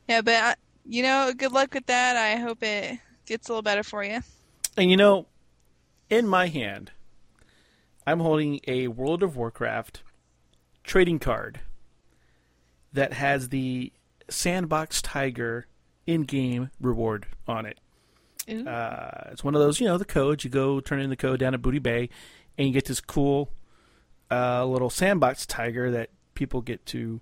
yeah, 0.07 0.21
but 0.21 0.35
I, 0.35 0.55
you 0.85 1.03
know, 1.03 1.31
good 1.35 1.51
luck 1.51 1.73
with 1.73 1.85
that. 1.87 2.15
I 2.15 2.37
hope 2.37 2.63
it 2.63 2.99
gets 3.25 3.47
a 3.47 3.51
little 3.51 3.61
better 3.61 3.83
for 3.83 4.03
you. 4.03 4.19
And 4.77 4.89
you 4.89 4.97
know, 4.97 5.27
in 6.09 6.27
my 6.27 6.47
hand, 6.47 6.91
I'm 8.07 8.19
holding 8.19 8.59
a 8.67 8.87
World 8.87 9.23
of 9.23 9.35
Warcraft 9.35 10.01
trading 10.83 11.19
card 11.19 11.59
that 12.93 13.13
has 13.13 13.49
the 13.49 13.91
Sandbox 14.29 15.01
Tiger 15.01 15.67
in-game 16.07 16.71
reward 16.79 17.27
on 17.47 17.65
it. 17.65 17.79
Uh, 18.67 19.29
it's 19.31 19.43
one 19.43 19.53
of 19.53 19.61
those, 19.61 19.79
you 19.79 19.87
know, 19.87 19.97
the 19.99 20.05
codes. 20.05 20.43
You 20.43 20.49
go 20.49 20.79
turn 20.79 20.99
in 20.99 21.11
the 21.11 21.15
code 21.15 21.39
down 21.39 21.53
at 21.53 21.61
Booty 21.61 21.77
Bay, 21.77 22.09
and 22.57 22.67
you 22.67 22.73
get 22.73 22.85
this 22.85 22.99
cool 22.99 23.51
uh, 24.31 24.65
little 24.65 24.89
sandbox 24.89 25.45
tiger 25.45 25.91
that 25.91 26.09
people 26.33 26.61
get 26.61 26.85
to 26.87 27.21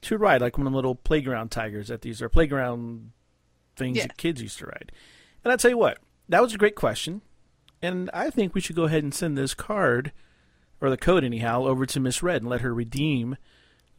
to 0.00 0.16
ride, 0.18 0.40
like 0.40 0.56
one 0.58 0.66
of 0.66 0.72
the 0.72 0.76
little 0.76 0.94
playground 0.94 1.50
tigers 1.50 1.88
that 1.88 2.02
these 2.02 2.22
are 2.22 2.28
playground 2.28 3.10
things 3.76 3.96
Yeah. 3.96 4.04
that 4.08 4.16
kids 4.16 4.40
used 4.40 4.58
to 4.58 4.66
ride. 4.66 4.92
And 5.44 5.52
I 5.52 5.56
tell 5.56 5.70
you 5.72 5.78
what, 5.78 5.98
that 6.28 6.42
was 6.42 6.54
a 6.54 6.58
great 6.58 6.76
question, 6.76 7.22
and 7.82 8.08
I 8.14 8.30
think 8.30 8.54
we 8.54 8.60
should 8.60 8.76
go 8.76 8.84
ahead 8.84 9.02
and 9.04 9.14
send 9.14 9.36
this 9.38 9.54
card 9.54 10.12
or 10.80 10.90
the 10.90 10.96
code 10.96 11.24
anyhow 11.24 11.64
over 11.64 11.84
to 11.86 12.00
Miss 12.00 12.22
Red 12.22 12.42
and 12.42 12.50
let 12.50 12.60
her 12.62 12.72
redeem 12.74 13.36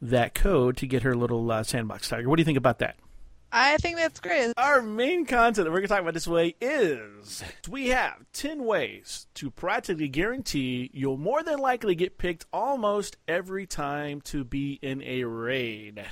that 0.01 0.33
code 0.33 0.77
to 0.77 0.87
get 0.87 1.03
her 1.03 1.15
little 1.15 1.51
uh, 1.51 1.63
sandbox 1.63 2.09
tiger. 2.09 2.29
What 2.29 2.37
do 2.37 2.41
you 2.41 2.45
think 2.45 2.57
about 2.57 2.79
that? 2.79 2.95
I 3.51 3.77
think 3.77 3.97
that's 3.97 4.19
great. 4.19 4.53
Our 4.57 4.81
main 4.81 5.25
content 5.25 5.65
that 5.65 5.71
we're 5.71 5.79
going 5.79 5.87
to 5.87 5.87
talk 5.87 6.01
about 6.01 6.13
this 6.13 6.27
way 6.27 6.55
is 6.61 7.43
we 7.67 7.87
have 7.87 8.25
10 8.33 8.63
ways 8.63 9.25
to 9.35 9.49
practically 9.49 10.07
guarantee 10.07 10.91
you'll 10.93 11.17
more 11.17 11.41
than 11.41 11.57
likely 11.57 11.95
get 11.95 12.19
picked 12.19 12.45
almost 12.53 13.17
every 13.27 13.65
time 13.65 14.21
to 14.21 14.43
be 14.43 14.77
in 14.83 15.01
a 15.01 15.23
raid. 15.23 16.05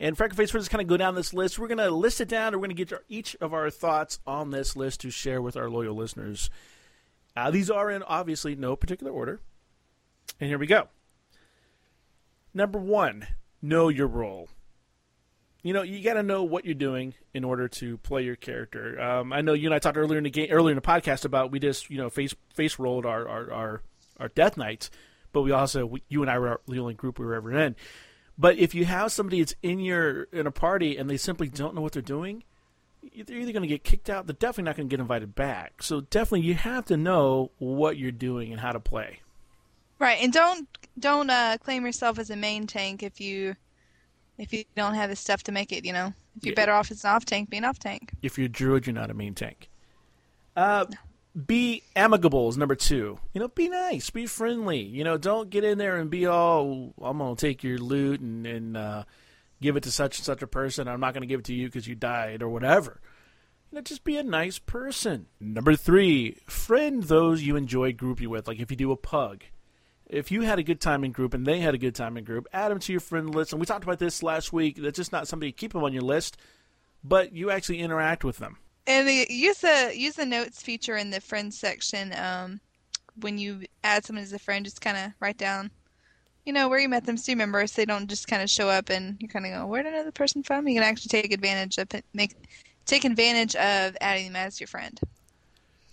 And 0.00 0.16
Freckleface, 0.16 0.54
we're 0.54 0.60
just 0.60 0.70
kind 0.70 0.80
of 0.80 0.86
go 0.86 0.96
down 0.96 1.16
this 1.16 1.34
list. 1.34 1.58
We're 1.58 1.66
going 1.66 1.78
to 1.78 1.90
list 1.90 2.20
it 2.20 2.28
down, 2.28 2.48
and 2.48 2.56
we're 2.56 2.68
going 2.68 2.76
to 2.76 2.84
get 2.84 3.04
each 3.08 3.36
of 3.40 3.52
our 3.52 3.68
thoughts 3.68 4.20
on 4.24 4.50
this 4.50 4.76
list 4.76 5.00
to 5.00 5.10
share 5.10 5.42
with 5.42 5.56
our 5.56 5.68
loyal 5.68 5.96
listeners. 5.96 6.48
Uh, 7.34 7.50
these 7.50 7.68
are 7.68 7.90
in 7.90 8.04
obviously 8.04 8.54
no 8.54 8.76
particular 8.76 9.12
order. 9.12 9.40
And 10.38 10.48
here 10.48 10.58
we 10.58 10.68
go. 10.68 10.88
Number 12.54 12.78
one, 12.78 13.26
know 13.60 13.88
your 13.88 14.06
role 14.06 14.48
you 15.62 15.72
know 15.72 15.82
you 15.82 16.02
got 16.02 16.14
to 16.14 16.22
know 16.22 16.44
what 16.44 16.64
you're 16.64 16.74
doing 16.74 17.14
in 17.34 17.44
order 17.44 17.68
to 17.68 17.98
play 17.98 18.22
your 18.22 18.36
character. 18.36 19.00
Um, 19.00 19.32
I 19.32 19.40
know 19.40 19.52
you 19.52 19.66
and 19.66 19.74
I 19.74 19.78
talked 19.78 19.96
earlier 19.96 20.18
in 20.18 20.24
the 20.24 20.30
game, 20.30 20.48
earlier 20.50 20.72
in 20.72 20.76
the 20.76 20.82
podcast 20.82 21.24
about 21.24 21.50
we 21.50 21.58
just 21.58 21.90
you 21.90 21.98
know 21.98 22.10
face 22.10 22.34
face 22.54 22.78
rolled 22.78 23.04
our 23.04 23.28
our 23.28 23.52
our, 23.52 23.82
our 24.18 24.28
death 24.28 24.56
knights, 24.56 24.90
but 25.32 25.42
we 25.42 25.50
also 25.50 25.84
we, 25.86 26.02
you 26.08 26.22
and 26.22 26.30
I 26.30 26.38
were 26.38 26.60
the 26.66 26.78
only 26.78 26.94
group 26.94 27.18
we 27.18 27.26
were 27.26 27.34
ever 27.34 27.52
in. 27.52 27.76
But 28.38 28.56
if 28.56 28.74
you 28.74 28.84
have 28.84 29.10
somebody 29.10 29.40
that's 29.40 29.56
in 29.62 29.80
your 29.80 30.24
in 30.32 30.46
a 30.46 30.52
party 30.52 30.96
and 30.96 31.10
they 31.10 31.16
simply 31.16 31.48
don't 31.48 31.74
know 31.74 31.80
what 31.80 31.92
they're 31.92 32.02
doing, 32.02 32.44
they're 33.02 33.38
either 33.38 33.52
going 33.52 33.62
to 33.62 33.68
get 33.68 33.82
kicked 33.82 34.08
out. 34.08 34.26
They're 34.26 34.34
definitely 34.34 34.64
not 34.64 34.76
going 34.76 34.88
to 34.88 34.92
get 34.96 35.00
invited 35.00 35.34
back. 35.34 35.82
So 35.82 36.02
definitely 36.02 36.46
you 36.46 36.54
have 36.54 36.84
to 36.86 36.96
know 36.96 37.50
what 37.58 37.96
you're 37.96 38.12
doing 38.12 38.52
and 38.52 38.60
how 38.60 38.72
to 38.72 38.80
play. 38.80 39.20
Right, 39.98 40.18
and 40.22 40.32
don't 40.32 40.68
don't 40.98 41.30
uh, 41.30 41.56
claim 41.60 41.84
yourself 41.84 42.18
as 42.18 42.30
a 42.30 42.36
main 42.36 42.66
tank 42.66 43.02
if 43.02 43.20
you 43.20 43.56
if 44.36 44.52
you 44.52 44.64
don't 44.76 44.94
have 44.94 45.10
the 45.10 45.16
stuff 45.16 45.42
to 45.44 45.52
make 45.52 45.72
it. 45.72 45.84
You 45.84 45.92
know, 45.92 46.12
if 46.36 46.44
you're 46.44 46.52
Yeah. 46.52 46.56
better 46.56 46.72
off 46.72 46.90
as 46.90 47.04
an 47.04 47.10
off 47.10 47.24
tank, 47.24 47.50
be 47.50 47.56
an 47.58 47.64
off 47.64 47.78
tank. 47.78 48.12
if 48.22 48.38
you're 48.38 48.46
a 48.46 48.48
druid, 48.50 48.86
you're 48.86 48.94
not 48.94 49.10
a 49.10 49.14
main 49.14 49.34
tank. 49.34 49.68
Uh, 50.56 50.86
be 51.46 51.82
amicable 51.94 52.48
is 52.48 52.56
number 52.56 52.74
two. 52.74 53.18
You 53.32 53.40
know, 53.40 53.48
be 53.48 53.68
nice, 53.68 54.10
be 54.10 54.26
friendly. 54.26 54.80
You 54.80 55.04
know, 55.04 55.16
don't 55.18 55.50
get 55.50 55.62
in 55.64 55.78
there 55.78 55.96
and 55.96 56.10
be 56.10 56.26
all, 56.26 56.94
I'm 57.00 57.18
gonna 57.18 57.36
take 57.36 57.62
your 57.62 57.78
loot 57.78 58.20
and 58.20 58.46
and 58.46 58.76
uh, 58.76 59.04
give 59.60 59.76
it 59.76 59.82
to 59.84 59.90
such 59.92 60.18
and 60.18 60.24
such 60.24 60.42
a 60.42 60.46
person. 60.46 60.86
I'm 60.88 61.00
not 61.00 61.14
going 61.14 61.22
to 61.22 61.26
give 61.26 61.40
it 61.40 61.46
to 61.46 61.54
you 61.54 61.66
because 61.66 61.88
you 61.88 61.96
died 61.96 62.42
or 62.42 62.48
whatever. 62.48 63.00
You 63.70 63.76
know, 63.76 63.82
just 63.82 64.04
be 64.04 64.16
a 64.16 64.22
nice 64.22 64.58
person. 64.60 65.26
Number 65.40 65.74
three, 65.74 66.38
friend 66.46 67.02
those 67.02 67.42
you 67.42 67.56
enjoy 67.56 67.92
grouping 67.92 68.30
with. 68.30 68.46
Like 68.48 68.60
if 68.60 68.70
you 68.70 68.76
do 68.76 68.92
a 68.92 68.96
pug, 68.96 69.42
if 70.08 70.30
you 70.30 70.42
had 70.42 70.58
a 70.58 70.62
good 70.62 70.80
time 70.80 71.04
in 71.04 71.12
group 71.12 71.34
and 71.34 71.46
they 71.46 71.60
had 71.60 71.74
a 71.74 71.78
good 71.78 71.94
time 71.94 72.16
in 72.16 72.24
group, 72.24 72.46
add 72.52 72.70
them 72.70 72.78
to 72.80 72.92
your 72.92 73.00
friend 73.00 73.34
list. 73.34 73.52
And 73.52 73.60
we 73.60 73.66
talked 73.66 73.84
about 73.84 73.98
this 73.98 74.22
last 74.22 74.52
week. 74.52 74.76
That's 74.76 74.96
just 74.96 75.12
not 75.12 75.28
somebody 75.28 75.52
keep 75.52 75.72
them 75.72 75.84
on 75.84 75.92
your 75.92 76.02
list, 76.02 76.36
but 77.04 77.32
you 77.32 77.50
actually 77.50 77.80
interact 77.80 78.24
with 78.24 78.38
them. 78.38 78.58
And 78.86 79.08
use 79.08 79.58
the 79.58 79.92
use 79.94 80.14
the 80.14 80.24
notes 80.24 80.62
feature 80.62 80.96
in 80.96 81.10
the 81.10 81.20
friends 81.20 81.58
section. 81.58 82.14
Um, 82.14 82.60
when 83.20 83.36
you 83.36 83.62
add 83.84 84.04
someone 84.04 84.22
as 84.22 84.32
a 84.32 84.38
friend, 84.38 84.64
just 84.64 84.80
kind 84.80 84.96
of 84.96 85.12
write 85.20 85.36
down, 85.36 85.70
you 86.46 86.52
know, 86.52 86.68
where 86.68 86.78
you 86.78 86.88
met 86.88 87.04
them, 87.04 87.16
so 87.16 87.30
you 87.30 87.36
remember, 87.36 87.66
so 87.66 87.82
they 87.82 87.84
don't 87.84 88.08
just 88.08 88.28
kind 88.28 88.42
of 88.42 88.48
show 88.48 88.68
up 88.68 88.88
and 88.88 89.16
you 89.20 89.28
kind 89.28 89.44
of 89.44 89.52
go, 89.52 89.66
where 89.66 89.82
did 89.82 90.06
the 90.06 90.12
person 90.12 90.42
from? 90.42 90.66
You 90.66 90.74
can 90.74 90.84
actually 90.84 91.08
take 91.08 91.32
advantage 91.32 91.76
of 91.76 91.88
make 92.14 92.34
take 92.86 93.04
advantage 93.04 93.54
of 93.56 93.96
adding 94.00 94.26
them 94.26 94.36
as 94.36 94.58
your 94.58 94.68
friend. 94.68 94.98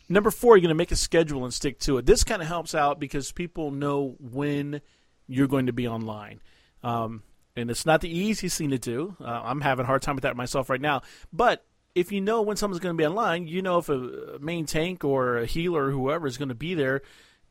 Number 0.07 0.31
four, 0.31 0.55
you're 0.55 0.61
going 0.61 0.69
to 0.69 0.75
make 0.75 0.91
a 0.91 0.95
schedule 0.95 1.43
and 1.43 1.53
stick 1.53 1.79
to 1.79 1.97
it. 1.97 2.05
This 2.05 2.23
kind 2.23 2.41
of 2.41 2.47
helps 2.47 2.75
out 2.75 2.99
because 2.99 3.31
people 3.31 3.71
know 3.71 4.15
when 4.19 4.81
you're 5.27 5.47
going 5.47 5.65
to 5.65 5.73
be 5.73 5.87
online. 5.87 6.41
Um, 6.83 7.23
and 7.55 7.71
it's 7.71 7.85
not 7.85 8.01
the 8.01 8.15
easiest 8.15 8.57
thing 8.57 8.69
to 8.71 8.77
do. 8.77 9.15
Uh, 9.19 9.41
I'm 9.43 9.61
having 9.61 9.83
a 9.83 9.87
hard 9.87 10.01
time 10.01 10.15
with 10.15 10.23
that 10.23 10.35
myself 10.35 10.69
right 10.69 10.81
now. 10.81 11.01
But 11.33 11.65
if 11.95 12.11
you 12.11 12.21
know 12.21 12.41
when 12.41 12.57
someone's 12.57 12.81
going 12.81 12.95
to 12.95 13.01
be 13.01 13.07
online, 13.07 13.47
you 13.47 13.61
know 13.61 13.79
if 13.79 13.89
a 13.89 14.37
main 14.39 14.65
tank 14.65 15.03
or 15.03 15.37
a 15.37 15.45
healer 15.45 15.85
or 15.85 15.91
whoever 15.91 16.27
is 16.27 16.37
going 16.37 16.49
to 16.49 16.55
be 16.55 16.75
there 16.75 17.01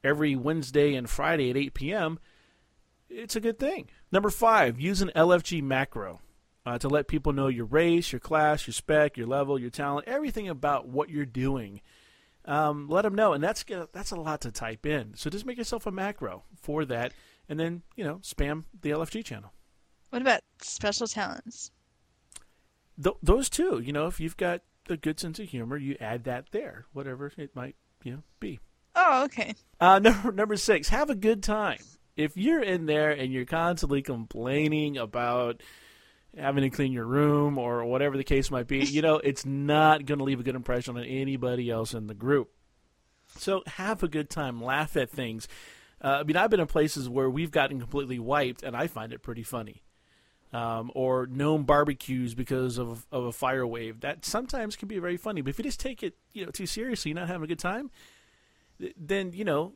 every 0.04 0.36
Wednesday 0.36 0.94
and 0.94 1.08
Friday 1.08 1.50
at 1.50 1.56
8 1.56 1.74
p.m., 1.74 2.18
it's 3.08 3.36
a 3.36 3.40
good 3.40 3.58
thing. 3.58 3.88
Number 4.12 4.30
five, 4.30 4.80
use 4.80 5.00
an 5.00 5.10
LFG 5.16 5.62
macro 5.62 6.20
uh, 6.66 6.78
to 6.78 6.88
let 6.88 7.08
people 7.08 7.32
know 7.32 7.48
your 7.48 7.64
race, 7.64 8.12
your 8.12 8.20
class, 8.20 8.66
your 8.66 8.74
spec, 8.74 9.16
your 9.16 9.26
level, 9.26 9.58
your 9.58 9.70
talent, 9.70 10.06
everything 10.06 10.48
about 10.48 10.88
what 10.88 11.10
you're 11.10 11.26
doing. 11.26 11.80
Um, 12.46 12.88
let 12.88 13.02
them 13.02 13.14
know, 13.14 13.33
and 13.33 13.42
that's 13.42 13.64
that's 13.92 14.11
a 14.11 14.16
lot 14.16 14.42
to 14.42 14.52
type 14.52 14.85
in. 14.85 15.14
So 15.16 15.30
just 15.30 15.46
make 15.46 15.57
yourself 15.57 15.87
a 15.87 15.90
macro 15.90 16.44
for 16.61 16.85
that, 16.85 17.12
and 17.48 17.59
then 17.59 17.83
you 17.96 18.04
know 18.04 18.16
spam 18.16 18.64
the 18.83 18.90
LFG 18.90 19.24
channel. 19.24 19.52
What 20.11 20.22
about 20.22 20.42
special 20.61 21.07
talents? 21.07 21.70
Th- 23.02 23.16
those 23.22 23.48
two, 23.48 23.80
you 23.80 23.92
know, 23.92 24.07
if 24.07 24.20
you've 24.20 24.37
got 24.37 24.61
a 24.88 24.96
good 24.96 25.18
sense 25.18 25.38
of 25.38 25.48
humor, 25.48 25.76
you 25.76 25.96
add 26.00 26.24
that 26.24 26.46
there, 26.52 26.87
whatever 26.92 27.33
it 27.37 27.57
might 27.57 27.76
you 28.02 28.12
know 28.12 28.22
be. 28.40 28.61
Oh, 28.94 29.24
okay. 29.24 29.54
Uh, 29.80 29.98
number 30.02 30.33
number 30.33 30.57
six, 30.57 30.90
have 30.90 31.11
a 31.11 31.14
good 31.14 31.42
time. 31.42 31.78
If 32.16 32.37
you're 32.37 32.62
in 32.62 32.87
there 32.87 33.11
and 33.11 33.33
you're 33.33 33.44
constantly 33.44 34.02
complaining 34.02 34.98
about 34.98 35.62
having 36.37 36.62
to 36.62 36.70
clean 36.70 36.92
your 36.92 37.05
room 37.05 37.59
or 37.59 37.85
whatever 37.85 38.16
the 38.16 38.25
case 38.25 38.51
might 38.51 38.66
be, 38.66 38.85
you 38.85 39.03
know, 39.03 39.16
it's 39.16 39.44
not 39.44 40.07
going 40.07 40.18
to 40.18 40.25
leave 40.25 40.40
a 40.40 40.42
good 40.42 40.57
impression 40.57 40.97
on 40.97 41.05
anybody 41.05 41.70
else 41.70 41.94
in 41.94 42.07
the 42.07 42.14
group. 42.14 42.51
So 43.37 43.62
have 43.66 44.03
a 44.03 44.09
good 44.09 44.31
time, 44.31 44.62
laugh 44.62 44.97
at 44.97 45.11
things. 45.11 45.49
Uh, 46.03 46.18
I 46.20 46.23
mean, 46.25 46.37
I've 46.37 46.51
been 46.51 46.61
in 46.61 46.66
places 46.66 47.09
where 47.09 47.31
we've 47.31 47.51
gotten 47.51 47.81
completely 47.81 48.18
wiped, 48.18 48.62
and 48.62 48.77
I 48.77 48.87
find 48.87 49.12
it 49.12 49.23
pretty 49.23 49.42
funny. 49.42 49.83
Um, 50.53 50.92
or 50.94 51.27
gnome 51.27 51.64
barbecues 51.64 52.35
because 52.35 52.79
of 52.79 53.09
of 53.11 53.25
a 53.25 53.33
fire 53.33 53.66
wave. 53.66 54.03
That 54.03 54.25
sometimes 54.25 54.77
can 54.77 54.87
be 54.87 55.01
very 55.01 55.16
funny. 55.16 55.40
But 55.40 55.51
if 55.51 55.59
you 55.59 55.64
just 55.64 55.81
take 55.81 56.05
it, 56.05 56.14
you 56.33 56.44
know, 56.44 56.53
too 56.53 56.66
seriously, 56.66 57.11
you're 57.11 57.18
not 57.18 57.27
having 57.27 57.42
a 57.42 57.49
good 57.49 57.59
time, 57.59 57.90
then 58.97 59.33
you 59.33 59.44
know, 59.44 59.73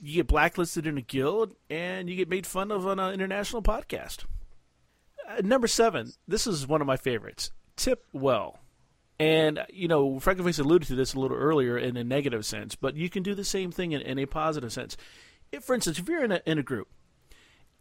you 0.00 0.14
get 0.14 0.28
blacklisted 0.28 0.86
in 0.86 0.96
a 0.96 1.00
guild 1.00 1.56
and 1.68 2.08
you 2.08 2.14
get 2.14 2.28
made 2.28 2.46
fun 2.46 2.70
of 2.70 2.86
on 2.86 3.00
an 3.00 3.14
international 3.14 3.62
podcast. 3.62 4.24
Uh, 5.28 5.40
number 5.42 5.66
seven, 5.66 6.12
this 6.26 6.46
is 6.46 6.66
one 6.66 6.80
of 6.80 6.86
my 6.86 6.96
favorites. 6.96 7.50
Tip 7.76 8.04
well. 8.12 8.58
And, 9.18 9.60
you 9.72 9.88
know, 9.88 10.14
Freckleface 10.14 10.58
alluded 10.58 10.88
to 10.88 10.94
this 10.94 11.14
a 11.14 11.20
little 11.20 11.36
earlier 11.36 11.78
in 11.78 11.96
a 11.96 12.04
negative 12.04 12.44
sense, 12.44 12.74
but 12.74 12.96
you 12.96 13.08
can 13.08 13.22
do 13.22 13.34
the 13.34 13.44
same 13.44 13.70
thing 13.70 13.92
in, 13.92 14.00
in 14.00 14.18
a 14.18 14.26
positive 14.26 14.72
sense. 14.72 14.96
If, 15.52 15.64
for 15.64 15.74
instance, 15.74 15.98
if 15.98 16.08
you're 16.08 16.24
in 16.24 16.32
a, 16.32 16.40
in 16.44 16.58
a 16.58 16.62
group 16.62 16.88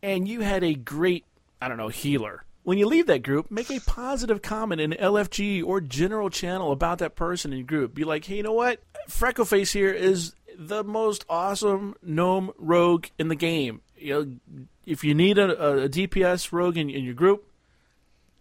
and 0.04 0.27
you 0.27 0.41
had 0.41 0.63
a 0.63 0.75
great, 0.75 1.25
I 1.62 1.67
don't 1.67 1.77
know, 1.77 1.88
healer, 1.88 2.45
when 2.63 2.77
you 2.77 2.86
leave 2.86 3.08
that 3.08 3.23
group, 3.23 3.49
make 3.49 3.71
a 3.71 3.80
positive 3.80 4.41
comment 4.41 4.82
in 4.82 4.91
LFG 4.91 5.63
or 5.65 5.82
general 5.82 6.30
channel 6.30 6.71
about 6.71 6.99
that 6.99 7.15
person 7.15 7.54
in 7.54 7.65
group. 7.65 7.95
Be 7.95 8.04
like, 8.04 8.25
hey, 8.25 8.38
you 8.38 8.43
know 8.43 8.54
what? 8.54 8.82
Freckleface 9.10 9.73
here 9.73 9.91
is 9.91 10.36
the 10.58 10.84
most 10.84 11.25
awesome 11.27 11.95
gnome 12.04 12.51
rogue 12.58 13.08
in 13.17 13.30
the 13.30 13.36
game. 13.36 13.82
You 14.02 14.14
know, 14.14 14.66
if 14.86 15.04
you 15.04 15.14
need 15.14 15.38
a, 15.38 15.84
a 15.84 15.90
DPS 15.90 16.52
rogue 16.52 16.78
in, 16.78 16.90
in 16.90 17.04
your 17.04 17.14
group, 17.14 17.48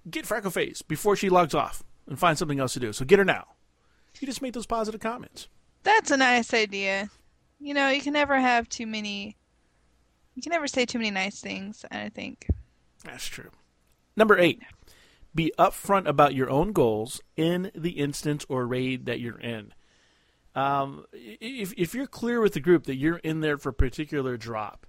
get 0.08 0.24
Freckleface 0.24 0.86
before 0.86 1.16
she 1.16 1.28
logs 1.28 1.54
off 1.54 1.82
and 2.06 2.18
find 2.18 2.36
something 2.38 2.58
else 2.58 2.72
to 2.74 2.80
do. 2.80 2.92
So 2.92 3.04
get 3.04 3.18
her 3.18 3.24
now. 3.24 3.46
You 4.18 4.26
just 4.26 4.42
make 4.42 4.52
those 4.52 4.66
positive 4.66 5.00
comments. 5.00 5.48
That's 5.82 6.10
a 6.10 6.16
nice 6.16 6.52
idea. 6.52 7.08
You 7.60 7.74
know, 7.74 7.88
you 7.88 8.00
can 8.00 8.12
never 8.12 8.38
have 8.38 8.68
too 8.68 8.86
many. 8.86 9.36
You 10.34 10.42
can 10.42 10.50
never 10.50 10.66
say 10.66 10.84
too 10.84 10.98
many 10.98 11.10
nice 11.10 11.40
things. 11.40 11.84
I 11.90 12.08
think. 12.08 12.46
That's 13.04 13.26
true. 13.26 13.50
Number 14.16 14.38
eight, 14.38 14.60
be 15.34 15.52
upfront 15.58 16.06
about 16.06 16.34
your 16.34 16.50
own 16.50 16.72
goals 16.72 17.20
in 17.36 17.70
the 17.74 17.92
instance 17.92 18.44
or 18.48 18.66
raid 18.66 19.06
that 19.06 19.20
you're 19.20 19.38
in. 19.38 19.72
Um, 20.54 21.04
if 21.12 21.72
if 21.76 21.94
you're 21.94 22.06
clear 22.06 22.40
with 22.40 22.54
the 22.54 22.60
group 22.60 22.84
that 22.84 22.96
you're 22.96 23.18
in 23.18 23.40
there 23.40 23.56
for 23.56 23.68
a 23.68 23.74
particular 23.74 24.36
drop, 24.36 24.86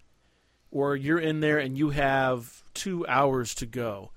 or 0.72 0.96
you're 0.96 1.20
in 1.20 1.42
there 1.42 1.60
and 1.60 1.78
you 1.78 1.90
have 1.90 2.64
two 2.74 3.06
hours 3.08 3.54
to 3.56 3.66
go, 3.66 4.12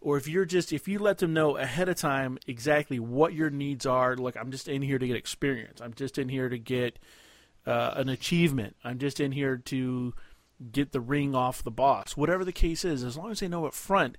or 0.00 0.16
if 0.16 0.28
you're 0.28 0.44
just 0.44 0.72
if 0.72 0.86
you 0.88 0.98
let 0.98 1.18
them 1.18 1.32
know 1.32 1.56
ahead 1.56 1.88
of 1.88 1.96
time 1.96 2.38
exactly 2.46 2.98
what 2.98 3.34
your 3.34 3.50
needs 3.50 3.84
are, 3.84 4.16
look, 4.16 4.36
I'm 4.36 4.50
just 4.50 4.68
in 4.68 4.82
here 4.82 4.98
to 4.98 5.06
get 5.06 5.16
experience. 5.16 5.80
I'm 5.80 5.94
just 5.94 6.18
in 6.18 6.28
here 6.28 6.48
to 6.48 6.58
get 6.58 6.98
uh, 7.66 7.94
an 7.96 8.08
achievement. 8.08 8.76
I'm 8.84 8.98
just 8.98 9.20
in 9.20 9.32
here 9.32 9.56
to 9.56 10.14
get 10.72 10.92
the 10.92 11.00
ring 11.00 11.34
off 11.34 11.62
the 11.62 11.70
boss. 11.70 12.16
Whatever 12.16 12.44
the 12.44 12.52
case 12.52 12.84
is, 12.84 13.02
as 13.02 13.16
long 13.16 13.30
as 13.30 13.40
they 13.40 13.48
know 13.48 13.66
up 13.66 13.74
front, 13.74 14.16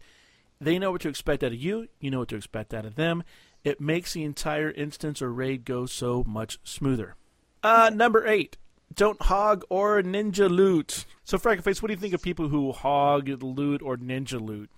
they 0.59 0.77
know 0.77 0.91
what 0.91 1.01
to 1.01 1.09
expect 1.09 1.43
out 1.43 1.51
of 1.51 1.57
you. 1.57 1.87
You 1.99 2.11
know 2.11 2.19
what 2.19 2.27
to 2.29 2.35
expect 2.35 2.73
out 2.73 2.85
of 2.85 2.95
them. 2.95 3.23
It 3.63 3.81
makes 3.81 4.13
the 4.13 4.23
entire 4.23 4.71
instance 4.71 5.21
or 5.21 5.31
raid 5.31 5.65
go 5.65 5.85
so 5.85 6.23
much 6.27 6.59
smoother. 6.63 7.15
Uh, 7.63 7.91
number 7.93 8.27
eight, 8.27 8.57
don't 8.93 9.21
hog 9.21 9.63
or 9.69 10.01
ninja 10.01 10.49
loot. 10.49 11.05
So, 11.23 11.37
Freckleface, 11.37 11.81
what 11.81 11.87
do 11.87 11.93
you 11.93 11.99
think 11.99 12.13
of 12.13 12.21
people 12.21 12.47
who 12.47 12.71
hog 12.71 13.27
loot 13.27 13.81
or 13.81 13.97
ninja 13.97 14.39
loot? 14.39 14.69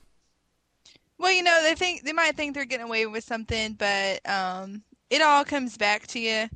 Well, 1.18 1.34
you 1.34 1.44
know, 1.44 1.62
they 1.64 1.76
think 1.76 2.04
they 2.04 2.14
might 2.14 2.36
think 2.36 2.54
they're 2.54 2.66
getting 2.66 2.86
away 2.86 3.06
with 3.06 3.24
something, 3.24 3.74
but 3.74 4.28
um, 4.28 4.84
it 5.10 5.22
all 5.22 5.44
comes 5.44 5.78
back 5.78 6.08
to 6.08 6.20
you. 6.20 6.48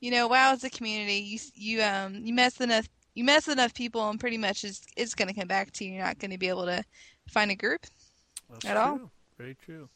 You 0.00 0.10
know, 0.10 0.28
WoW 0.28 0.52
is 0.52 0.64
a 0.64 0.70
community. 0.70 1.14
You 1.14 1.38
you 1.54 1.82
um 1.82 2.14
you 2.24 2.34
mess 2.34 2.60
enough 2.60 2.88
you 3.14 3.24
mess 3.24 3.48
enough 3.48 3.74
people, 3.74 4.08
and 4.08 4.18
pretty 4.18 4.38
much 4.38 4.64
it's 4.64 4.82
it's 4.96 5.14
going 5.14 5.28
to 5.28 5.34
come 5.34 5.48
back 5.48 5.72
to 5.72 5.84
you. 5.84 5.92
You're 5.94 6.04
not 6.04 6.18
going 6.18 6.30
to 6.30 6.38
be 6.38 6.48
able 6.48 6.66
to 6.66 6.84
find 7.28 7.50
a 7.50 7.56
group 7.56 7.86
That's 8.50 8.64
at 8.64 8.72
true. 8.72 8.80
all. 8.80 9.10
Very 9.36 9.56
true. 9.64 9.88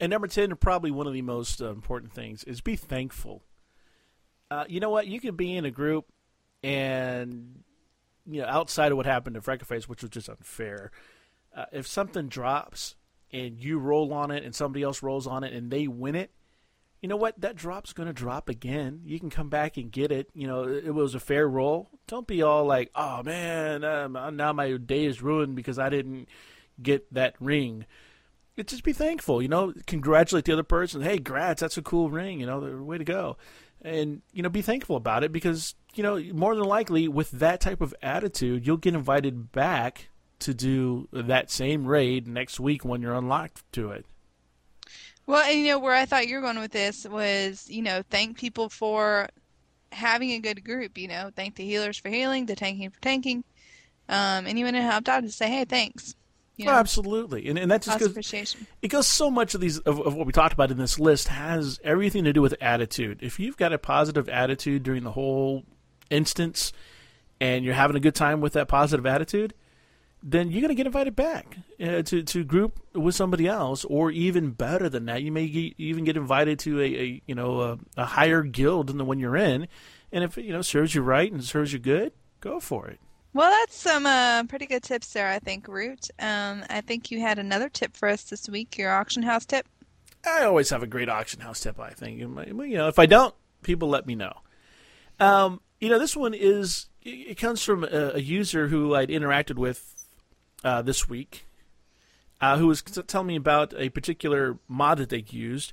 And 0.00 0.10
number 0.10 0.28
10, 0.28 0.54
probably 0.56 0.90
one 0.90 1.06
of 1.06 1.12
the 1.12 1.22
most 1.22 1.60
uh, 1.60 1.70
important 1.70 2.12
things, 2.12 2.44
is 2.44 2.60
be 2.60 2.76
thankful. 2.76 3.42
Uh, 4.50 4.64
you 4.68 4.80
know 4.80 4.90
what? 4.90 5.08
You 5.08 5.20
can 5.20 5.34
be 5.34 5.56
in 5.56 5.64
a 5.64 5.70
group 5.70 6.06
and, 6.62 7.62
you 8.26 8.40
know, 8.40 8.46
outside 8.46 8.92
of 8.92 8.96
what 8.96 9.06
happened 9.06 9.34
to 9.34 9.40
Freckleface, 9.40 9.84
which 9.84 10.02
was 10.02 10.10
just 10.10 10.28
unfair, 10.28 10.90
uh, 11.56 11.66
if 11.72 11.86
something 11.86 12.28
drops 12.28 12.94
and 13.32 13.58
you 13.58 13.78
roll 13.78 14.12
on 14.12 14.30
it 14.30 14.44
and 14.44 14.54
somebody 14.54 14.82
else 14.82 15.02
rolls 15.02 15.26
on 15.26 15.44
it 15.44 15.52
and 15.52 15.70
they 15.70 15.86
win 15.86 16.14
it, 16.14 16.30
you 17.00 17.08
know 17.08 17.16
what? 17.16 17.40
That 17.40 17.54
drop's 17.54 17.92
going 17.92 18.08
to 18.08 18.12
drop 18.12 18.48
again. 18.48 19.02
You 19.04 19.20
can 19.20 19.30
come 19.30 19.48
back 19.48 19.76
and 19.76 19.92
get 19.92 20.10
it. 20.10 20.30
You 20.34 20.48
know, 20.48 20.64
it, 20.64 20.92
was 20.92 21.14
a 21.14 21.20
fair 21.20 21.48
roll. 21.48 21.90
Don't 22.08 22.26
be 22.26 22.42
all 22.42 22.64
like, 22.64 22.90
oh, 22.96 23.22
man, 23.22 23.84
um, 23.84 24.36
now 24.36 24.52
my 24.52 24.76
day 24.78 25.04
is 25.04 25.22
ruined 25.22 25.54
because 25.54 25.78
I 25.78 25.90
didn't 25.90 26.28
get 26.82 27.12
that 27.14 27.36
ring 27.38 27.86
just 28.66 28.82
be 28.82 28.92
thankful, 28.92 29.40
you 29.40 29.48
know, 29.48 29.72
congratulate 29.86 30.44
the 30.44 30.52
other 30.52 30.62
person. 30.62 31.02
Hey, 31.02 31.18
grats, 31.18 31.58
that's 31.58 31.76
a 31.76 31.82
cool 31.82 32.10
ring, 32.10 32.40
you 32.40 32.46
know, 32.46 32.58
way 32.82 32.98
to 32.98 33.04
go. 33.04 33.36
And, 33.82 34.22
you 34.32 34.42
know, 34.42 34.48
be 34.48 34.62
thankful 34.62 34.96
about 34.96 35.22
it 35.22 35.32
because, 35.32 35.74
you 35.98 36.04
know, 36.04 36.22
more 36.32 36.54
than 36.54 36.64
likely 36.64 37.08
with 37.08 37.32
that 37.32 37.60
type 37.60 37.80
of 37.80 37.92
attitude, 38.00 38.64
you'll 38.64 38.76
get 38.76 38.94
invited 38.94 39.50
back 39.50 40.08
to 40.38 40.54
do 40.54 41.08
that 41.12 41.50
same 41.50 41.84
raid 41.84 42.28
next 42.28 42.60
week 42.60 42.84
when 42.84 43.02
you're 43.02 43.14
unlocked 43.14 43.64
to 43.72 43.90
it. 43.90 44.06
Well, 45.26 45.44
and 45.44 45.58
you 45.58 45.66
know 45.66 45.80
where 45.80 45.94
I 45.94 46.06
thought 46.06 46.28
you 46.28 46.36
were 46.36 46.40
going 46.40 46.60
with 46.60 46.70
this 46.70 47.04
was, 47.04 47.68
you 47.68 47.82
know, 47.82 48.02
thank 48.08 48.38
people 48.38 48.68
for 48.68 49.28
having 49.90 50.30
a 50.30 50.38
good 50.38 50.64
group. 50.64 50.96
You 50.96 51.08
know, 51.08 51.30
thank 51.34 51.56
the 51.56 51.64
healers 51.64 51.98
for 51.98 52.08
healing, 52.08 52.46
the 52.46 52.56
tanking 52.56 52.90
for 52.90 53.00
tanking. 53.00 53.42
Um, 54.08 54.46
anyone 54.46 54.74
who 54.74 54.80
helped 54.80 55.08
out, 55.08 55.24
just 55.24 55.36
say, 55.36 55.50
hey, 55.50 55.64
thanks. 55.64 56.14
You 56.56 56.64
know, 56.64 56.72
oh, 56.72 56.76
absolutely, 56.76 57.48
and 57.48 57.56
and 57.56 57.70
that 57.70 57.82
just 57.82 58.00
goes. 58.00 58.08
appreciation. 58.08 58.66
It 58.82 58.88
goes 58.88 59.06
so 59.06 59.30
much 59.30 59.54
of 59.54 59.60
these 59.60 59.78
of, 59.78 60.00
of 60.00 60.14
what 60.14 60.26
we 60.26 60.32
talked 60.32 60.54
about 60.54 60.72
in 60.72 60.76
this 60.76 60.98
list 60.98 61.28
has 61.28 61.78
everything 61.84 62.24
to 62.24 62.32
do 62.32 62.42
with 62.42 62.56
attitude. 62.60 63.20
If 63.22 63.38
you've 63.38 63.56
got 63.56 63.72
a 63.72 63.78
positive 63.78 64.28
attitude 64.28 64.82
during 64.82 65.04
the 65.04 65.12
whole 65.12 65.64
instance, 66.10 66.72
and 67.40 67.64
you're 67.64 67.74
having 67.74 67.96
a 67.96 68.00
good 68.00 68.14
time 68.14 68.40
with 68.40 68.54
that 68.54 68.68
positive 68.68 69.06
attitude, 69.06 69.54
then 70.22 70.50
you're 70.50 70.60
going 70.60 70.70
to 70.70 70.74
get 70.74 70.86
invited 70.86 71.14
back 71.14 71.58
uh, 71.80 72.02
to 72.02 72.22
to 72.22 72.44
group 72.44 72.80
with 72.94 73.14
somebody 73.14 73.46
else, 73.46 73.84
or 73.84 74.10
even 74.10 74.50
better 74.50 74.88
than 74.88 75.06
that, 75.06 75.22
you 75.22 75.30
may 75.30 75.48
get, 75.48 75.74
even 75.78 76.04
get 76.04 76.16
invited 76.16 76.58
to 76.60 76.80
a, 76.80 76.84
a 76.84 77.22
you 77.26 77.34
know 77.34 77.60
a, 77.60 77.78
a, 77.96 78.04
higher 78.04 78.42
guild 78.42 78.88
than 78.88 78.98
the 78.98 79.04
one 79.04 79.18
you're 79.18 79.36
in, 79.36 79.68
and 80.10 80.24
if 80.24 80.36
you 80.36 80.52
know 80.52 80.62
serves 80.62 80.94
you 80.94 81.02
right 81.02 81.30
and 81.30 81.44
serves 81.44 81.72
you 81.72 81.78
good, 81.78 82.12
go 82.40 82.58
for 82.58 82.88
it. 82.88 82.98
Well, 83.34 83.50
that's 83.50 83.76
some 83.76 84.06
uh, 84.06 84.44
pretty 84.44 84.66
good 84.66 84.82
tips 84.82 85.12
there, 85.12 85.28
I 85.28 85.38
think, 85.38 85.68
Root. 85.68 86.08
Um, 86.18 86.64
I 86.70 86.80
think 86.80 87.10
you 87.10 87.20
had 87.20 87.38
another 87.38 87.68
tip 87.68 87.96
for 87.96 88.08
us 88.08 88.24
this 88.24 88.48
week, 88.48 88.78
your 88.78 88.90
auction 88.90 89.22
house 89.22 89.46
tip. 89.46 89.68
I 90.26 90.44
always 90.44 90.70
have 90.70 90.82
a 90.82 90.86
great 90.86 91.08
auction 91.08 91.40
house 91.40 91.60
tip. 91.60 91.78
I 91.78 91.90
think 91.90 92.18
you 92.18 92.26
know 92.26 92.88
if 92.88 92.98
I 92.98 93.06
don't, 93.06 93.34
people 93.62 93.88
let 93.88 94.06
me 94.06 94.16
know. 94.16 94.32
Um, 95.20 95.60
you 95.80 95.88
know, 95.88 95.98
this 95.98 96.16
one 96.16 96.34
is 96.34 96.86
it 97.02 97.38
comes 97.38 97.62
from 97.62 97.84
a, 97.84 98.12
a 98.14 98.20
user 98.20 98.68
who 98.68 98.94
I'd 98.94 99.08
interacted 99.08 99.56
with 99.56 100.06
uh, 100.64 100.82
this 100.82 101.08
week, 101.08 101.46
uh, 102.40 102.58
who 102.58 102.66
was 102.66 102.82
telling 102.82 103.28
me 103.28 103.36
about 103.36 103.72
a 103.76 103.88
particular 103.88 104.58
mod 104.68 104.98
that 104.98 105.08
they'd 105.08 105.32
used 105.32 105.72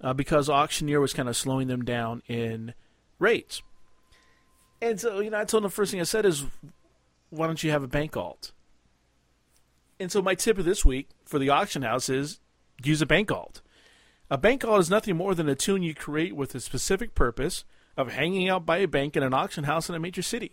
uh, 0.00 0.12
because 0.12 0.48
Auctioneer 0.48 1.00
was 1.00 1.12
kind 1.12 1.28
of 1.28 1.36
slowing 1.36 1.68
them 1.68 1.84
down 1.84 2.22
in 2.26 2.74
rates. 3.18 3.62
And 4.80 4.98
so, 5.00 5.20
you 5.20 5.30
know, 5.30 5.38
I 5.38 5.44
told 5.44 5.62
him 5.62 5.68
the 5.68 5.74
first 5.74 5.92
thing 5.92 6.00
I 6.00 6.04
said 6.04 6.26
is, 6.26 6.44
why 7.30 7.46
don't 7.46 7.62
you 7.62 7.70
have 7.70 7.84
a 7.84 7.88
bank 7.88 8.16
alt? 8.16 8.52
And 10.00 10.10
so, 10.10 10.20
my 10.20 10.34
tip 10.34 10.58
of 10.58 10.64
this 10.64 10.84
week 10.84 11.08
for 11.24 11.38
the 11.38 11.50
auction 11.50 11.82
house 11.82 12.08
is 12.08 12.40
use 12.82 13.00
a 13.00 13.06
bank 13.06 13.30
alt. 13.30 13.62
A 14.28 14.36
bank 14.36 14.64
alt 14.64 14.80
is 14.80 14.90
nothing 14.90 15.16
more 15.16 15.34
than 15.34 15.48
a 15.48 15.54
toon 15.54 15.82
you 15.82 15.94
create 15.94 16.34
with 16.34 16.54
a 16.54 16.60
specific 16.60 17.14
purpose 17.14 17.64
of 17.96 18.12
hanging 18.12 18.48
out 18.48 18.66
by 18.66 18.78
a 18.78 18.88
bank 18.88 19.16
in 19.16 19.22
an 19.22 19.34
auction 19.34 19.64
house 19.64 19.88
in 19.88 19.94
a 19.94 20.00
major 20.00 20.22
city. 20.22 20.52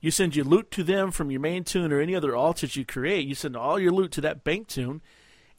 You 0.00 0.10
send 0.10 0.34
your 0.34 0.44
loot 0.44 0.70
to 0.72 0.82
them 0.82 1.12
from 1.12 1.30
your 1.30 1.40
main 1.40 1.62
toon 1.62 1.92
or 1.92 2.00
any 2.00 2.14
other 2.14 2.34
altars 2.34 2.74
you 2.74 2.84
create. 2.84 3.26
You 3.26 3.36
send 3.36 3.56
all 3.56 3.78
your 3.78 3.92
loot 3.92 4.10
to 4.12 4.20
that 4.22 4.42
bank 4.42 4.66
toon, 4.66 5.00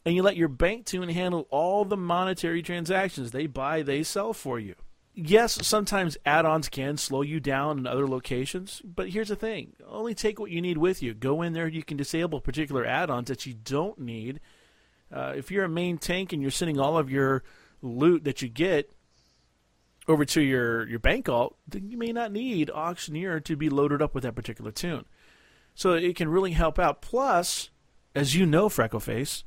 and 0.04 0.14
you 0.14 0.22
let 0.22 0.36
your 0.36 0.48
bank 0.48 0.84
toon 0.84 1.08
handle 1.08 1.48
all 1.50 1.86
the 1.86 1.96
monetary 1.96 2.62
transactions. 2.62 3.30
They 3.30 3.46
buy, 3.46 3.82
they 3.82 4.02
sell 4.02 4.34
for 4.34 4.60
you. 4.60 4.74
Yes, 5.16 5.64
sometimes 5.66 6.18
add 6.26 6.44
ons 6.44 6.68
can 6.68 6.96
slow 6.96 7.22
you 7.22 7.38
down 7.38 7.78
in 7.78 7.86
other 7.86 8.06
locations, 8.06 8.82
but 8.84 9.10
here's 9.10 9.28
the 9.28 9.36
thing 9.36 9.74
only 9.86 10.12
take 10.12 10.40
what 10.40 10.50
you 10.50 10.60
need 10.60 10.76
with 10.76 11.02
you. 11.02 11.14
Go 11.14 11.40
in 11.40 11.52
there, 11.52 11.68
you 11.68 11.84
can 11.84 11.96
disable 11.96 12.40
particular 12.40 12.84
add 12.84 13.10
ons 13.10 13.28
that 13.28 13.46
you 13.46 13.54
don't 13.54 13.98
need. 13.98 14.40
Uh, 15.12 15.32
if 15.36 15.52
you're 15.52 15.64
a 15.64 15.68
main 15.68 15.98
tank 15.98 16.32
and 16.32 16.42
you're 16.42 16.50
sending 16.50 16.80
all 16.80 16.98
of 16.98 17.10
your 17.10 17.44
loot 17.80 18.24
that 18.24 18.42
you 18.42 18.48
get 18.48 18.90
over 20.06 20.24
to 20.24 20.40
your, 20.40 20.86
your 20.88 20.98
bank 20.98 21.28
alt, 21.28 21.56
then 21.66 21.88
you 21.88 21.96
may 21.96 22.12
not 22.12 22.32
need 22.32 22.70
Auctioneer 22.70 23.40
to 23.40 23.56
be 23.56 23.68
loaded 23.68 24.02
up 24.02 24.14
with 24.14 24.24
that 24.24 24.34
particular 24.34 24.70
toon. 24.70 25.04
So 25.74 25.92
it 25.92 26.16
can 26.16 26.28
really 26.28 26.52
help 26.52 26.78
out. 26.78 27.00
Plus, 27.02 27.70
as 28.14 28.36
you 28.36 28.46
know, 28.46 28.68
Freckleface, 28.68 29.44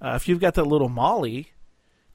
uh, 0.00 0.12
if 0.16 0.28
you've 0.28 0.40
got 0.40 0.54
that 0.54 0.66
little 0.66 0.88
MOLL-E, 0.88 1.52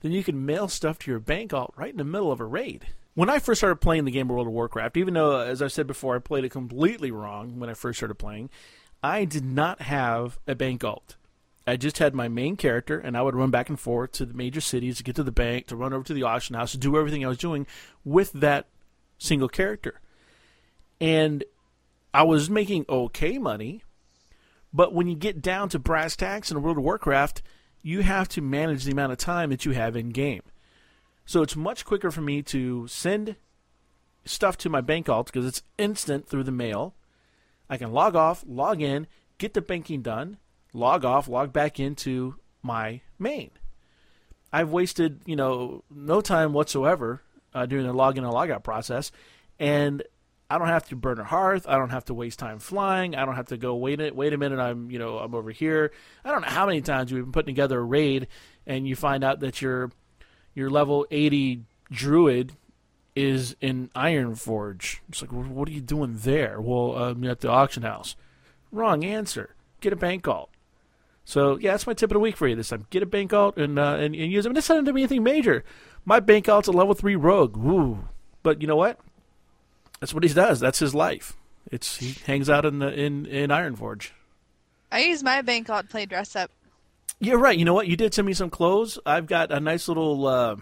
then 0.02 0.12
you 0.12 0.24
can 0.24 0.46
mail 0.46 0.68
stuff 0.68 1.00
to 1.00 1.12
your 1.12 1.20
bank 1.20 1.54
alt 1.54 1.74
right 1.76 1.92
in 1.92 1.98
the 1.98 2.04
middle 2.04 2.32
of 2.32 2.40
a 2.40 2.46
raid. 2.46 2.88
When 3.16 3.30
I 3.30 3.40
first 3.40 3.60
started 3.60 3.78
playing 3.78 4.06
the 4.06 4.12
game 4.12 4.30
of 4.30 4.36
World 4.36 4.48
of 4.48 4.54
Warcraft, 4.54 4.96
even 4.96 5.14
though, 5.14 5.40
as 5.40 5.62
I 5.62 5.68
said 5.68 5.88
before, 5.88 6.16
I 6.16 6.20
played 6.20 6.46
it 6.46 6.50
completely 6.50 7.12
wrong 7.12 7.60
when 7.60 7.70
I 7.70 7.74
first 7.74 8.00
started 8.00 8.16
playing, 8.16 8.50
I 9.02 9.26
did 9.26 9.44
not 9.44 9.82
have 9.82 10.40
a 10.48 10.56
bank 10.56 10.84
alt. 10.84 11.16
I 11.70 11.78
just 11.78 12.00
had 12.00 12.16
my 12.16 12.28
main 12.28 12.56
character, 12.56 13.00
and 13.00 13.16
I 13.16 13.22
would 13.22 13.36
run 13.36 13.52
back 13.52 13.70
and 13.70 13.80
forth 13.80 14.14
to 14.14 14.26
the 14.26 14.34
major 14.34 14.62
cities 14.62 14.98
to 14.98 15.04
get 15.04 15.16
to 15.16 15.24
the 15.24 15.32
bank, 15.32 15.68
to 15.68 15.76
run 15.76 15.94
over 15.94 16.04
to 16.04 16.14
the 16.14 16.24
auction 16.24 16.56
house, 16.56 16.72
to 16.72 16.78
do 16.78 16.98
everything 16.98 17.24
I 17.24 17.30
was 17.30 17.38
doing 17.38 17.68
with 18.04 18.32
that 18.34 18.68
single 19.18 19.50
character. 19.50 20.02
And 21.00 21.44
I 22.14 22.24
was 22.24 22.50
making 22.50 22.86
okay 22.90 23.38
money, 23.38 23.84
but 24.74 24.94
when 24.94 25.08
you 25.08 25.16
get 25.16 25.42
down 25.42 25.70
to 25.70 25.80
brass 25.80 26.16
tacks 26.16 26.52
in 26.52 26.62
World 26.62 26.78
of 26.78 26.84
Warcraft, 26.84 27.42
you 27.82 28.02
have 28.02 28.28
to 28.30 28.42
manage 28.42 28.84
the 28.84 28.92
amount 28.92 29.12
of 29.12 29.18
time 29.18 29.50
that 29.52 29.66
you 29.66 29.72
have 29.72 29.96
in 29.96 30.10
game. 30.10 30.42
So 31.26 31.42
it's 31.42 31.56
much 31.56 31.86
quicker 31.86 32.12
for 32.12 32.22
me 32.22 32.42
to 32.44 32.88
send 32.88 33.36
stuff 34.26 34.58
to 34.58 34.70
my 34.70 34.82
bank 34.82 35.08
alt 35.08 35.28
because 35.28 35.46
it's 35.46 35.64
instant 35.78 36.28
through 36.28 36.44
the 36.44 36.52
mail. 36.52 36.96
I 37.70 37.78
can 37.78 37.92
log 37.92 38.16
off, 38.16 38.44
log 38.48 38.82
in, 38.82 39.08
get 39.38 39.54
the 39.54 39.62
banking 39.62 40.02
done, 40.02 40.38
log 40.74 41.06
off, 41.06 41.28
log 41.28 41.54
back 41.54 41.80
into 41.80 42.36
my 42.62 43.02
main. 43.18 43.52
I've 44.52 44.72
wasted, 44.72 45.22
you 45.26 45.36
know, 45.36 45.84
no 45.90 46.22
time 46.22 46.54
whatsoever 46.54 47.22
uh, 47.54 47.66
doing 47.66 47.86
the 47.86 47.94
login 47.94 48.20
and 48.20 48.28
logout 48.28 48.64
process, 48.64 49.12
and 49.60 50.04
I 50.50 50.58
don't 50.58 50.68
have 50.68 50.88
to 50.90 50.96
burn 50.96 51.20
a 51.20 51.24
hearth. 51.24 51.68
I 51.68 51.78
don't 51.78 51.92
have 51.92 52.06
to 52.06 52.14
waste 52.14 52.40
time 52.40 52.58
flying. 52.58 53.16
I 53.16 53.26
don't 53.26 53.36
have 53.36 53.48
to 53.48 53.58
go 53.58 53.76
wait 53.76 54.02
a, 54.02 54.12
wait 54.12 54.34
a 54.34 54.38
minute. 54.38 54.60
I'm 54.60 54.90
you 54.90 54.98
know 54.98 55.20
I'm 55.20 55.36
over 55.36 55.52
here. 55.52 55.92
I 56.26 56.32
don't 56.32 56.42
know 56.42 56.48
how 56.48 56.66
many 56.66 56.82
times 56.82 57.14
we've 57.14 57.24
been 57.24 57.32
putting 57.32 57.54
together 57.54 57.80
a 57.80 57.84
raid, 57.84 58.28
and 58.66 58.88
you 58.88 58.96
find 58.96 59.24
out 59.24 59.40
that 59.42 59.62
your 59.62 59.92
your 60.56 60.70
level 60.70 61.06
80 61.12 61.64
druid 61.92 62.54
is 63.16 63.56
in 63.62 63.90
Ironforge. 63.96 65.00
It's 65.10 65.22
like, 65.22 65.32
what 65.32 65.68
are 65.68 65.72
you 65.72 65.82
doing 65.82 66.18
there? 66.18 66.60
Well, 66.60 66.98
um, 66.98 67.24
at 67.26 67.42
the 67.42 67.50
auction 67.50 67.84
house. 67.84 68.16
Wrong 68.72 69.04
answer. 69.04 69.56
Get 69.82 69.94
a 69.94 69.96
bank 69.96 70.28
alt. 70.28 70.50
So 71.30 71.60
yeah, 71.60 71.74
that's 71.74 71.86
my 71.86 71.94
tip 71.94 72.10
of 72.10 72.16
the 72.16 72.20
week 72.20 72.36
for 72.36 72.48
you 72.48 72.56
this 72.56 72.70
time. 72.70 72.88
Get 72.90 73.04
a 73.04 73.06
bank 73.06 73.32
alt 73.34 73.56
and 73.56 73.78
uh, 73.78 73.98
and, 74.00 74.16
and 74.16 74.32
use 74.32 74.48
it. 74.48 74.50
And 74.50 74.58
this 74.58 74.68
doesn't 74.68 74.86
be 74.86 75.02
anything 75.02 75.22
major. 75.22 75.64
My 76.04 76.20
bank 76.20 76.50
alt's 76.50 76.68
a 76.68 76.72
level 76.72 76.96
three 76.96 77.16
rogue. 77.16 77.56
Woo. 77.56 78.00
But 78.42 78.64
you 78.64 78.68
know 78.68 78.76
what? 78.76 79.00
That's 80.00 80.12
what 80.12 80.24
he 80.24 80.34
does. 80.34 80.60
That's 80.60 80.80
his 80.80 80.96
life. 80.96 81.38
It's 81.72 81.98
he 81.98 82.16
hangs 82.26 82.50
out 82.50 82.66
in 82.66 82.80
the 82.80 82.92
in 82.92 83.28
in 83.28 83.52
Ironforge. 83.52 84.10
I 84.92 85.02
use 85.02 85.22
my 85.22 85.44
bank 85.44 85.70
alt 85.70 85.84
to 85.84 85.88
play 85.90 86.08
dress 86.08 86.36
up. 86.36 86.50
You're 87.20 87.38
right. 87.38 87.60
You 87.60 87.64
know 87.64 87.76
what? 87.76 87.86
You 87.88 87.96
did 87.96 88.16
send 88.16 88.26
me 88.26 88.34
some 88.34 88.50
clothes. 88.50 88.98
I've 89.06 89.28
got 89.28 89.52
a 89.52 89.60
nice 89.60 89.88
little. 89.88 90.26
Uh, 90.26 90.56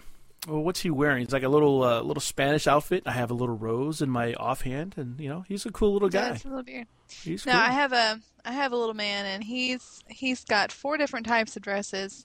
well, 0.46 0.62
what's 0.62 0.80
he 0.80 0.90
wearing? 0.90 1.24
He's 1.24 1.32
like 1.32 1.42
a 1.42 1.48
little 1.48 1.82
uh, 1.82 2.00
little 2.02 2.20
Spanish 2.20 2.66
outfit. 2.66 3.02
I 3.06 3.12
have 3.12 3.30
a 3.30 3.34
little 3.34 3.56
rose 3.56 4.00
in 4.02 4.10
my 4.10 4.34
offhand, 4.34 4.94
and 4.96 5.18
you 5.20 5.28
know 5.28 5.44
he's 5.48 5.66
a 5.66 5.72
cool 5.72 5.92
little 5.92 6.08
guy. 6.08 6.28
a 6.28 6.32
little 6.48 6.62
beard. 6.62 6.86
He's 7.22 7.44
now 7.46 7.52
cool. 7.52 7.60
I 7.62 7.72
have 7.72 7.92
a 7.92 8.20
I 8.44 8.52
have 8.52 8.72
a 8.72 8.76
little 8.76 8.94
man, 8.94 9.26
and 9.26 9.42
he's 9.42 10.02
he's 10.08 10.44
got 10.44 10.70
four 10.72 10.96
different 10.96 11.26
types 11.26 11.56
of 11.56 11.62
dresses. 11.62 12.24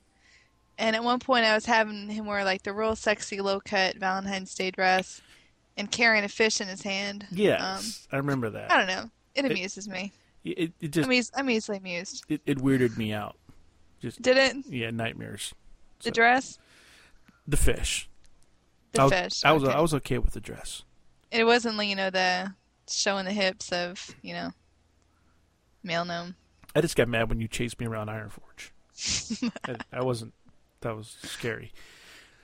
And 0.78 0.96
at 0.96 1.04
one 1.04 1.20
point, 1.20 1.46
I 1.46 1.54
was 1.54 1.66
having 1.66 2.10
him 2.10 2.26
wear 2.26 2.44
like 2.44 2.64
the 2.64 2.74
real 2.74 2.96
sexy 2.96 3.42
low 3.42 3.60
cut 3.60 3.96
Valentine's 3.98 4.54
Day 4.56 4.72
dress, 4.72 5.22
and 5.78 5.90
carrying 5.92 6.24
a 6.24 6.30
fish 6.30 6.62
in 6.62 6.68
his 6.68 6.82
hand. 6.82 7.26
Yes, 7.32 7.62
Um, 7.62 8.16
I 8.16 8.18
remember 8.18 8.50
that. 8.52 8.72
I 8.72 8.78
don't 8.78 8.88
know. 8.88 9.10
It 9.36 9.46
amuses 9.46 9.88
me. 9.88 10.12
It, 10.44 10.74
it 10.82 10.92
just 10.92 11.08
I'm, 11.08 11.14
eas- 11.14 11.32
I'm 11.36 11.50
easily 11.50 11.78
amused. 11.78 12.26
it, 12.28 12.42
it 12.46 12.58
weirded 12.58 12.98
me 12.98 13.14
out. 13.14 13.38
Just 14.02 14.22
Did 14.22 14.36
it? 14.38 14.58
yeah, 14.68 14.92
nightmares. 14.92 15.54
The 16.00 16.06
So- 16.06 16.12
dress? 16.12 16.60
The 17.48 17.58
fish. 17.58 18.10
The 18.94 19.02
I 19.02 19.04
was, 19.04 19.14
fish. 19.14 19.46
I 19.46 19.52
was 19.52 19.64
okay. 19.64 19.74
I 19.74 19.82
was 19.82 19.94
okay 19.96 20.18
with 20.18 20.34
the 20.34 20.40
dress. 20.40 20.84
It 21.32 21.46
wasn't, 21.46 21.78
like, 21.78 21.90
you 21.90 21.96
know, 21.96 22.10
the 22.10 22.54
showing 22.90 23.26
the 23.26 23.32
hips 23.32 23.72
of, 23.72 24.16
you 24.22 24.34
know, 24.34 24.52
male 25.84 26.06
gnome. 26.06 26.36
I 26.76 26.82
just 26.82 26.96
got 26.96 27.08
mad 27.08 27.30
when 27.30 27.40
you 27.40 27.48
chased 27.48 27.80
me 27.80 27.86
around 27.86 28.08
Ironforge. 28.08 28.72
I, 29.66 29.76
I 29.92 30.04
wasn't. 30.04 30.34
That 30.82 30.96
was 30.96 31.18
scary. 31.24 31.72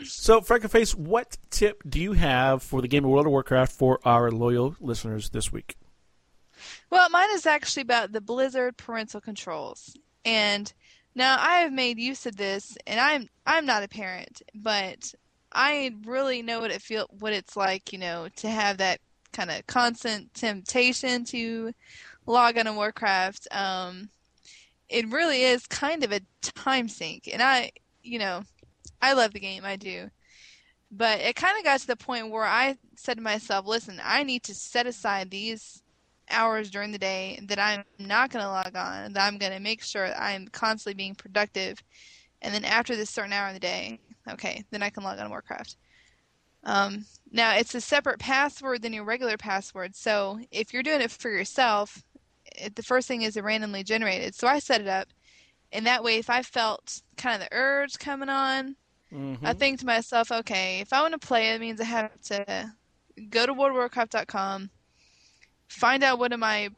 So, 0.04 0.40
Freckleface, 0.42 0.96
what 0.96 1.38
tip 1.50 1.84
do 1.88 2.00
you 2.00 2.14
have 2.14 2.64
for 2.64 2.82
the 2.82 2.88
game 2.88 3.04
of 3.04 3.12
World 3.12 3.26
of 3.26 3.32
Warcraft 3.32 3.72
for 3.72 4.00
our 4.06 4.32
loyal 4.32 4.76
listeners 4.80 5.30
this 5.30 5.52
week? 5.52 5.76
Well, 6.90 7.10
mine 7.10 7.30
is 7.34 7.46
actually 7.46 7.84
about 7.84 8.12
the 8.12 8.22
Blizzard 8.22 8.78
parental 8.78 9.20
controls. 9.20 9.96
And 10.26 10.72
now 11.20 11.38
I 11.38 11.58
have 11.60 11.74
made 11.74 12.00
use 12.00 12.26
of 12.26 12.38
this, 12.38 12.78
and 12.88 13.00
I'm 13.00 13.28
I'm 13.46 13.66
not 13.66 13.84
a 13.84 13.90
parent, 13.90 14.42
but 14.56 15.14
I 15.52 15.92
really 16.06 16.42
know 16.42 16.62
what 16.62 16.72
it 16.72 16.82
feel 16.82 17.08
what 17.20 17.34
it's 17.34 17.58
like, 17.58 17.92
you 17.94 18.00
know, 18.00 18.30
to 18.38 18.50
have 18.50 18.78
that 18.78 19.02
kind 19.34 19.52
of 19.52 19.68
constant 19.68 20.34
temptation 20.34 21.26
to 21.26 21.74
log 22.26 22.58
on 22.58 22.66
to 22.66 22.74
Warcraft. 22.74 23.48
Um, 23.52 24.10
it 24.88 25.12
really 25.12 25.44
is 25.44 25.68
kind 25.68 26.04
of 26.04 26.14
a 26.14 26.22
time 26.42 26.88
sink, 26.88 27.30
and 27.32 27.42
I, 27.44 27.72
you 28.02 28.18
know, 28.18 28.44
I 29.02 29.14
love 29.14 29.34
the 29.34 29.42
game, 29.42 29.66
I 29.66 29.76
do. 29.76 30.10
But 30.92 31.20
it 31.20 31.36
kind 31.36 31.58
of 31.58 31.66
got 31.66 31.82
to 31.82 31.88
the 31.88 31.98
point 31.98 32.32
where 32.32 32.46
I 32.46 32.78
said 32.96 33.18
to 33.18 33.24
myself, 33.24 33.68
"Listen, 33.68 34.02
I 34.04 34.24
need 34.24 34.44
to 34.44 34.56
set 34.56 34.88
aside 34.88 35.30
these 35.30 35.84
hours 36.30 36.70
during 36.70 36.92
the 36.92 36.98
day 36.98 37.40
that 37.44 37.60
I'm 37.60 37.84
not 37.98 38.30
going 38.30 38.44
to 38.44 38.50
log 38.50 38.76
on, 38.76 39.14
that 39.14 39.26
I'm 39.26 39.38
going 39.38 39.52
to 39.52 39.60
make 39.60 39.84
sure 39.84 40.14
I'm 40.16 40.48
constantly 40.48 40.96
being 40.96 41.16
productive. 41.16 41.84
And 42.42 42.54
then 42.54 42.66
after 42.66 42.96
this 42.96 43.10
certain 43.10 43.34
hour 43.34 43.48
of 43.48 43.54
the 43.54 43.60
day, 43.60 44.00
okay, 44.30 44.64
then 44.72 44.84
I 44.84 44.90
can 44.90 45.04
log 45.04 45.20
on 45.20 45.26
to 45.26 45.30
Warcraft. 45.30 45.76
Um, 46.64 47.06
now, 47.32 47.56
it's 47.56 47.76
a 47.76 47.82
separate 47.82 48.20
password 48.20 48.82
than 48.82 48.94
your 48.94 49.06
regular 49.06 49.38
password. 49.38 49.96
So 49.96 50.40
if 50.52 50.74
you're 50.74 50.84
doing 50.84 51.02
it 51.02 51.12
for 51.12 51.30
yourself, 51.30 52.04
it, 52.56 52.76
the 52.76 52.84
first 52.84 53.08
thing 53.08 53.22
is 53.22 53.38
it 53.38 53.44
randomly 53.44 53.84
generated. 53.84 54.36
So 54.36 54.48
I 54.48 54.60
set 54.60 54.82
it 54.82 54.88
up. 54.88 55.08
And 55.72 55.86
that 55.86 56.04
way, 56.04 56.18
if 56.18 56.30
I 56.30 56.42
felt 56.42 57.02
kind 57.16 57.36
of 57.36 57.48
the 57.48 57.56
urge 57.56 58.00
coming 58.00 58.30
on, 58.30 58.76
Mm-hmm. 59.14 59.46
I 59.46 59.54
think 59.54 59.80
to 59.80 59.86
myself, 59.86 60.32
okay, 60.32 60.80
if 60.82 60.94
I 60.94 61.02
want 61.02 61.20
to 61.20 61.28
play, 61.28 61.50
it 61.50 61.62
means 61.62 61.82
I 61.82 61.86
have 61.86 62.22
to 62.26 62.74
go 63.30 63.46
to 63.46 63.54
worldofwarcraft.com, 63.54 64.70
find 65.70 66.04
out 66.04 66.20
what 66.20 66.34
I 66.34 66.70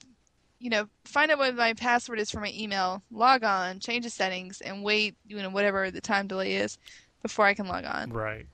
you 0.62 0.70
know, 0.70 0.88
find 1.06 1.32
out 1.32 1.40
what 1.40 1.56
my 1.56 1.74
password 1.74 2.20
is 2.20 2.30
for 2.30 2.40
my 2.40 2.54
email, 2.56 3.02
log 3.10 3.44
on, 3.44 3.80
change 3.80 4.04
the 4.04 4.12
settings, 4.12 4.62
and 4.62 4.84
wait, 4.84 5.16
you 5.26 5.42
know, 5.42 5.50
whatever 5.50 5.90
the 5.90 6.00
time 6.00 6.28
delay 6.28 6.54
is 6.54 6.78
before 7.24 7.46
I 7.48 7.56
can 7.56 7.68
log 7.68 7.84
on. 7.84 8.14
Right. 8.14 8.46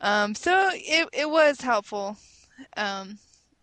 Um, 0.00 0.34
so 0.34 0.70
it 0.72 1.08
it 1.12 1.28
was 1.28 1.60
helpful 1.60 2.16
um, 2.78 3.18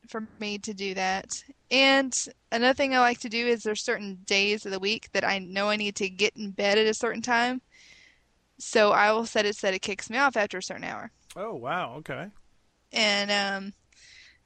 for 0.08 0.28
me 0.40 0.60
to 0.60 0.76
do 0.76 0.94
that. 0.94 1.44
And 1.72 2.16
another 2.52 2.76
thing 2.76 2.94
I 2.94 3.00
like 3.00 3.20
to 3.22 3.30
do 3.30 3.48
is 3.48 3.64
there's 3.64 3.84
certain 3.84 4.20
days 4.26 4.66
of 4.66 4.72
the 4.72 4.80
week 4.80 5.10
that 5.14 5.28
I 5.28 5.40
know 5.40 5.70
I 5.70 5.76
need 5.76 5.96
to 5.96 6.10
get 6.10 6.38
in 6.38 6.52
bed 6.52 6.78
at 6.78 6.86
a 6.86 6.94
certain 6.94 7.22
time. 7.24 7.62
So 8.60 8.92
I 8.92 9.12
will 9.12 9.26
set 9.26 9.48
it 9.48 9.56
so 9.56 9.68
that 9.68 9.74
it 9.74 9.82
kicks 9.82 10.10
me 10.10 10.20
off 10.20 10.38
after 10.38 10.60
a 10.60 10.64
certain 10.64 10.84
hour. 10.84 11.12
Oh 11.36 11.56
wow. 11.56 11.96
Okay. 11.98 12.28
And 12.94 13.32
um, 13.32 13.74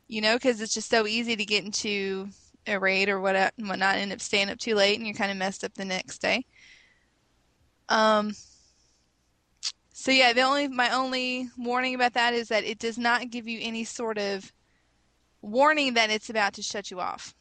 you 0.08 0.22
know, 0.22 0.36
because 0.36 0.62
it's 0.62 0.74
just 0.74 0.90
so 0.90 1.08
easy 1.08 1.36
to 1.36 1.46
get 1.46 1.66
into 1.66 2.30
a 2.68 2.80
raid 2.80 3.10
or 3.10 3.20
what 3.20 3.36
whatnot, 3.58 3.96
and 3.96 4.04
end 4.04 4.14
up 4.14 4.22
staying 4.22 4.50
up 4.50 4.58
too 4.58 4.76
late, 4.76 4.98
and 4.98 5.06
you're 5.06 5.16
kind 5.16 5.32
of 5.32 5.38
messed 5.38 5.64
up 5.64 5.74
the 5.74 5.86
next 5.86 6.20
day. 6.20 6.46
Um. 7.90 8.34
So 9.94 10.12
yeah, 10.12 10.34
the 10.34 10.42
only 10.42 10.68
my 10.68 10.92
only 10.92 11.50
warning 11.58 11.96
about 11.96 12.14
that 12.14 12.34
is 12.34 12.50
that 12.50 12.64
it 12.64 12.80
does 12.80 12.98
not 12.98 13.30
give 13.30 13.48
you 13.48 13.60
any 13.62 13.86
sort 13.86 14.18
of 14.18 14.52
warning 15.42 15.94
that 15.94 16.10
it's 16.10 16.30
about 16.30 16.54
to 16.56 16.62
shut 16.62 16.92
you 16.92 17.00
off. 17.00 17.34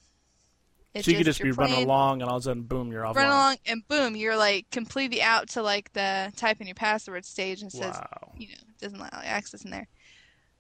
It's 0.95 1.07
so 1.07 1.11
you 1.11 1.17
could 1.17 1.27
just 1.27 1.43
be 1.43 1.53
playing, 1.53 1.73
running 1.73 1.85
along, 1.87 2.23
and 2.23 2.31
all 2.31 2.37
of 2.37 2.43
a 2.43 2.45
sudden, 2.45 2.63
boom, 2.63 2.93
you're 2.93 3.05
off. 3.05 3.17
Run 3.17 3.27
along, 3.27 3.57
and 3.67 3.87
boom, 3.89 4.15
you're 4.15 4.37
like 4.37 4.71
completely 4.71 5.21
out 5.21 5.49
to 5.51 5.63
like 5.63 5.93
the 5.93 6.33
typing 6.37 6.69
your 6.69 6.75
password 6.75 7.25
stage, 7.25 7.63
and 7.63 7.73
says, 7.73 7.97
wow. 7.97 8.33
you 8.37 8.49
know, 8.49 8.55
doesn't 8.81 8.99
allow 9.01 9.09
access 9.13 9.65
in 9.65 9.73
there. 9.73 9.89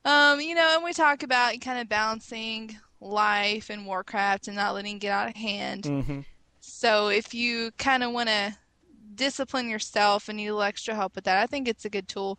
Um, 0.04 0.40
you 0.40 0.54
know, 0.54 0.74
and 0.74 0.84
we 0.84 0.92
talk 0.92 1.22
about 1.22 1.58
kind 1.60 1.78
of 1.78 1.88
balancing 1.88 2.76
life 3.00 3.70
and 3.70 3.86
Warcraft 3.86 4.48
and 4.48 4.56
not 4.56 4.74
letting 4.74 4.96
it 4.96 5.00
get 5.00 5.12
out 5.12 5.28
of 5.28 5.36
hand. 5.36 5.84
Mm-hmm. 5.84 6.20
So 6.60 7.08
if 7.08 7.34
you 7.34 7.70
kind 7.78 8.02
of 8.02 8.12
want 8.12 8.28
to 8.28 8.56
discipline 9.14 9.68
yourself 9.68 10.28
and 10.28 10.36
need 10.36 10.48
a 10.48 10.54
little 10.54 10.62
extra 10.62 10.94
help 10.94 11.14
with 11.14 11.24
that, 11.24 11.38
I 11.38 11.46
think 11.46 11.68
it's 11.68 11.84
a 11.84 11.90
good 11.90 12.08
tool. 12.08 12.38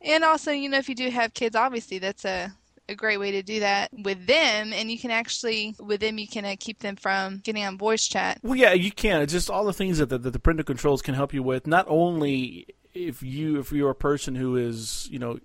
And 0.00 0.24
also, 0.24 0.50
you 0.50 0.68
know, 0.68 0.78
if 0.78 0.88
you 0.88 0.94
do 0.94 1.10
have 1.10 1.34
kids, 1.34 1.56
obviously 1.56 1.98
that's 1.98 2.24
a 2.24 2.52
a 2.88 2.94
great 2.94 3.18
way 3.18 3.32
to 3.32 3.42
do 3.42 3.60
that 3.60 3.90
with 3.92 4.26
them 4.26 4.72
and 4.72 4.90
you 4.90 4.98
can 4.98 5.10
actually 5.10 5.74
with 5.80 6.00
them 6.00 6.18
you 6.18 6.28
can 6.28 6.44
uh, 6.44 6.54
keep 6.58 6.78
them 6.78 6.94
from 6.94 7.38
getting 7.38 7.64
on 7.64 7.76
voice 7.76 8.06
chat 8.06 8.38
well 8.42 8.54
yeah 8.54 8.72
you 8.72 8.92
can 8.92 9.22
it's 9.22 9.32
just 9.32 9.50
all 9.50 9.64
the 9.64 9.72
things 9.72 9.98
that 9.98 10.08
the, 10.08 10.18
that 10.18 10.30
the 10.30 10.38
parental 10.38 10.64
controls 10.64 11.02
can 11.02 11.14
help 11.14 11.34
you 11.34 11.42
with 11.42 11.66
not 11.66 11.84
only 11.88 12.66
if 12.94 13.22
you 13.22 13.58
if 13.58 13.72
you're 13.72 13.90
a 13.90 13.94
person 13.94 14.34
who 14.36 14.56
is 14.56 15.08
you 15.10 15.18
know 15.18 15.38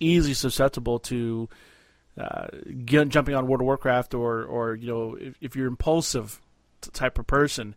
easily 0.00 0.34
susceptible 0.34 0.98
to 1.00 1.48
uh, 2.18 2.48
jumping 2.84 3.34
on 3.34 3.46
World 3.46 3.60
of 3.60 3.66
Warcraft, 3.66 4.14
or 4.14 4.44
or 4.44 4.74
you 4.74 4.88
know 4.88 5.16
if, 5.18 5.34
if 5.40 5.56
you're 5.56 5.68
impulsive 5.68 6.40
type 6.92 7.18
of 7.18 7.26
person, 7.26 7.74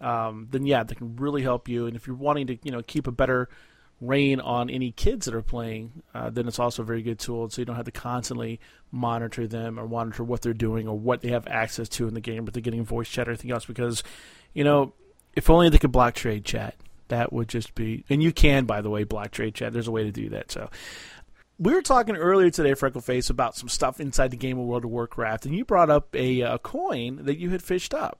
um, 0.00 0.48
then 0.50 0.66
yeah, 0.66 0.82
they 0.82 0.94
can 0.94 1.16
really 1.16 1.42
help 1.42 1.68
you. 1.68 1.86
And 1.86 1.96
if 1.96 2.06
you're 2.06 2.16
wanting 2.16 2.46
to 2.48 2.58
you 2.62 2.70
know 2.70 2.82
keep 2.82 3.06
a 3.06 3.12
better 3.12 3.48
rein 4.00 4.40
on 4.40 4.70
any 4.70 4.92
kids 4.92 5.26
that 5.26 5.34
are 5.34 5.42
playing, 5.42 6.02
uh, 6.14 6.30
then 6.30 6.48
it's 6.48 6.58
also 6.58 6.82
a 6.82 6.86
very 6.86 7.02
good 7.02 7.18
tool. 7.18 7.48
So 7.50 7.60
you 7.60 7.66
don't 7.66 7.76
have 7.76 7.84
to 7.84 7.90
constantly 7.90 8.60
monitor 8.90 9.46
them 9.46 9.78
or 9.78 9.86
monitor 9.88 10.24
what 10.24 10.42
they're 10.42 10.54
doing 10.54 10.88
or 10.88 10.98
what 10.98 11.20
they 11.20 11.28
have 11.30 11.46
access 11.46 11.88
to 11.90 12.08
in 12.08 12.14
the 12.14 12.20
game, 12.20 12.44
but 12.44 12.54
they're 12.54 12.62
getting 12.62 12.84
voice 12.84 13.08
chat 13.08 13.28
or 13.28 13.32
anything 13.32 13.50
else. 13.50 13.64
Because 13.64 14.02
you 14.54 14.64
know, 14.64 14.94
if 15.34 15.50
only 15.50 15.68
they 15.68 15.78
could 15.78 15.92
block 15.92 16.14
trade 16.14 16.44
chat. 16.44 16.74
That 17.08 17.32
would 17.32 17.48
just 17.48 17.74
be, 17.74 18.04
and 18.08 18.22
you 18.22 18.32
can, 18.32 18.66
by 18.66 18.82
the 18.82 18.88
way, 18.88 19.02
block 19.02 19.32
trade 19.32 19.56
chat. 19.56 19.72
There's 19.72 19.88
a 19.88 19.90
way 19.90 20.04
to 20.04 20.12
do 20.12 20.28
that. 20.28 20.52
So, 20.52 20.70
we 21.60 21.74
were 21.74 21.82
talking 21.82 22.16
earlier 22.16 22.48
today, 22.48 22.72
Freckleface, 22.72 23.28
about 23.28 23.54
some 23.54 23.68
stuff 23.68 24.00
inside 24.00 24.30
the 24.30 24.36
game 24.36 24.58
of 24.58 24.64
World 24.64 24.86
of 24.86 24.90
Warcraft, 24.90 25.44
and 25.44 25.54
you 25.54 25.64
brought 25.64 25.90
up 25.90 26.16
a, 26.16 26.40
a 26.40 26.58
coin 26.58 27.20
that 27.24 27.38
you 27.38 27.50
had 27.50 27.62
fished 27.62 27.92
up. 27.92 28.18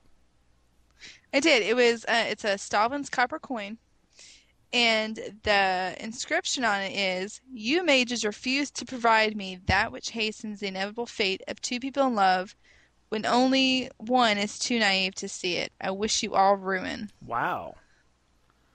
I 1.33 1.41
did. 1.41 1.63
It 1.63 1.75
was 1.75 2.05
uh, 2.05 2.27
it's 2.29 2.45
a 2.45 2.59
Stalvan's 2.59 3.09
copper 3.09 3.39
coin, 3.39 3.79
and 4.75 5.19
the 5.43 5.97
inscription 5.99 6.65
on 6.65 6.83
it 6.83 6.93
is: 6.93 7.41
"You 7.51 7.83
mages 7.83 8.27
refuse 8.27 8.71
to 8.73 8.85
provide 8.85 9.35
me 9.35 9.59
that 9.67 9.91
which 9.91 10.11
hastens 10.11 10.61
the 10.61 10.67
inevitable 10.67 11.07
fate 11.07 11.41
of 11.49 11.63
two 11.63 11.81
people 11.81 12.07
in 12.07 12.15
love, 12.15 12.55
when 13.09 13.25
only 13.25 13.91
one 13.97 14.37
is 14.37 14.59
too 14.59 14.79
naive 14.79 15.15
to 15.15 15.29
see 15.29 15.57
it. 15.57 15.73
I 15.81 15.93
wish 15.93 16.23
you 16.23 16.35
all 16.35 16.57
ruin." 16.57 17.11
Wow. 17.25 17.77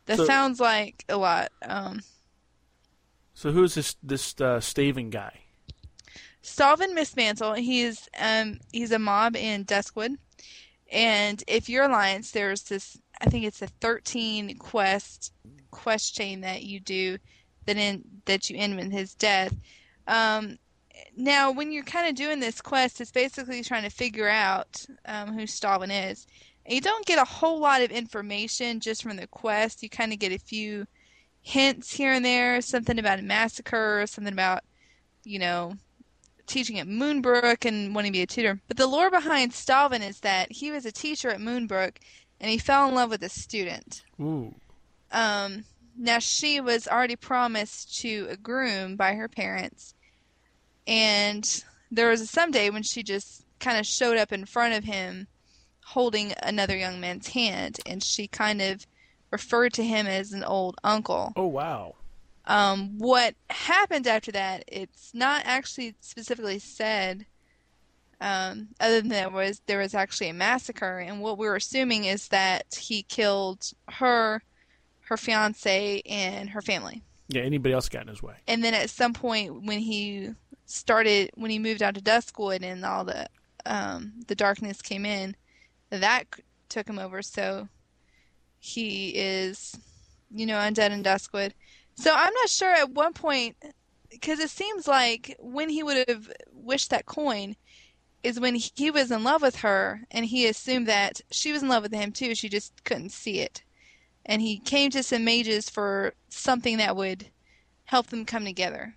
That 0.07 0.18
so, 0.18 0.26
sounds 0.26 0.59
like 0.59 1.05
a 1.07 1.18
lot. 1.18 1.51
Um, 1.61 2.01
so 3.36 3.51
who's 3.51 3.75
this 3.75 3.95
this 4.01 4.33
uh, 4.41 4.59
Staving 4.59 5.11
guy? 5.11 5.41
Stalvan 6.41 6.95
Mistmantle. 6.95 7.57
He's 7.57 8.09
um 8.19 8.59
he's 8.71 8.91
a 8.91 8.99
mob 8.99 9.36
in 9.36 9.65
Duskwood, 9.65 10.15
and 10.91 11.43
if 11.47 11.69
you're 11.69 11.86
Alliance, 11.86 12.31
there's 12.31 12.63
this. 12.63 12.97
I 13.21 13.29
think 13.29 13.45
it's 13.45 13.61
a 13.61 13.67
13 13.67 14.57
quest 14.57 15.33
quest 15.71 16.15
chain 16.15 16.41
that 16.41 16.63
you 16.63 16.79
do 16.79 17.17
that 17.65 17.77
in 17.77 18.03
that 18.25 18.49
you 18.49 18.57
end 18.57 18.77
with 18.77 18.91
his 18.91 19.13
death. 19.15 19.55
Um, 20.07 20.57
now, 21.17 21.51
when 21.51 21.71
you're 21.71 21.83
kind 21.83 22.07
of 22.07 22.15
doing 22.15 22.39
this 22.39 22.61
quest, 22.61 23.01
it's 23.01 23.11
basically 23.11 23.63
trying 23.63 23.83
to 23.83 23.89
figure 23.89 24.29
out 24.29 24.86
um, 25.05 25.33
who 25.33 25.43
Stalvan 25.43 26.09
is. 26.11 26.25
And 26.65 26.73
you 26.73 26.81
don't 26.81 27.05
get 27.05 27.19
a 27.19 27.25
whole 27.25 27.59
lot 27.59 27.81
of 27.81 27.91
information 27.91 28.79
just 28.79 29.03
from 29.03 29.17
the 29.17 29.27
quest. 29.27 29.83
You 29.83 29.89
kind 29.89 30.13
of 30.13 30.19
get 30.19 30.31
a 30.31 30.39
few 30.39 30.88
hints 31.45 31.93
here 31.93 32.11
and 32.11 32.25
there, 32.25 32.59
something 32.59 32.97
about 32.97 33.19
a 33.19 33.21
massacre, 33.21 34.03
something 34.07 34.33
about, 34.33 34.63
you 35.23 35.37
know, 35.37 35.75
teaching 36.47 36.79
at 36.79 36.87
Moonbrook 36.87 37.65
and 37.65 37.93
wanting 37.93 38.11
to 38.11 38.17
be 38.17 38.23
a 38.23 38.27
tutor. 38.27 38.59
But 38.67 38.77
the 38.77 38.87
lore 38.87 39.11
behind 39.11 39.51
Stalvan 39.51 40.01
is 40.01 40.21
that 40.21 40.51
he 40.51 40.71
was 40.71 40.87
a 40.87 40.91
teacher 40.91 41.29
at 41.29 41.39
Moonbrook 41.39 41.97
and 42.41 42.49
he 42.49 42.57
fell 42.57 42.89
in 42.89 42.95
love 42.95 43.11
with 43.11 43.21
a 43.21 43.29
student. 43.29 44.01
Ooh. 44.19 44.55
Um, 45.11 45.65
now 45.95 46.17
she 46.17 46.59
was 46.61 46.87
already 46.87 47.15
promised 47.15 47.99
to 47.99 48.25
a 48.31 48.37
groom 48.37 48.95
by 48.95 49.13
her 49.13 49.27
parents, 49.27 49.93
and 50.87 51.63
there 51.91 52.09
was 52.09 52.21
a 52.21 52.27
someday 52.27 52.71
when 52.71 52.83
she 52.83 53.03
just 53.03 53.45
kind 53.59 53.77
of 53.77 53.85
showed 53.85 54.17
up 54.17 54.33
in 54.33 54.45
front 54.45 54.73
of 54.73 54.83
him 54.83 55.27
holding 55.85 56.33
another 56.41 56.75
young 56.75 56.99
man's 56.99 57.27
hand, 57.27 57.79
and 57.85 58.03
she 58.03 58.27
kind 58.27 58.63
of 58.63 58.85
referred 59.36 59.73
to 59.73 59.83
him 59.83 60.07
as 60.07 60.31
an 60.31 60.45
old 60.45 60.77
uncle. 60.81 61.33
Oh 61.36 61.47
wow. 61.47 61.95
Um, 62.45 62.97
what 62.99 63.36
happened 63.49 64.07
after 64.07 64.31
that? 64.31 64.63
It's 64.67 65.13
not 65.13 65.41
actually 65.45 65.95
specifically 65.99 66.59
said. 66.59 67.25
Um, 68.21 68.69
other 68.79 69.01
than 69.01 69.09
that, 69.09 69.33
was 69.33 69.61
there 69.65 69.79
was 69.79 69.93
actually 69.93 70.29
a 70.29 70.33
massacre, 70.33 70.99
and 70.99 71.19
what 71.19 71.38
we're 71.38 71.57
assuming 71.57 72.05
is 72.05 72.29
that 72.29 72.63
he 72.79 73.03
killed 73.03 73.71
her, 73.89 74.41
her 75.01 75.17
fiance, 75.17 76.01
and 76.05 76.49
her 76.51 76.61
family. 76.61 77.03
Yeah, 77.27 77.41
anybody 77.41 77.73
else 77.73 77.89
got 77.89 78.03
in 78.03 78.07
his 78.07 78.23
way. 78.23 78.36
And 78.47 78.63
then 78.63 78.73
at 78.73 78.89
some 78.89 79.13
point, 79.13 79.65
when 79.65 79.79
he 79.79 80.29
started, 80.65 81.31
when 81.33 81.51
he 81.51 81.59
moved 81.59 81.83
out 81.83 81.95
to 81.95 82.01
Duskwood, 82.01 82.63
and 82.63 82.86
all 82.86 83.03
the 83.03 83.27
um, 83.65 84.13
the 84.27 84.36
darkness 84.36 84.81
came 84.81 85.05
in, 85.05 85.36
that 85.89 86.23
took 86.69 86.88
him 86.88 86.99
over. 86.99 87.21
So 87.21 87.67
he 88.66 89.09
is, 89.09 89.78
you 90.34 90.45
know, 90.47 90.55
undead 90.55 90.89
in 90.89 91.03
Duskwood. 91.03 91.51
So 91.95 92.11
I'm 92.11 92.34
not 92.34 92.49
sure 92.49 92.74
at 92.74 92.89
one 92.89 93.13
point, 93.13 93.55
because 94.09 94.39
it 94.39 94.49
seems 94.49 94.88
like 94.88 95.36
when 95.39 95.70
he 95.70 95.84
would 95.84 96.07
have 96.07 96.32
wished 96.51 96.89
that 96.89 97.05
coin 97.05 97.55
is 98.24 98.39
when 98.39 98.55
he 98.55 98.89
was 98.89 99.11
in 99.11 99.24
love 99.24 99.43
with 99.43 99.57
her, 99.57 100.01
and 100.09 100.26
he 100.26 100.47
assumed 100.47 100.88
that 100.88 101.22
she 101.30 101.51
was 101.51 101.61
in 101.61 101.70
love 101.70 101.84
with 101.84 101.93
him 101.93 102.11
too. 102.11 102.34
She 102.34 102.49
just 102.49 102.84
couldn't 102.84 103.11
see 103.11 103.39
it, 103.39 103.61
and 104.26 104.41
he 104.41 104.57
came 104.57 104.89
to 104.91 105.03
some 105.03 105.24
mages 105.24 105.70
for 105.70 106.16
something 106.30 106.78
that 106.78 106.95
would 106.95 107.28
help 107.86 108.07
them 108.07 108.26
come 108.26 108.45
together. 108.45 108.95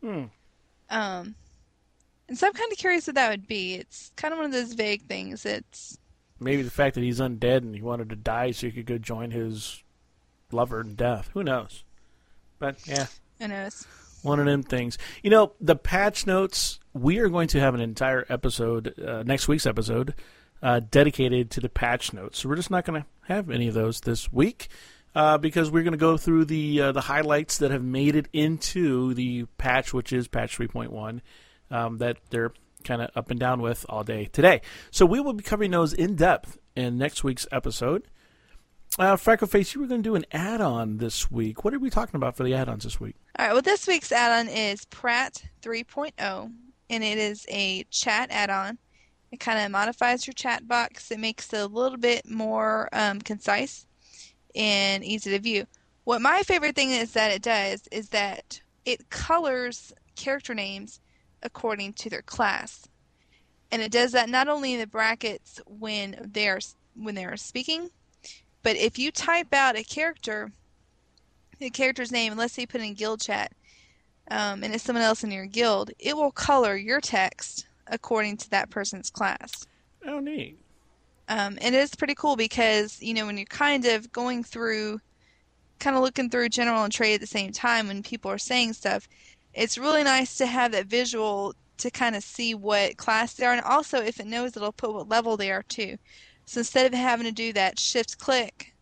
Hmm. 0.00 0.24
Um, 0.90 1.36
and 2.28 2.36
so 2.36 2.48
I'm 2.48 2.52
kind 2.52 2.72
of 2.72 2.78
curious 2.78 3.06
what 3.06 3.14
that 3.14 3.30
would 3.30 3.46
be. 3.46 3.74
It's 3.74 4.10
kind 4.16 4.32
of 4.32 4.38
one 4.38 4.46
of 4.46 4.52
those 4.52 4.72
vague 4.72 5.02
things. 5.02 5.46
It's 5.46 5.98
Maybe 6.42 6.62
the 6.62 6.70
fact 6.70 6.94
that 6.94 7.02
he's 7.02 7.20
undead 7.20 7.58
and 7.58 7.74
he 7.74 7.82
wanted 7.82 8.10
to 8.10 8.16
die 8.16 8.50
so 8.50 8.66
he 8.66 8.72
could 8.72 8.86
go 8.86 8.98
join 8.98 9.30
his 9.30 9.82
lover 10.50 10.80
in 10.80 10.94
death. 10.94 11.30
Who 11.34 11.42
knows? 11.42 11.84
But 12.58 12.76
yeah. 12.86 13.06
Who 13.40 13.48
knows? 13.48 13.86
One 14.22 14.38
of 14.38 14.46
them 14.46 14.62
things. 14.62 14.98
You 15.22 15.30
know, 15.30 15.52
the 15.60 15.74
patch 15.74 16.26
notes, 16.26 16.78
we 16.92 17.18
are 17.18 17.28
going 17.28 17.48
to 17.48 17.60
have 17.60 17.74
an 17.74 17.80
entire 17.80 18.24
episode, 18.28 18.98
uh, 19.00 19.24
next 19.24 19.48
week's 19.48 19.66
episode, 19.66 20.14
uh, 20.62 20.80
dedicated 20.90 21.50
to 21.50 21.60
the 21.60 21.68
patch 21.68 22.12
notes. 22.12 22.38
So 22.38 22.48
we're 22.48 22.56
just 22.56 22.70
not 22.70 22.84
going 22.84 23.02
to 23.02 23.08
have 23.26 23.50
any 23.50 23.66
of 23.66 23.74
those 23.74 24.00
this 24.00 24.32
week. 24.32 24.68
Uh, 25.14 25.36
because 25.36 25.70
we're 25.70 25.82
going 25.82 25.92
to 25.92 25.98
go 25.98 26.16
through 26.16 26.46
the 26.46 26.80
uh, 26.80 26.92
the 26.92 27.02
highlights 27.02 27.58
that 27.58 27.70
have 27.70 27.84
made 27.84 28.16
it 28.16 28.28
into 28.32 29.12
the 29.12 29.44
patch, 29.58 29.92
which 29.92 30.10
is 30.10 30.26
patch 30.26 30.56
3.1, 30.56 31.20
um, 31.70 31.98
that 31.98 32.16
they're 32.30 32.54
kind 32.84 33.02
of 33.02 33.10
up 33.14 33.30
and 33.30 33.38
down 33.38 33.60
with 33.60 33.86
all 33.88 34.04
day 34.04 34.26
today. 34.32 34.60
So 34.90 35.06
we 35.06 35.20
will 35.20 35.32
be 35.32 35.42
covering 35.42 35.70
those 35.70 35.92
in 35.92 36.16
depth 36.16 36.58
in 36.76 36.98
next 36.98 37.24
week's 37.24 37.46
episode. 37.52 38.08
Uh, 38.98 39.16
Freckleface, 39.16 39.74
you 39.74 39.80
were 39.80 39.86
going 39.86 40.02
to 40.02 40.08
do 40.08 40.14
an 40.14 40.26
add-on 40.32 40.98
this 40.98 41.30
week. 41.30 41.64
What 41.64 41.72
are 41.72 41.78
we 41.78 41.88
talking 41.88 42.16
about 42.16 42.36
for 42.36 42.44
the 42.44 42.54
add-ons 42.54 42.84
this 42.84 43.00
week? 43.00 43.16
All 43.38 43.46
right. 43.46 43.52
Well, 43.52 43.62
this 43.62 43.86
week's 43.86 44.12
add-on 44.12 44.48
is 44.48 44.84
Prat 44.86 45.42
3.0, 45.62 46.52
and 46.90 47.04
it 47.04 47.16
is 47.16 47.46
a 47.48 47.84
chat 47.84 48.30
add-on. 48.30 48.76
It 49.30 49.40
kind 49.40 49.64
of 49.64 49.70
modifies 49.70 50.26
your 50.26 50.34
chat 50.34 50.68
box. 50.68 51.10
It 51.10 51.18
makes 51.18 51.50
it 51.54 51.60
a 51.60 51.66
little 51.66 51.96
bit 51.96 52.28
more 52.28 52.90
um, 52.92 53.18
concise 53.22 53.86
and 54.54 55.02
easy 55.02 55.30
to 55.30 55.38
view. 55.38 55.66
What 56.04 56.20
my 56.20 56.42
favorite 56.42 56.76
thing 56.76 56.90
is 56.90 57.12
that 57.12 57.32
it 57.32 57.40
does 57.40 57.88
is 57.90 58.10
that 58.10 58.60
it 58.84 59.08
colors 59.08 59.94
character 60.16 60.54
names 60.54 61.00
according 61.42 61.94
to 61.94 62.10
their 62.10 62.22
class. 62.22 62.88
And 63.70 63.80
it 63.80 63.90
does 63.90 64.12
that 64.12 64.28
not 64.28 64.48
only 64.48 64.74
in 64.74 64.80
the 64.80 64.86
brackets 64.86 65.60
when 65.66 66.30
they're 66.32 66.60
when 66.94 67.14
they're 67.14 67.36
speaking, 67.36 67.90
but 68.62 68.76
if 68.76 68.98
you 68.98 69.10
type 69.10 69.52
out 69.54 69.76
a 69.76 69.82
character, 69.82 70.52
the 71.58 71.70
character's 71.70 72.12
name, 72.12 72.32
and 72.32 72.38
let's 72.38 72.52
say 72.52 72.62
you 72.62 72.66
put 72.66 72.82
in 72.82 72.94
guild 72.94 73.20
chat, 73.20 73.52
um, 74.30 74.62
and 74.62 74.74
it's 74.74 74.84
someone 74.84 75.04
else 75.04 75.24
in 75.24 75.30
your 75.30 75.46
guild, 75.46 75.90
it 75.98 76.16
will 76.16 76.30
color 76.30 76.76
your 76.76 77.00
text 77.00 77.66
according 77.86 78.36
to 78.38 78.50
that 78.50 78.70
person's 78.70 79.10
class. 79.10 79.66
Oh, 80.06 80.20
neat. 80.20 80.58
Um, 81.28 81.56
and 81.60 81.74
it's 81.74 81.94
pretty 81.94 82.14
cool 82.14 82.36
because 82.36 83.00
you 83.00 83.14
know 83.14 83.26
when 83.26 83.38
you're 83.38 83.46
kind 83.46 83.86
of 83.86 84.12
going 84.12 84.44
through, 84.44 85.00
kind 85.78 85.96
of 85.96 86.02
looking 86.02 86.28
through 86.28 86.50
general 86.50 86.84
and 86.84 86.92
trade 86.92 87.14
at 87.14 87.20
the 87.20 87.26
same 87.26 87.52
time 87.52 87.88
when 87.88 88.02
people 88.02 88.30
are 88.30 88.38
saying 88.38 88.74
stuff, 88.74 89.08
it's 89.54 89.78
really 89.78 90.02
nice 90.02 90.36
to 90.36 90.46
have 90.46 90.72
that 90.72 90.86
visual 90.86 91.54
to 91.78 91.90
kind 91.90 92.14
of 92.14 92.22
see 92.22 92.54
what 92.54 92.96
class 92.96 93.34
they 93.34 93.44
are, 93.44 93.52
and 93.52 93.62
also 93.62 93.98
if 93.98 94.20
it 94.20 94.26
knows, 94.26 94.56
it'll 94.56 94.72
put 94.72 94.94
what 94.94 95.08
level 95.08 95.36
they 95.36 95.50
are 95.50 95.62
too. 95.64 95.98
So 96.44 96.60
instead 96.60 96.86
of 96.86 96.98
having 96.98 97.26
to 97.26 97.32
do 97.32 97.52
that 97.52 97.78
shift 97.78 98.18
click 98.18 98.74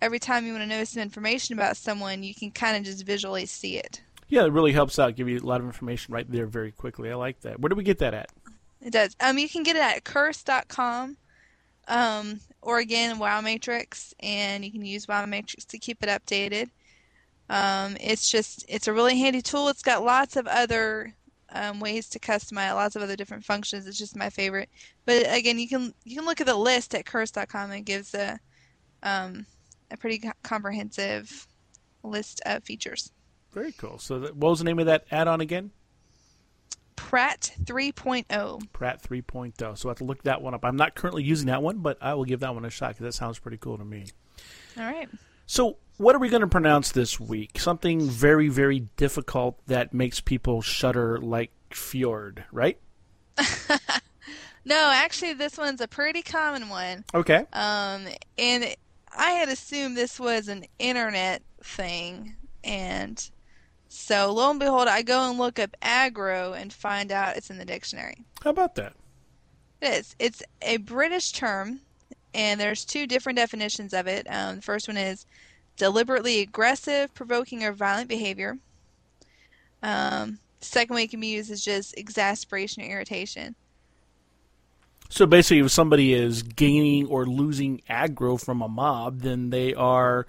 every 0.00 0.18
time 0.18 0.46
you 0.46 0.52
want 0.52 0.62
to 0.62 0.68
know 0.68 0.84
some 0.84 1.02
information 1.02 1.54
about 1.54 1.76
someone, 1.76 2.22
you 2.22 2.34
can 2.34 2.50
kind 2.50 2.76
of 2.76 2.84
just 2.84 3.04
visually 3.04 3.46
see 3.46 3.78
it. 3.78 4.02
Yeah, 4.28 4.44
it 4.44 4.52
really 4.52 4.72
helps 4.72 4.98
out, 4.98 5.16
give 5.16 5.28
you 5.28 5.38
a 5.38 5.40
lot 5.40 5.60
of 5.60 5.66
information 5.66 6.12
right 6.12 6.30
there 6.30 6.46
very 6.46 6.72
quickly. 6.72 7.10
I 7.10 7.14
like 7.14 7.40
that. 7.42 7.60
Where 7.60 7.68
do 7.68 7.76
we 7.76 7.84
get 7.84 7.98
that 7.98 8.14
at? 8.14 8.30
It 8.80 8.92
does. 8.92 9.16
Um, 9.20 9.38
you 9.38 9.48
can 9.48 9.62
get 9.62 9.76
it 9.76 9.82
at 9.82 10.04
curse.com, 10.04 11.16
um, 11.88 12.40
or 12.60 12.78
again 12.78 13.18
WowMatrix, 13.18 14.14
and 14.20 14.64
you 14.64 14.72
can 14.72 14.84
use 14.84 15.06
WowMatrix 15.06 15.66
to 15.66 15.78
keep 15.78 16.02
it 16.02 16.08
updated. 16.08 16.70
Um, 17.48 17.96
it's 18.00 18.30
just 18.30 18.64
it's 18.68 18.88
a 18.88 18.92
really 18.92 19.18
handy 19.18 19.42
tool. 19.42 19.68
It's 19.68 19.82
got 19.82 20.04
lots 20.04 20.36
of 20.36 20.46
other 20.46 21.14
um, 21.50 21.80
ways 21.80 22.08
to 22.10 22.18
customize, 22.18 22.74
lots 22.74 22.96
of 22.96 23.02
other 23.02 23.16
different 23.16 23.44
functions. 23.44 23.86
It's 23.86 23.98
just 23.98 24.16
my 24.16 24.30
favorite. 24.30 24.68
But 25.04 25.26
again, 25.28 25.58
you 25.58 25.68
can 25.68 25.94
you 26.04 26.16
can 26.16 26.26
look 26.26 26.40
at 26.40 26.46
the 26.46 26.56
list 26.56 26.94
at 26.94 27.06
curse.com. 27.06 27.70
It 27.72 27.82
gives 27.82 28.14
a 28.14 28.38
um, 29.02 29.46
a 29.90 29.96
pretty 29.96 30.30
comprehensive 30.42 31.46
list 32.02 32.40
of 32.46 32.64
features. 32.64 33.12
Very 33.52 33.72
cool. 33.72 33.98
So, 33.98 34.18
that, 34.20 34.36
what 34.36 34.50
was 34.50 34.58
the 34.58 34.64
name 34.64 34.78
of 34.78 34.86
that 34.86 35.06
add-on 35.10 35.40
again? 35.40 35.70
Prat 36.94 37.52
3.0. 37.64 38.72
Prat 38.72 39.02
3.0. 39.02 39.78
So 39.78 39.88
I 39.88 39.90
have 39.90 39.98
to 39.98 40.04
look 40.04 40.22
that 40.24 40.42
one 40.42 40.54
up. 40.54 40.64
I'm 40.64 40.76
not 40.76 40.94
currently 40.94 41.22
using 41.22 41.46
that 41.46 41.62
one, 41.62 41.78
but 41.78 41.98
I 42.00 42.14
will 42.14 42.24
give 42.24 42.40
that 42.40 42.54
one 42.54 42.64
a 42.64 42.70
shot 42.70 42.88
because 42.88 43.04
that 43.04 43.14
sounds 43.14 43.38
pretty 43.38 43.58
cool 43.58 43.78
to 43.78 43.84
me. 43.84 44.06
All 44.76 44.84
right. 44.84 45.08
So, 45.46 45.78
what 45.96 46.14
are 46.14 46.18
we 46.18 46.28
going 46.28 46.42
to 46.42 46.48
pronounce 46.48 46.92
this 46.92 47.18
week? 47.20 47.58
Something 47.58 48.02
very, 48.02 48.48
very 48.48 48.80
difficult 48.96 49.58
that 49.66 49.94
makes 49.94 50.20
people 50.20 50.60
shudder 50.60 51.18
like 51.18 51.52
Fjord, 51.70 52.44
right? 52.52 52.78
no, 54.64 54.90
actually, 54.92 55.34
this 55.34 55.56
one's 55.56 55.80
a 55.80 55.88
pretty 55.88 56.22
common 56.22 56.68
one. 56.68 57.04
Okay. 57.14 57.46
Um, 57.52 58.06
and 58.36 58.74
I 59.16 59.30
had 59.30 59.48
assumed 59.48 59.96
this 59.96 60.18
was 60.18 60.48
an 60.48 60.64
internet 60.78 61.42
thing, 61.62 62.34
and 62.64 63.30
so 63.88 64.32
lo 64.32 64.50
and 64.50 64.58
behold, 64.58 64.88
I 64.88 65.02
go 65.02 65.30
and 65.30 65.38
look 65.38 65.58
up 65.58 65.76
aggro 65.80 66.60
and 66.60 66.72
find 66.72 67.12
out 67.12 67.36
it's 67.36 67.50
in 67.50 67.58
the 67.58 67.64
dictionary. 67.64 68.24
How 68.42 68.50
about 68.50 68.74
that? 68.74 68.94
It 69.80 69.86
is. 69.94 70.16
It's 70.18 70.42
a 70.60 70.78
British 70.78 71.32
term, 71.32 71.80
and 72.36 72.60
there's 72.60 72.84
two 72.84 73.06
different 73.06 73.38
definitions 73.38 73.94
of 73.94 74.06
it. 74.06 74.26
Um, 74.28 74.56
the 74.56 74.62
first 74.62 74.86
one 74.86 74.98
is 74.98 75.24
deliberately 75.78 76.42
aggressive, 76.42 77.12
provoking, 77.14 77.64
or 77.64 77.72
violent 77.72 78.08
behavior. 78.08 78.58
Um, 79.82 80.38
the 80.60 80.66
second 80.66 80.94
way 80.94 81.04
it 81.04 81.10
can 81.10 81.20
be 81.20 81.28
used 81.28 81.50
is 81.50 81.64
just 81.64 81.96
exasperation 81.96 82.82
or 82.82 82.86
irritation. 82.86 83.56
So 85.08 85.24
basically, 85.24 85.60
if 85.60 85.70
somebody 85.70 86.12
is 86.12 86.42
gaining 86.42 87.06
or 87.06 87.24
losing 87.24 87.80
aggro 87.88 88.38
from 88.38 88.60
a 88.60 88.68
mob, 88.68 89.20
then 89.20 89.48
they 89.48 89.72
are. 89.72 90.26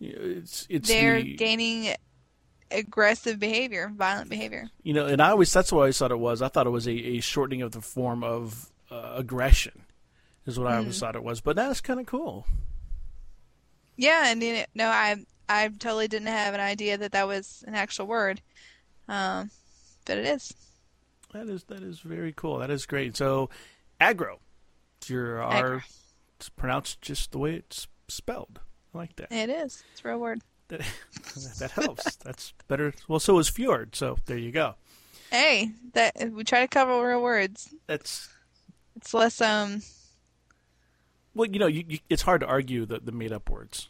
It's 0.00 0.66
it's 0.68 0.88
they're 0.88 1.22
the, 1.22 1.36
gaining 1.36 1.94
aggressive 2.72 3.38
behavior, 3.38 3.92
violent 3.94 4.30
behavior. 4.30 4.68
You 4.82 4.94
know, 4.94 5.06
and 5.06 5.22
I 5.22 5.30
always 5.30 5.52
that's 5.52 5.70
what 5.70 5.80
I 5.80 5.82
always 5.82 5.98
thought 5.98 6.10
it 6.10 6.18
was. 6.18 6.42
I 6.42 6.48
thought 6.48 6.66
it 6.66 6.70
was 6.70 6.88
a, 6.88 6.92
a 6.92 7.20
shortening 7.20 7.62
of 7.62 7.70
the 7.70 7.80
form 7.80 8.24
of 8.24 8.72
uh, 8.90 9.12
aggression, 9.14 9.83
is 10.46 10.58
what 10.58 10.68
mm. 10.68 10.72
I 10.74 10.78
always 10.78 10.98
thought 10.98 11.16
it 11.16 11.22
was. 11.24 11.40
But 11.40 11.56
that's 11.56 11.80
kind 11.80 12.00
of 12.00 12.06
cool. 12.06 12.46
Yeah, 13.96 14.24
and 14.26 14.42
you 14.42 14.54
know, 14.54 14.64
no, 14.74 14.88
I 14.88 15.16
I 15.48 15.68
totally 15.68 16.08
didn't 16.08 16.28
have 16.28 16.54
an 16.54 16.60
idea 16.60 16.98
that 16.98 17.12
that 17.12 17.28
was 17.28 17.64
an 17.66 17.74
actual 17.74 18.06
word, 18.06 18.40
um, 19.08 19.50
but 20.04 20.18
it 20.18 20.26
is. 20.26 20.54
That 21.32 21.48
is 21.48 21.64
that 21.64 21.82
is 21.82 22.00
very 22.00 22.32
cool. 22.32 22.58
That 22.58 22.70
is 22.70 22.86
great. 22.86 23.16
So, 23.16 23.50
aggro, 24.00 24.38
your 25.06 25.42
are 25.42 25.84
it's 26.38 26.48
pronounced 26.48 27.00
just 27.00 27.32
the 27.32 27.38
way 27.38 27.54
it's 27.54 27.86
spelled. 28.08 28.60
I 28.94 28.98
like 28.98 29.16
that. 29.16 29.32
It 29.32 29.50
is. 29.50 29.82
It's 29.92 30.02
a 30.04 30.08
real 30.08 30.18
word. 30.18 30.40
That 30.68 30.80
that 31.58 31.70
helps. 31.72 32.16
That's 32.16 32.54
better. 32.68 32.94
Well, 33.06 33.20
so 33.20 33.38
is 33.38 33.50
fjord. 33.50 33.94
So 33.94 34.16
there 34.24 34.38
you 34.38 34.50
go. 34.50 34.76
Hey, 35.30 35.72
that 35.92 36.14
we 36.32 36.42
try 36.42 36.62
to 36.62 36.68
cover 36.68 37.06
real 37.06 37.20
words. 37.20 37.74
That's 37.86 38.30
it's 38.96 39.12
less 39.12 39.42
um. 39.42 39.82
Well, 41.34 41.48
you 41.50 41.58
know, 41.58 41.66
you, 41.66 41.84
you, 41.88 41.98
it's 42.08 42.22
hard 42.22 42.40
to 42.42 42.46
argue 42.46 42.86
the 42.86 43.00
the 43.00 43.12
made 43.12 43.32
up 43.32 43.50
words. 43.50 43.88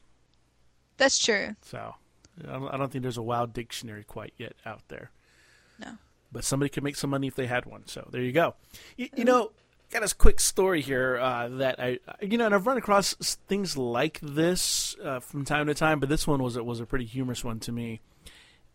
That's 0.96 1.18
true. 1.18 1.56
So, 1.62 1.94
I 2.42 2.52
don't, 2.52 2.68
I 2.68 2.76
don't 2.76 2.90
think 2.90 3.02
there's 3.02 3.18
a 3.18 3.22
WoW 3.22 3.46
dictionary 3.46 4.04
quite 4.04 4.32
yet 4.38 4.54
out 4.64 4.82
there. 4.88 5.10
No. 5.78 5.98
But 6.30 6.44
somebody 6.44 6.68
could 6.68 6.84
make 6.84 6.96
some 6.96 7.10
money 7.10 7.26
if 7.26 7.34
they 7.34 7.46
had 7.46 7.66
one. 7.66 7.86
So 7.86 8.08
there 8.10 8.22
you 8.22 8.32
go. 8.32 8.54
You, 8.96 9.08
you 9.16 9.24
know, 9.24 9.50
got 9.94 10.10
a 10.10 10.14
quick 10.14 10.40
story 10.40 10.80
here 10.80 11.18
uh, 11.18 11.48
that 11.48 11.78
I, 11.78 11.98
you 12.20 12.36
know, 12.36 12.46
and 12.46 12.54
I've 12.54 12.66
run 12.66 12.76
across 12.76 13.14
things 13.48 13.76
like 13.76 14.18
this 14.20 14.96
uh, 15.02 15.20
from 15.20 15.44
time 15.44 15.66
to 15.68 15.74
time, 15.74 16.00
but 16.00 16.08
this 16.08 16.26
one 16.26 16.42
was 16.42 16.58
was 16.58 16.80
a 16.80 16.86
pretty 16.86 17.04
humorous 17.04 17.44
one 17.44 17.60
to 17.60 17.72
me, 17.72 18.00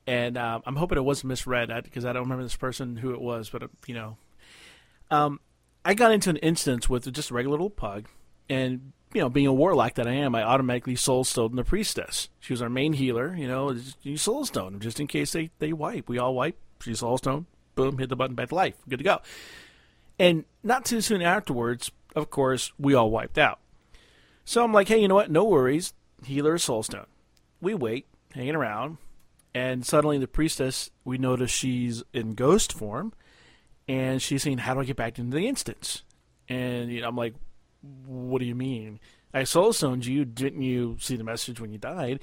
and 0.07 0.37
uh, 0.37 0.61
I'm 0.65 0.77
hoping 0.77 0.97
it 0.97 1.01
wasn't 1.01 1.29
misread 1.29 1.69
because 1.83 2.05
I 2.05 2.13
don't 2.13 2.23
remember 2.23 2.43
this 2.43 2.55
person 2.55 2.95
who 2.97 3.13
it 3.13 3.21
was, 3.21 3.49
but 3.49 3.63
uh, 3.63 3.67
you 3.85 3.95
know, 3.95 4.17
um, 5.11 5.41
I 5.83 5.93
got 5.93 6.11
into 6.13 6.29
an 6.29 6.37
instance 6.37 6.87
with 6.87 7.11
just 7.11 7.31
a 7.31 7.33
regular 7.33 7.55
little 7.55 7.69
pug, 7.69 8.07
and 8.49 8.91
you 9.13 9.21
know, 9.21 9.29
being 9.29 9.47
a 9.47 9.53
warlock 9.53 9.95
that 9.95 10.07
I 10.07 10.13
am, 10.13 10.35
I 10.35 10.43
automatically 10.43 10.95
soulstoned 10.95 11.57
the 11.57 11.63
priestess. 11.63 12.29
She 12.39 12.53
was 12.53 12.61
our 12.61 12.69
main 12.69 12.93
healer, 12.93 13.35
you 13.35 13.47
know, 13.47 13.71
you 14.03 14.15
soulstone 14.15 14.79
just 14.79 14.99
in 14.99 15.07
case 15.07 15.31
they 15.31 15.49
they 15.59 15.73
wipe. 15.73 16.07
We 16.07 16.19
all 16.19 16.35
wipe. 16.35 16.57
She 16.81 16.91
soulstone, 16.91 17.45
boom, 17.75 17.97
hit 17.97 18.09
the 18.09 18.15
button, 18.15 18.35
back 18.35 18.49
to 18.49 18.55
life, 18.55 18.75
good 18.87 18.99
to 18.99 19.03
go. 19.03 19.19
And 20.17 20.45
not 20.63 20.85
too 20.85 21.01
soon 21.01 21.21
afterwards, 21.21 21.91
of 22.15 22.29
course, 22.29 22.71
we 22.77 22.93
all 22.93 23.09
wiped 23.09 23.37
out. 23.37 23.59
So 24.45 24.63
I'm 24.63 24.73
like, 24.73 24.87
hey, 24.87 24.99
you 24.99 25.07
know 25.07 25.15
what? 25.15 25.31
No 25.31 25.45
worries. 25.45 25.93
Healer 26.25 26.57
Soulstone. 26.57 27.05
We 27.61 27.73
wait, 27.73 28.07
hanging 28.33 28.55
around, 28.55 28.97
and 29.53 29.85
suddenly 29.85 30.17
the 30.17 30.27
priestess, 30.27 30.91
we 31.03 31.17
notice 31.17 31.51
she's 31.51 32.03
in 32.13 32.33
ghost 32.35 32.73
form, 32.73 33.13
and 33.87 34.21
she's 34.21 34.43
saying, 34.43 34.59
how 34.59 34.73
do 34.73 34.81
I 34.81 34.85
get 34.85 34.95
back 34.95 35.19
into 35.19 35.35
the 35.35 35.47
instance? 35.47 36.03
And 36.47 36.91
you 36.91 37.01
know, 37.01 37.07
I'm 37.07 37.15
like, 37.15 37.35
what 37.81 38.39
do 38.39 38.45
you 38.45 38.55
mean? 38.55 38.99
I 39.33 39.43
soulstoned 39.43 40.05
you. 40.05 40.25
Didn't 40.25 40.61
you 40.61 40.97
see 40.99 41.15
the 41.15 41.23
message 41.23 41.59
when 41.59 41.71
you 41.71 41.77
died? 41.77 42.19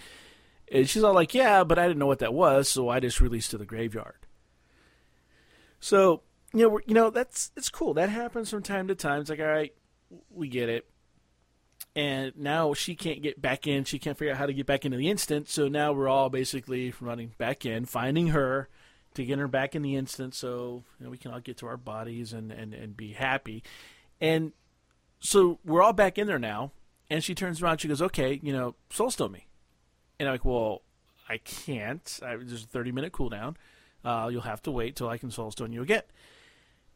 And 0.71 0.89
she's 0.89 1.05
all 1.05 1.15
like, 1.15 1.35
yeah, 1.35 1.63
but 1.65 1.79
I 1.79 1.87
didn't 1.87 1.99
know 1.99 2.07
what 2.07 2.19
that 2.19 2.35
was, 2.35 2.69
so 2.69 2.89
I 2.89 3.01
just 3.01 3.21
released 3.21 3.53
to 3.53 3.59
the 3.59 3.65
graveyard. 3.65 4.27
So 5.79 6.23
you 6.53 6.69
know, 6.69 6.81
you 6.87 6.95
know 6.95 7.11
that's 7.11 7.53
it's 7.57 7.69
cool. 7.69 7.95
That 7.95 8.09
happens 8.09 8.51
from 8.51 8.63
time 8.63 8.89
to 8.89 8.95
time. 8.95 9.21
It's 9.21 9.31
like, 9.31 9.41
all 9.41 9.47
right, 9.47 9.75
we 10.31 10.49
get 10.49 10.69
it. 10.69 10.89
And 11.95 12.33
now 12.37 12.75
she 12.75 12.95
can't 12.95 13.23
get 13.23 13.41
back 13.41 13.67
in. 13.67 13.85
She 13.85 13.99
can't 13.99 14.19
figure 14.19 14.33
out 14.33 14.39
how 14.39 14.47
to 14.47 14.53
get 14.53 14.67
back 14.67 14.85
into 14.85 14.99
the 14.99 15.09
instant. 15.09 15.49
So 15.49 15.69
now 15.69 15.93
we're 15.93 16.09
all 16.09 16.29
basically 16.29 16.93
running 17.01 17.33
back 17.39 17.65
in, 17.65 17.87
finding 17.87 18.29
her 18.29 18.69
to 19.17 19.25
get 19.25 19.39
her 19.39 19.49
back 19.49 19.75
in 19.75 19.83
the 19.83 19.97
instant, 19.97 20.35
so 20.35 20.85
you 20.99 21.05
know, 21.05 21.11
we 21.11 21.19
can 21.19 21.33
all 21.33 21.41
get 21.41 21.57
to 21.59 21.67
our 21.67 21.77
bodies 21.77 22.33
and, 22.33 22.53
and, 22.53 22.75
and 22.75 22.97
be 22.97 23.13
happy. 23.13 23.63
And 24.21 24.53
so 25.27 25.59
we're 25.65 25.83
all 25.83 25.93
back 25.93 26.19
in 26.19 26.27
there 26.27 26.39
now. 26.39 26.73
And 27.09 27.23
she 27.23 27.35
turns 27.35 27.63
around. 27.63 27.79
She 27.79 27.89
goes, 27.89 28.03
"Okay, 28.03 28.41
you 28.43 28.53
know, 28.53 28.75
soulstone 28.91 29.33
me." 29.33 29.47
And 30.19 30.29
I'm 30.29 30.35
like, 30.35 30.45
"Well, 30.45 30.83
I 31.29 31.39
can't. 31.39 32.21
I, 32.23 32.37
there's 32.37 32.65
a 32.65 32.67
30 32.67 32.93
minute 32.93 33.13
cooldown. 33.13 33.55
Uh, 34.05 34.29
you'll 34.31 34.43
have 34.43 34.63
to 34.63 34.71
wait 34.73 34.97
till 34.97 35.09
I 35.09 35.17
can 35.19 35.31
soulstone 35.31 35.73
you 35.73 35.83
again." 35.83 36.03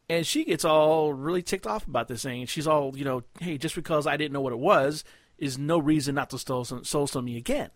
And 0.09 0.27
she 0.27 0.45
gets 0.45 0.65
all 0.65 1.13
really 1.13 1.43
ticked 1.43 1.69
off 1.69 1.87
about 1.87 2.09
this 2.09 2.25
thing. 2.25 2.41
And 2.41 2.51
she's 2.51 2.67
all, 2.67 2.97
you 2.99 3.05
know, 3.05 3.23
hey, 3.39 3.57
just 3.59 3.77
because 3.77 4.09
I 4.09 4.17
didn't 4.17 4.33
know 4.33 4.41
what 4.41 4.53
it 4.53 4.59
was 4.59 5.05
is 5.39 5.57
no 5.57 5.79
reason 5.79 6.17
not 6.17 6.31
to 6.31 6.39
soul, 6.39 6.65
soul 6.65 7.23
me 7.23 7.37
again. 7.37 7.71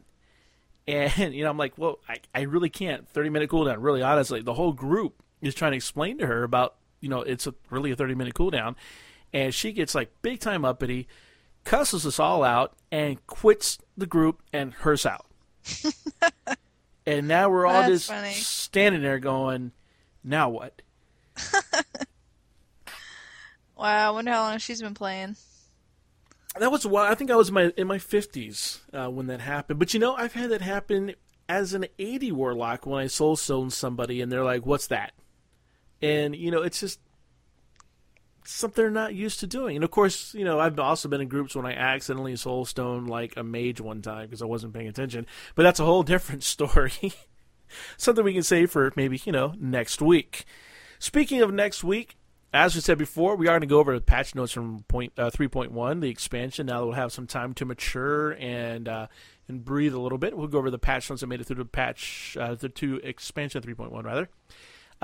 And, 0.86 1.32
you 1.34 1.44
know, 1.44 1.50
I'm 1.50 1.56
like, 1.56 1.78
well, 1.78 2.00
I, 2.08 2.16
I 2.34 2.42
really 2.42 2.68
can't. 2.68 3.08
30 3.08 3.30
minute 3.30 3.50
cooldown. 3.50 3.76
Really, 3.78 4.02
honestly, 4.02 4.42
the 4.42 4.54
whole 4.54 4.72
group 4.72 5.22
is 5.40 5.54
trying 5.54 5.72
to 5.72 5.76
explain 5.76 6.18
to 6.18 6.26
her 6.26 6.42
about, 6.42 6.74
you 7.00 7.08
know, 7.08 7.22
it's 7.22 7.46
a, 7.46 7.54
really 7.70 7.92
a 7.92 7.96
30 7.96 8.16
minute 8.16 8.34
cooldown. 8.34 8.74
And 9.34 9.52
she 9.52 9.72
gets 9.72 9.94
like 9.94 10.10
big 10.22 10.40
time 10.40 10.64
uppity, 10.64 11.06
cusses 11.64 12.06
us 12.06 12.18
all 12.18 12.42
out, 12.42 12.72
and 12.90 13.26
quits 13.26 13.78
the 13.96 14.06
group 14.06 14.40
and 14.52 14.72
hers 14.72 15.04
out. 15.04 15.26
and 17.06 17.28
now 17.28 17.50
we're 17.50 17.66
all 17.66 17.82
That's 17.82 17.92
just 17.92 18.08
funny. 18.08 18.32
standing 18.32 19.02
there 19.02 19.18
going, 19.18 19.72
"Now 20.22 20.48
what?" 20.48 20.80
Wow, 23.76 24.08
I 24.08 24.10
wonder 24.12 24.30
how 24.30 24.42
long 24.42 24.58
she's 24.58 24.80
been 24.80 24.94
playing. 24.94 25.36
That 26.58 26.70
was 26.70 26.86
why 26.86 27.10
I 27.10 27.16
think 27.16 27.30
I 27.30 27.36
was 27.36 27.48
in 27.48 27.54
my 27.54 27.72
in 27.76 27.86
my 27.88 27.98
fifties 27.98 28.80
uh, 28.92 29.08
when 29.08 29.26
that 29.26 29.40
happened. 29.40 29.80
But 29.80 29.92
you 29.92 30.00
know, 30.00 30.14
I've 30.14 30.34
had 30.34 30.50
that 30.50 30.60
happen 30.60 31.14
as 31.48 31.74
an 31.74 31.86
eighty 31.98 32.30
warlock 32.30 32.86
when 32.86 33.02
I 33.02 33.08
soul 33.08 33.34
stone 33.34 33.70
somebody, 33.70 34.20
and 34.20 34.30
they're 34.30 34.44
like, 34.44 34.64
"What's 34.64 34.86
that?" 34.86 35.12
And 36.00 36.36
you 36.36 36.52
know, 36.52 36.62
it's 36.62 36.78
just 36.78 37.00
something 38.44 38.82
they're 38.82 38.90
not 38.90 39.14
used 39.14 39.40
to 39.40 39.46
doing. 39.46 39.76
And 39.76 39.84
of 39.84 39.90
course, 39.90 40.34
you 40.34 40.44
know, 40.44 40.60
I've 40.60 40.78
also 40.78 41.08
been 41.08 41.20
in 41.20 41.28
groups 41.28 41.54
when 41.54 41.66
I 41.66 41.72
accidentally 41.72 42.36
soul 42.36 42.64
stone 42.64 43.06
like 43.06 43.36
a 43.36 43.42
mage 43.42 43.80
one 43.80 44.02
time 44.02 44.26
because 44.26 44.42
I 44.42 44.46
wasn't 44.46 44.74
paying 44.74 44.88
attention. 44.88 45.26
But 45.54 45.62
that's 45.62 45.80
a 45.80 45.84
whole 45.84 46.02
different 46.14 46.42
story. 46.42 47.12
something 47.96 48.24
we 48.24 48.34
can 48.34 48.42
save 48.42 48.70
for 48.70 48.92
maybe 48.96 49.20
you 49.24 49.32
know 49.32 49.54
next 49.58 50.00
week. 50.00 50.44
Speaking 50.98 51.42
of 51.42 51.52
next 51.52 51.84
week, 51.84 52.16
as 52.52 52.74
we 52.74 52.80
said 52.80 52.98
before, 52.98 53.34
we 53.36 53.48
are 53.48 53.52
going 53.52 53.62
to 53.62 53.66
go 53.66 53.80
over 53.80 53.94
the 53.94 54.00
patch 54.00 54.34
notes 54.34 54.52
from 54.52 54.84
point 54.84 55.12
uh, 55.18 55.28
3.1, 55.28 56.00
the 56.00 56.08
expansion. 56.08 56.66
Now 56.66 56.80
that 56.80 56.86
we'll 56.86 56.94
have 56.94 57.12
some 57.12 57.26
time 57.26 57.52
to 57.54 57.64
mature 57.64 58.32
and 58.32 58.88
uh, 58.88 59.06
and 59.48 59.64
breathe 59.64 59.92
a 59.92 60.00
little 60.00 60.18
bit, 60.18 60.36
we'll 60.36 60.46
go 60.46 60.58
over 60.58 60.70
the 60.70 60.78
patch 60.78 61.10
notes 61.10 61.20
that 61.20 61.26
made 61.26 61.40
it 61.40 61.44
through 61.44 61.56
the 61.56 61.64
patch 61.64 62.36
uh, 62.40 62.54
the 62.54 62.68
to 62.68 62.96
expansion 62.98 63.60
3.1 63.62 64.04
rather. 64.04 64.28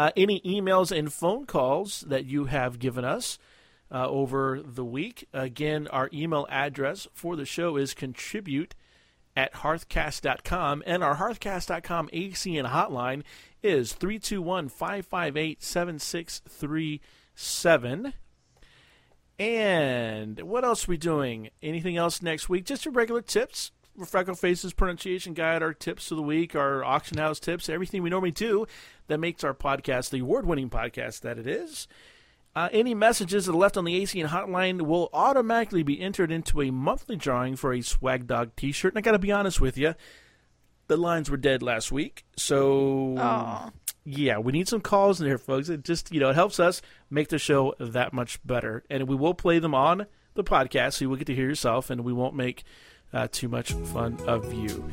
Uh, 0.00 0.10
any 0.16 0.40
emails 0.40 0.96
and 0.96 1.12
phone 1.12 1.44
calls 1.44 2.00
that 2.08 2.24
you 2.24 2.46
have 2.46 2.78
given 2.78 3.04
us 3.04 3.38
uh, 3.92 4.08
over 4.08 4.62
the 4.64 4.82
week. 4.82 5.28
Again, 5.34 5.86
our 5.88 6.08
email 6.10 6.46
address 6.48 7.06
for 7.12 7.36
the 7.36 7.44
show 7.44 7.76
is 7.76 7.92
contribute 7.92 8.74
at 9.36 9.52
hearthcast.com, 9.56 10.82
and 10.86 11.04
our 11.04 11.16
hearthcast.com 11.16 12.08
ACN 12.14 12.70
hotline 12.70 13.24
is 13.62 13.92
321 13.92 14.70
558 14.70 15.62
7637. 15.62 18.14
And 19.38 20.40
what 20.40 20.64
else 20.64 20.88
are 20.88 20.92
we 20.92 20.96
doing? 20.96 21.50
Anything 21.62 21.98
else 21.98 22.22
next 22.22 22.48
week? 22.48 22.64
Just 22.64 22.86
your 22.86 22.94
regular 22.94 23.20
tips. 23.20 23.70
Freckleface's 23.98 24.72
pronunciation 24.72 25.34
guide, 25.34 25.62
our 25.62 25.74
tips 25.74 26.10
of 26.10 26.16
the 26.16 26.22
week, 26.22 26.54
our 26.54 26.82
auction 26.84 27.18
house 27.18 27.40
tips, 27.40 27.68
everything 27.68 28.02
we 28.02 28.10
normally 28.10 28.30
do 28.30 28.66
that 29.08 29.18
makes 29.18 29.44
our 29.44 29.54
podcast 29.54 30.10
the 30.10 30.20
award 30.20 30.46
winning 30.46 30.70
podcast 30.70 31.20
that 31.20 31.38
it 31.38 31.46
is. 31.46 31.86
Uh, 32.54 32.68
any 32.72 32.94
messages 32.94 33.46
that 33.46 33.52
are 33.52 33.56
left 33.56 33.76
on 33.76 33.84
the 33.84 34.02
ACN 34.02 34.28
hotline 34.28 34.82
will 34.82 35.08
automatically 35.12 35.82
be 35.82 36.00
entered 36.00 36.32
into 36.32 36.60
a 36.60 36.70
monthly 36.70 37.14
drawing 37.14 37.54
for 37.56 37.72
a 37.72 37.80
Swag 37.80 38.26
Dog 38.26 38.56
t 38.56 38.72
shirt. 38.72 38.92
And 38.92 38.98
I 38.98 39.02
got 39.02 39.12
to 39.12 39.18
be 39.20 39.30
honest 39.30 39.60
with 39.60 39.78
you, 39.78 39.94
the 40.88 40.96
lines 40.96 41.30
were 41.30 41.36
dead 41.36 41.62
last 41.62 41.92
week. 41.92 42.24
So, 42.36 43.14
Aw. 43.18 43.70
yeah, 44.04 44.38
we 44.38 44.50
need 44.50 44.66
some 44.66 44.80
calls 44.80 45.20
in 45.20 45.28
here, 45.28 45.38
folks. 45.38 45.68
It 45.68 45.84
just, 45.84 46.12
you 46.12 46.18
know, 46.18 46.30
it 46.30 46.34
helps 46.34 46.58
us 46.58 46.82
make 47.08 47.28
the 47.28 47.38
show 47.38 47.74
that 47.78 48.12
much 48.12 48.44
better. 48.44 48.82
And 48.90 49.06
we 49.06 49.14
will 49.14 49.34
play 49.34 49.60
them 49.60 49.74
on 49.74 50.06
the 50.34 50.42
podcast, 50.42 50.94
so 50.94 51.04
you 51.04 51.10
will 51.10 51.16
get 51.16 51.28
to 51.28 51.34
hear 51.34 51.48
yourself, 51.48 51.90
and 51.90 52.02
we 52.02 52.12
won't 52.12 52.34
make 52.34 52.64
uh, 53.12 53.28
too 53.30 53.48
much 53.48 53.72
fun 53.72 54.18
of 54.26 54.52
you. 54.52 54.88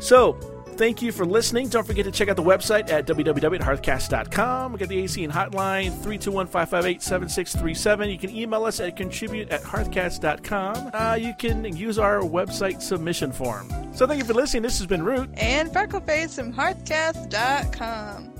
So, 0.00 0.34
thank 0.76 1.00
you 1.00 1.10
for 1.10 1.24
listening. 1.24 1.68
Don't 1.68 1.86
forget 1.86 2.04
to 2.04 2.10
check 2.10 2.28
out 2.28 2.36
the 2.36 2.42
website 2.42 2.90
at 2.90 3.06
www.hearthcast.com. 3.06 4.72
We 4.72 4.78
got 4.78 4.88
the 4.88 5.04
ACN 5.04 5.30
hotline 5.30 5.90
321 5.90 6.46
558 6.46 7.02
7637. 7.02 8.10
You 8.10 8.18
can 8.18 8.30
email 8.30 8.64
us 8.64 8.80
at 8.80 8.96
contribute 8.96 9.48
at 9.50 9.62
hearthcast.com. 9.62 10.90
Uh, 10.92 11.14
you 11.20 11.34
can 11.38 11.64
use 11.76 11.98
our 11.98 12.20
website 12.20 12.82
submission 12.82 13.32
form. 13.32 13.70
So, 13.94 14.06
thank 14.06 14.20
you 14.20 14.26
for 14.26 14.34
listening. 14.34 14.62
This 14.62 14.78
has 14.78 14.86
been 14.86 15.02
Root. 15.02 15.30
And 15.34 15.70
Freckleface 15.70 16.36
from 16.36 16.52
Hearthcast.com. 16.52 18.35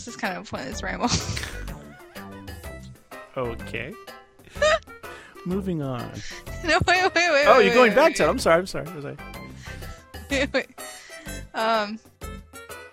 This 0.00 0.08
is 0.08 0.16
kind 0.16 0.34
of 0.34 0.46
a 0.46 0.50
pointless 0.50 0.82
ramble. 0.82 1.10
Okay. 3.36 3.94
Moving 5.46 5.82
on. 5.82 6.00
no, 6.64 6.78
wait, 6.84 7.02
wait, 7.02 7.12
wait. 7.14 7.44
Oh, 7.46 7.58
wait, 7.58 7.66
you're 7.66 7.74
going 7.74 7.90
wait, 7.90 7.96
back 7.96 8.08
wait, 8.08 8.16
to 8.16 8.24
it. 8.24 8.28
I'm 8.28 8.40
sorry. 8.40 8.58
I'm 8.58 8.66
sorry. 8.66 8.92
Was 8.92 9.04
I? 9.04 9.16
wait, 10.28 10.52
wait. 10.52 10.66
Um, 11.54 12.00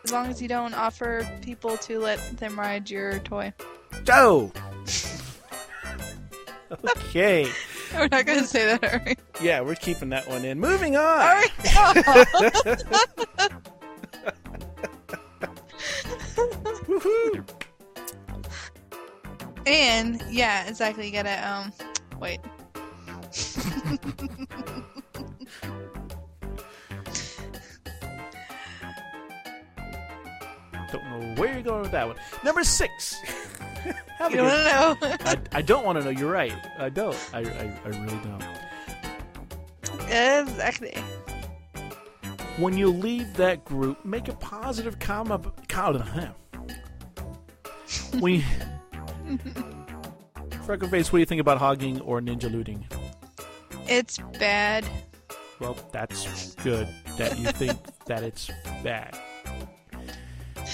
as 0.03 0.12
long 0.12 0.28
as 0.28 0.39
you 0.39 0.47
don't 0.47 0.76
offer 0.76 1.28
people 1.41 1.76
to 1.78 1.97
let 1.97 2.20
them 2.38 2.58
ride 2.58 2.88
your 2.89 3.18
toy. 3.20 3.51
Oh! 4.10 4.51
okay. 6.86 7.49
We're 7.95 8.08
not 8.10 8.26
gonna 8.28 8.45
say 8.45 8.78
that, 8.78 8.84
are 8.84 9.01
we? 9.05 9.16
Yeah, 9.41 9.62
we're 9.62 9.76
keeping 9.76 10.10
that 10.10 10.30
one 10.30 10.45
in. 10.45 10.60
Moving 10.60 10.95
on. 10.95 11.01
All 11.01 11.41
right. 12.53 13.64
Woohoo. 16.98 17.43
and 19.68 20.24
yeah, 20.30 20.68
exactly. 20.68 21.06
You 21.06 21.12
gotta 21.12 21.48
um, 21.48 21.72
wait. 22.20 22.39
Don't 30.91 31.04
know 31.04 31.36
where 31.36 31.54
you're 31.54 31.62
going 31.62 31.82
with 31.82 31.91
that 31.91 32.08
one. 32.08 32.16
Number 32.43 32.64
six. 32.64 33.16
Have 34.18 34.34
You 34.34 34.41
wanna 34.41 34.64
know? 34.64 34.98
I, 35.02 35.38
I 35.52 35.62
don't 35.62 35.86
want 35.86 36.00
to 36.00 36.04
know. 36.06 36.10
You're 36.10 36.32
right. 36.32 36.54
I 36.80 36.89
don't. 36.89 37.16
I, 37.34 37.39
I, 37.41 37.80
I 37.86 37.88
really 37.89 38.20
don't. 38.24 38.43
exactly. 40.10 40.95
When 42.58 42.76
you 42.76 42.89
leave 42.89 43.36
that 43.36 43.66
group, 43.66 44.04
make 44.04 44.30
a 44.30 44.34
positive 44.34 44.98
comment. 44.98 45.45
comment 45.68 46.34
you, 48.14 48.44
Freckleface, 50.66 51.06
what 51.06 51.14
do 51.14 51.18
you 51.20 51.26
think 51.26 51.42
about 51.42 51.58
hogging 51.58 52.02
or 52.02 52.20
ninja 52.22 52.52
looting? 52.52 52.86
It's 53.88 54.18
bad. 54.40 54.86
Well, 55.60 55.78
that's 55.92 56.56
good 56.56 56.88
that 57.18 57.38
you 57.40 57.48
think 57.52 57.78
that 58.06 58.24
it's 58.24 58.50
bad. 58.84 59.18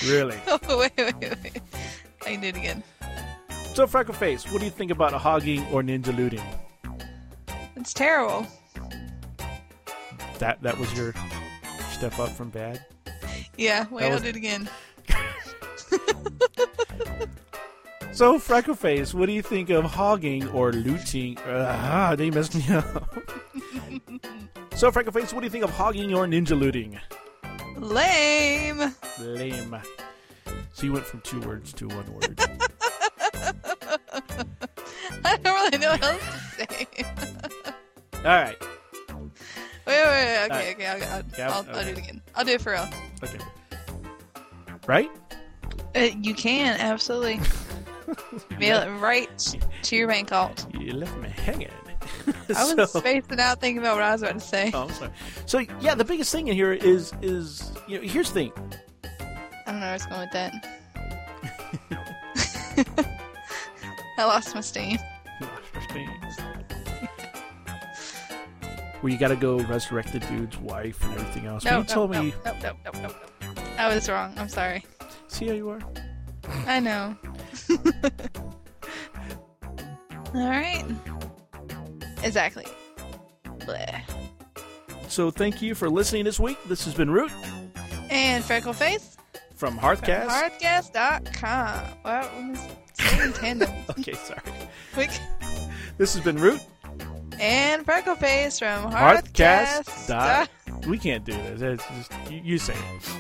Really? 0.07 0.38
Oh 0.47 0.80
wait, 0.80 0.91
wait, 0.97 1.16
wait. 1.22 1.61
I 2.26 2.32
can 2.32 2.41
do 2.41 2.47
it 2.47 2.55
again. 2.57 2.84
So, 3.74 3.86
Freckleface, 3.88 4.51
what 4.51 4.59
do 4.59 4.66
you 4.66 4.72
think 4.72 4.91
about 4.91 5.14
hogging 5.14 5.66
or 5.68 5.82
ninja 5.84 6.16
looting? 6.16 6.41
It's 7.76 7.93
terrible. 7.93 8.45
That 10.39 10.61
that 10.64 10.78
was 10.78 10.91
your 10.97 11.14
step 11.91 12.18
up 12.20 12.30
from 12.30 12.49
bad. 12.49 12.86
Yeah. 13.57 13.86
Wait, 13.89 14.01
That 14.01 14.07
I'll 14.07 14.14
was- 14.14 14.22
do 14.24 14.30
it 14.30 14.36
again. 14.36 14.70
So, 18.14 18.38
Freckleface, 18.38 19.14
what 19.16 19.26
do 19.26 19.32
you 19.32 19.41
think 19.41 19.72
of 19.72 19.86
hogging 19.86 20.47
or 20.49 20.72
looting? 20.72 21.36
Ah, 21.47 22.14
they 22.16 22.30
messed 22.30 22.53
me 22.53 22.64
up. 22.70 22.86
so, 24.76 24.91
Freckleface, 24.91 25.34
what 25.34 25.39
do 25.39 25.45
you 25.45 25.49
think 25.49 25.64
of 25.64 25.72
hogging 25.72 26.14
or 26.14 26.28
ninja 26.28 26.55
looting? 26.57 26.99
Lame. 27.76 28.93
Lame. 29.20 29.82
So 30.74 30.86
you 30.86 30.93
went 30.93 31.07
from 31.07 31.22
two 31.22 31.39
words 31.39 31.74
to 31.74 31.88
one 31.88 32.14
word. 32.14 32.39
I 35.26 35.38
don't 35.38 35.43
really 35.45 35.78
know 35.80 35.89
what 35.89 36.03
else 36.03 36.22
to 36.22 36.68
say. 36.70 36.88
All 38.18 38.24
right. 38.24 38.55
Wait, 39.86 39.88
wait, 39.88 40.05
wait. 40.05 40.45
Okay, 40.45 40.51
Alright. 40.51 40.76
okay. 40.76 40.86
I'll, 40.86 41.03
I'll, 41.16 41.24
Yeah, 41.36 41.49
I'll, 41.49 41.66
I'll 41.76 41.84
do 41.84 41.89
it 41.89 41.97
again. 41.97 42.22
I'll 42.36 42.45
do 42.45 42.51
it 42.51 42.61
for 42.61 42.74
real. 42.74 42.88
Okay. 43.24 43.39
Right? 44.86 45.09
Uh, 45.95 46.09
you 46.22 46.34
can 46.34 46.76
absolutely 46.80 47.39
mail 48.60 48.80
it 48.82 48.89
right 48.99 49.56
to 49.84 49.95
your 49.95 50.08
bank 50.08 50.32
alt. 50.32 50.66
You 50.78 50.93
left 50.93 51.16
me 51.18 51.30
hanging. 51.30 51.70
I 52.56 52.74
was 52.76 52.91
So- 52.91 52.99
spacing 52.99 53.39
out 53.39 53.60
thinking 53.62 53.80
about 53.80 53.95
what 53.95 54.04
I 54.04 54.12
was 54.12 54.22
about 54.24 54.34
to 54.36 54.39
say. 54.39 54.72
Oh, 54.74 54.84
I'm 54.84 54.89
sorry. 54.91 55.12
So 55.45 55.60
yeah, 55.82 55.95
the 55.95 56.04
biggest 56.06 56.32
thing 56.32 56.47
in 56.47 56.56
here 56.56 56.74
is 56.74 57.14
is 57.22 57.72
you 57.88 57.97
know 57.99 58.08
here's 58.08 58.30
the 58.32 58.34
thing. 58.51 58.51
I 59.66 59.72
don't 59.72 59.80
know 59.80 59.86
where 59.86 59.89
I 59.89 59.93
was 59.93 60.06
going 60.06 60.22
with 60.22 60.32
that. 60.32 60.54
I 64.18 64.26
lost 64.26 64.54
my 64.56 64.62
steam. 64.62 64.97
Lost 65.41 65.51
your 65.74 65.84
steam. 65.84 66.10
Where 69.01 69.12
you 69.12 69.18
got 69.20 69.30
to 69.30 69.36
go 69.36 69.58
resurrect 69.60 70.14
the 70.14 70.20
dude's 70.20 70.58
wife 70.60 71.04
and 71.04 71.14
everything 71.16 71.45
else. 71.45 71.66
No, 71.66 71.80
no, 71.80 71.84
told 71.84 72.12
no, 72.12 72.24
me. 72.24 72.34
no, 72.45 72.54
no, 72.54 72.74
no, 72.86 72.91
no, 73.01 73.10
no. 73.10 73.64
I 73.78 73.93
was 73.93 74.08
wrong. 74.10 74.34
I'm 74.38 74.47
sorry. 74.47 74.86
See 75.28 75.47
how 75.47 75.54
you 75.54 75.70
are. 75.70 75.80
I 76.68 76.80
know. 76.80 77.18
All 80.34 80.49
right. 80.49 80.86
Exactly. 82.24 82.66
Bleh. 83.60 84.01
So 85.08 85.30
thank 85.30 85.62
you 85.62 85.76
for 85.76 85.89
listening 85.89 86.24
this 86.24 86.39
week. 86.39 86.58
This 86.68 86.86
has 86.86 86.93
been 86.93 87.10
Root 87.10 87.32
And 88.10 88.43
Freckleface 88.43 89.16
from 89.56 89.78
from 89.78 89.80
Hearthcast. 89.80 90.28
Hearthcast.com. 90.28 91.97
Wow, 92.04 92.30
we 92.38 92.43
must 92.43 92.70
in 93.22 93.34
tandem. 93.34 93.72
okay, 93.91 94.14
sorry. 94.14 94.41
Quick. 94.93 95.12
This 95.97 96.14
has 96.16 96.24
been 96.24 96.38
Root 96.38 96.62
And 97.39 97.86
Freckleface 97.86 98.60
from 98.60 98.91
Hearthcast. 98.91 99.84
Hearthcast. 99.86 100.08
Dot. 100.08 100.49
We 100.88 100.97
can't 100.97 101.24
do 101.24 101.34
this. 101.34 101.62
It's 101.62 101.88
just 101.88 102.12
you, 102.32 102.41
you 102.43 102.58
say 102.58 102.76
it. 102.76 103.20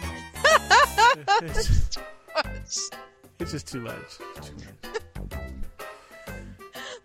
It's, 3.39 3.51
just 3.51 3.67
too 3.67 3.81
much. 3.81 4.17
Too 4.41 4.53
much. 4.55 5.39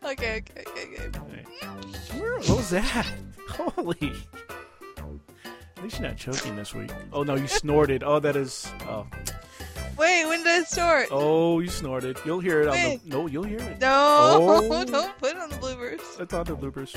okay, 0.05 0.37
okay, 0.39 0.65
okay, 0.67 1.07
okay. 1.07 1.19
Right. 1.19 1.47
Where- 2.21 2.39
What 2.39 2.49
was 2.57 2.71
that? 2.71 3.07
Holy. 3.49 4.13
At 5.77 5.83
least 5.85 6.01
you're 6.01 6.09
not 6.09 6.17
choking 6.17 6.57
this 6.57 6.75
week. 6.75 6.91
Oh 7.13 7.23
no, 7.23 7.35
you 7.37 7.47
snorted. 7.47 8.03
Oh, 8.03 8.19
that 8.21 8.37
is. 8.37 8.71
Oh, 8.89 9.07
Wait, 9.97 10.25
when 10.27 10.43
did 10.45 10.63
it 10.63 10.69
start? 10.69 11.09
oh, 11.11 11.61
you 11.61 11.69
snorted. 11.69 12.19
You'll 12.25 12.41
hear 12.41 12.63
it 12.63 12.69
on 12.69 12.75
the. 12.75 13.01
No, 13.05 13.27
you'll 13.27 13.45
hear 13.45 13.59
it. 13.59 13.81
No, 13.81 13.89
Oh. 14.61 14.85
don't 14.85 15.19
put 15.19 15.31
it 15.33 15.39
on 15.39 15.51
the 15.51 15.57
bloopers. 15.57 16.01
It's 16.21 16.35
on 16.35 16.45
the 16.45 16.57
bloopers. 16.57 16.95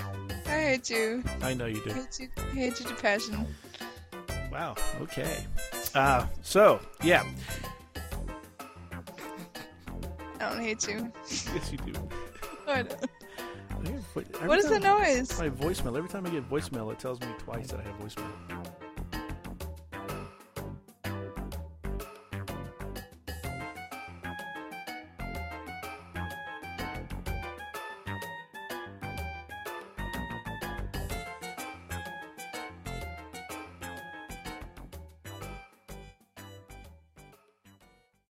I 0.48 0.50
hate 0.50 0.90
you. 0.90 1.24
I 1.42 1.54
know 1.54 1.66
you 1.68 1.82
do. 1.84 1.92
I 1.92 1.94
hate 1.94 2.20
you. 2.20 2.30
I 2.38 2.56
hate 2.56 2.80
you 2.80 2.86
to 2.88 2.94
passion. 2.96 3.46
Wow. 4.52 4.76
Okay. 5.02 5.38
Uh, 5.96 6.26
so 6.42 6.80
yeah. 7.04 7.24
I 10.42 10.50
don't 10.50 10.60
hate 10.62 10.88
you. 10.88 11.12
Yes, 11.30 11.72
you 11.72 11.78
do. 11.78 11.94
I 12.68 12.84
don't. 12.84 13.06
I 13.84 13.88
hear 13.90 14.00
vo- 14.14 14.22
every 14.36 14.48
What 14.48 14.60
is 14.60 14.66
time- 14.66 14.82
the 14.82 15.00
noise? 15.00 15.40
My 15.40 15.50
voicemail. 15.50 15.98
Every 15.98 16.10
time 16.10 16.26
I 16.26 16.30
get 16.30 16.50
voicemail, 16.50 16.92
it 16.92 17.00
tells 17.00 17.20
me 17.22 17.28
twice 17.40 17.68
that 17.72 17.80
I 17.80 17.84
have 17.84 17.96
voicemail. 18.00 18.71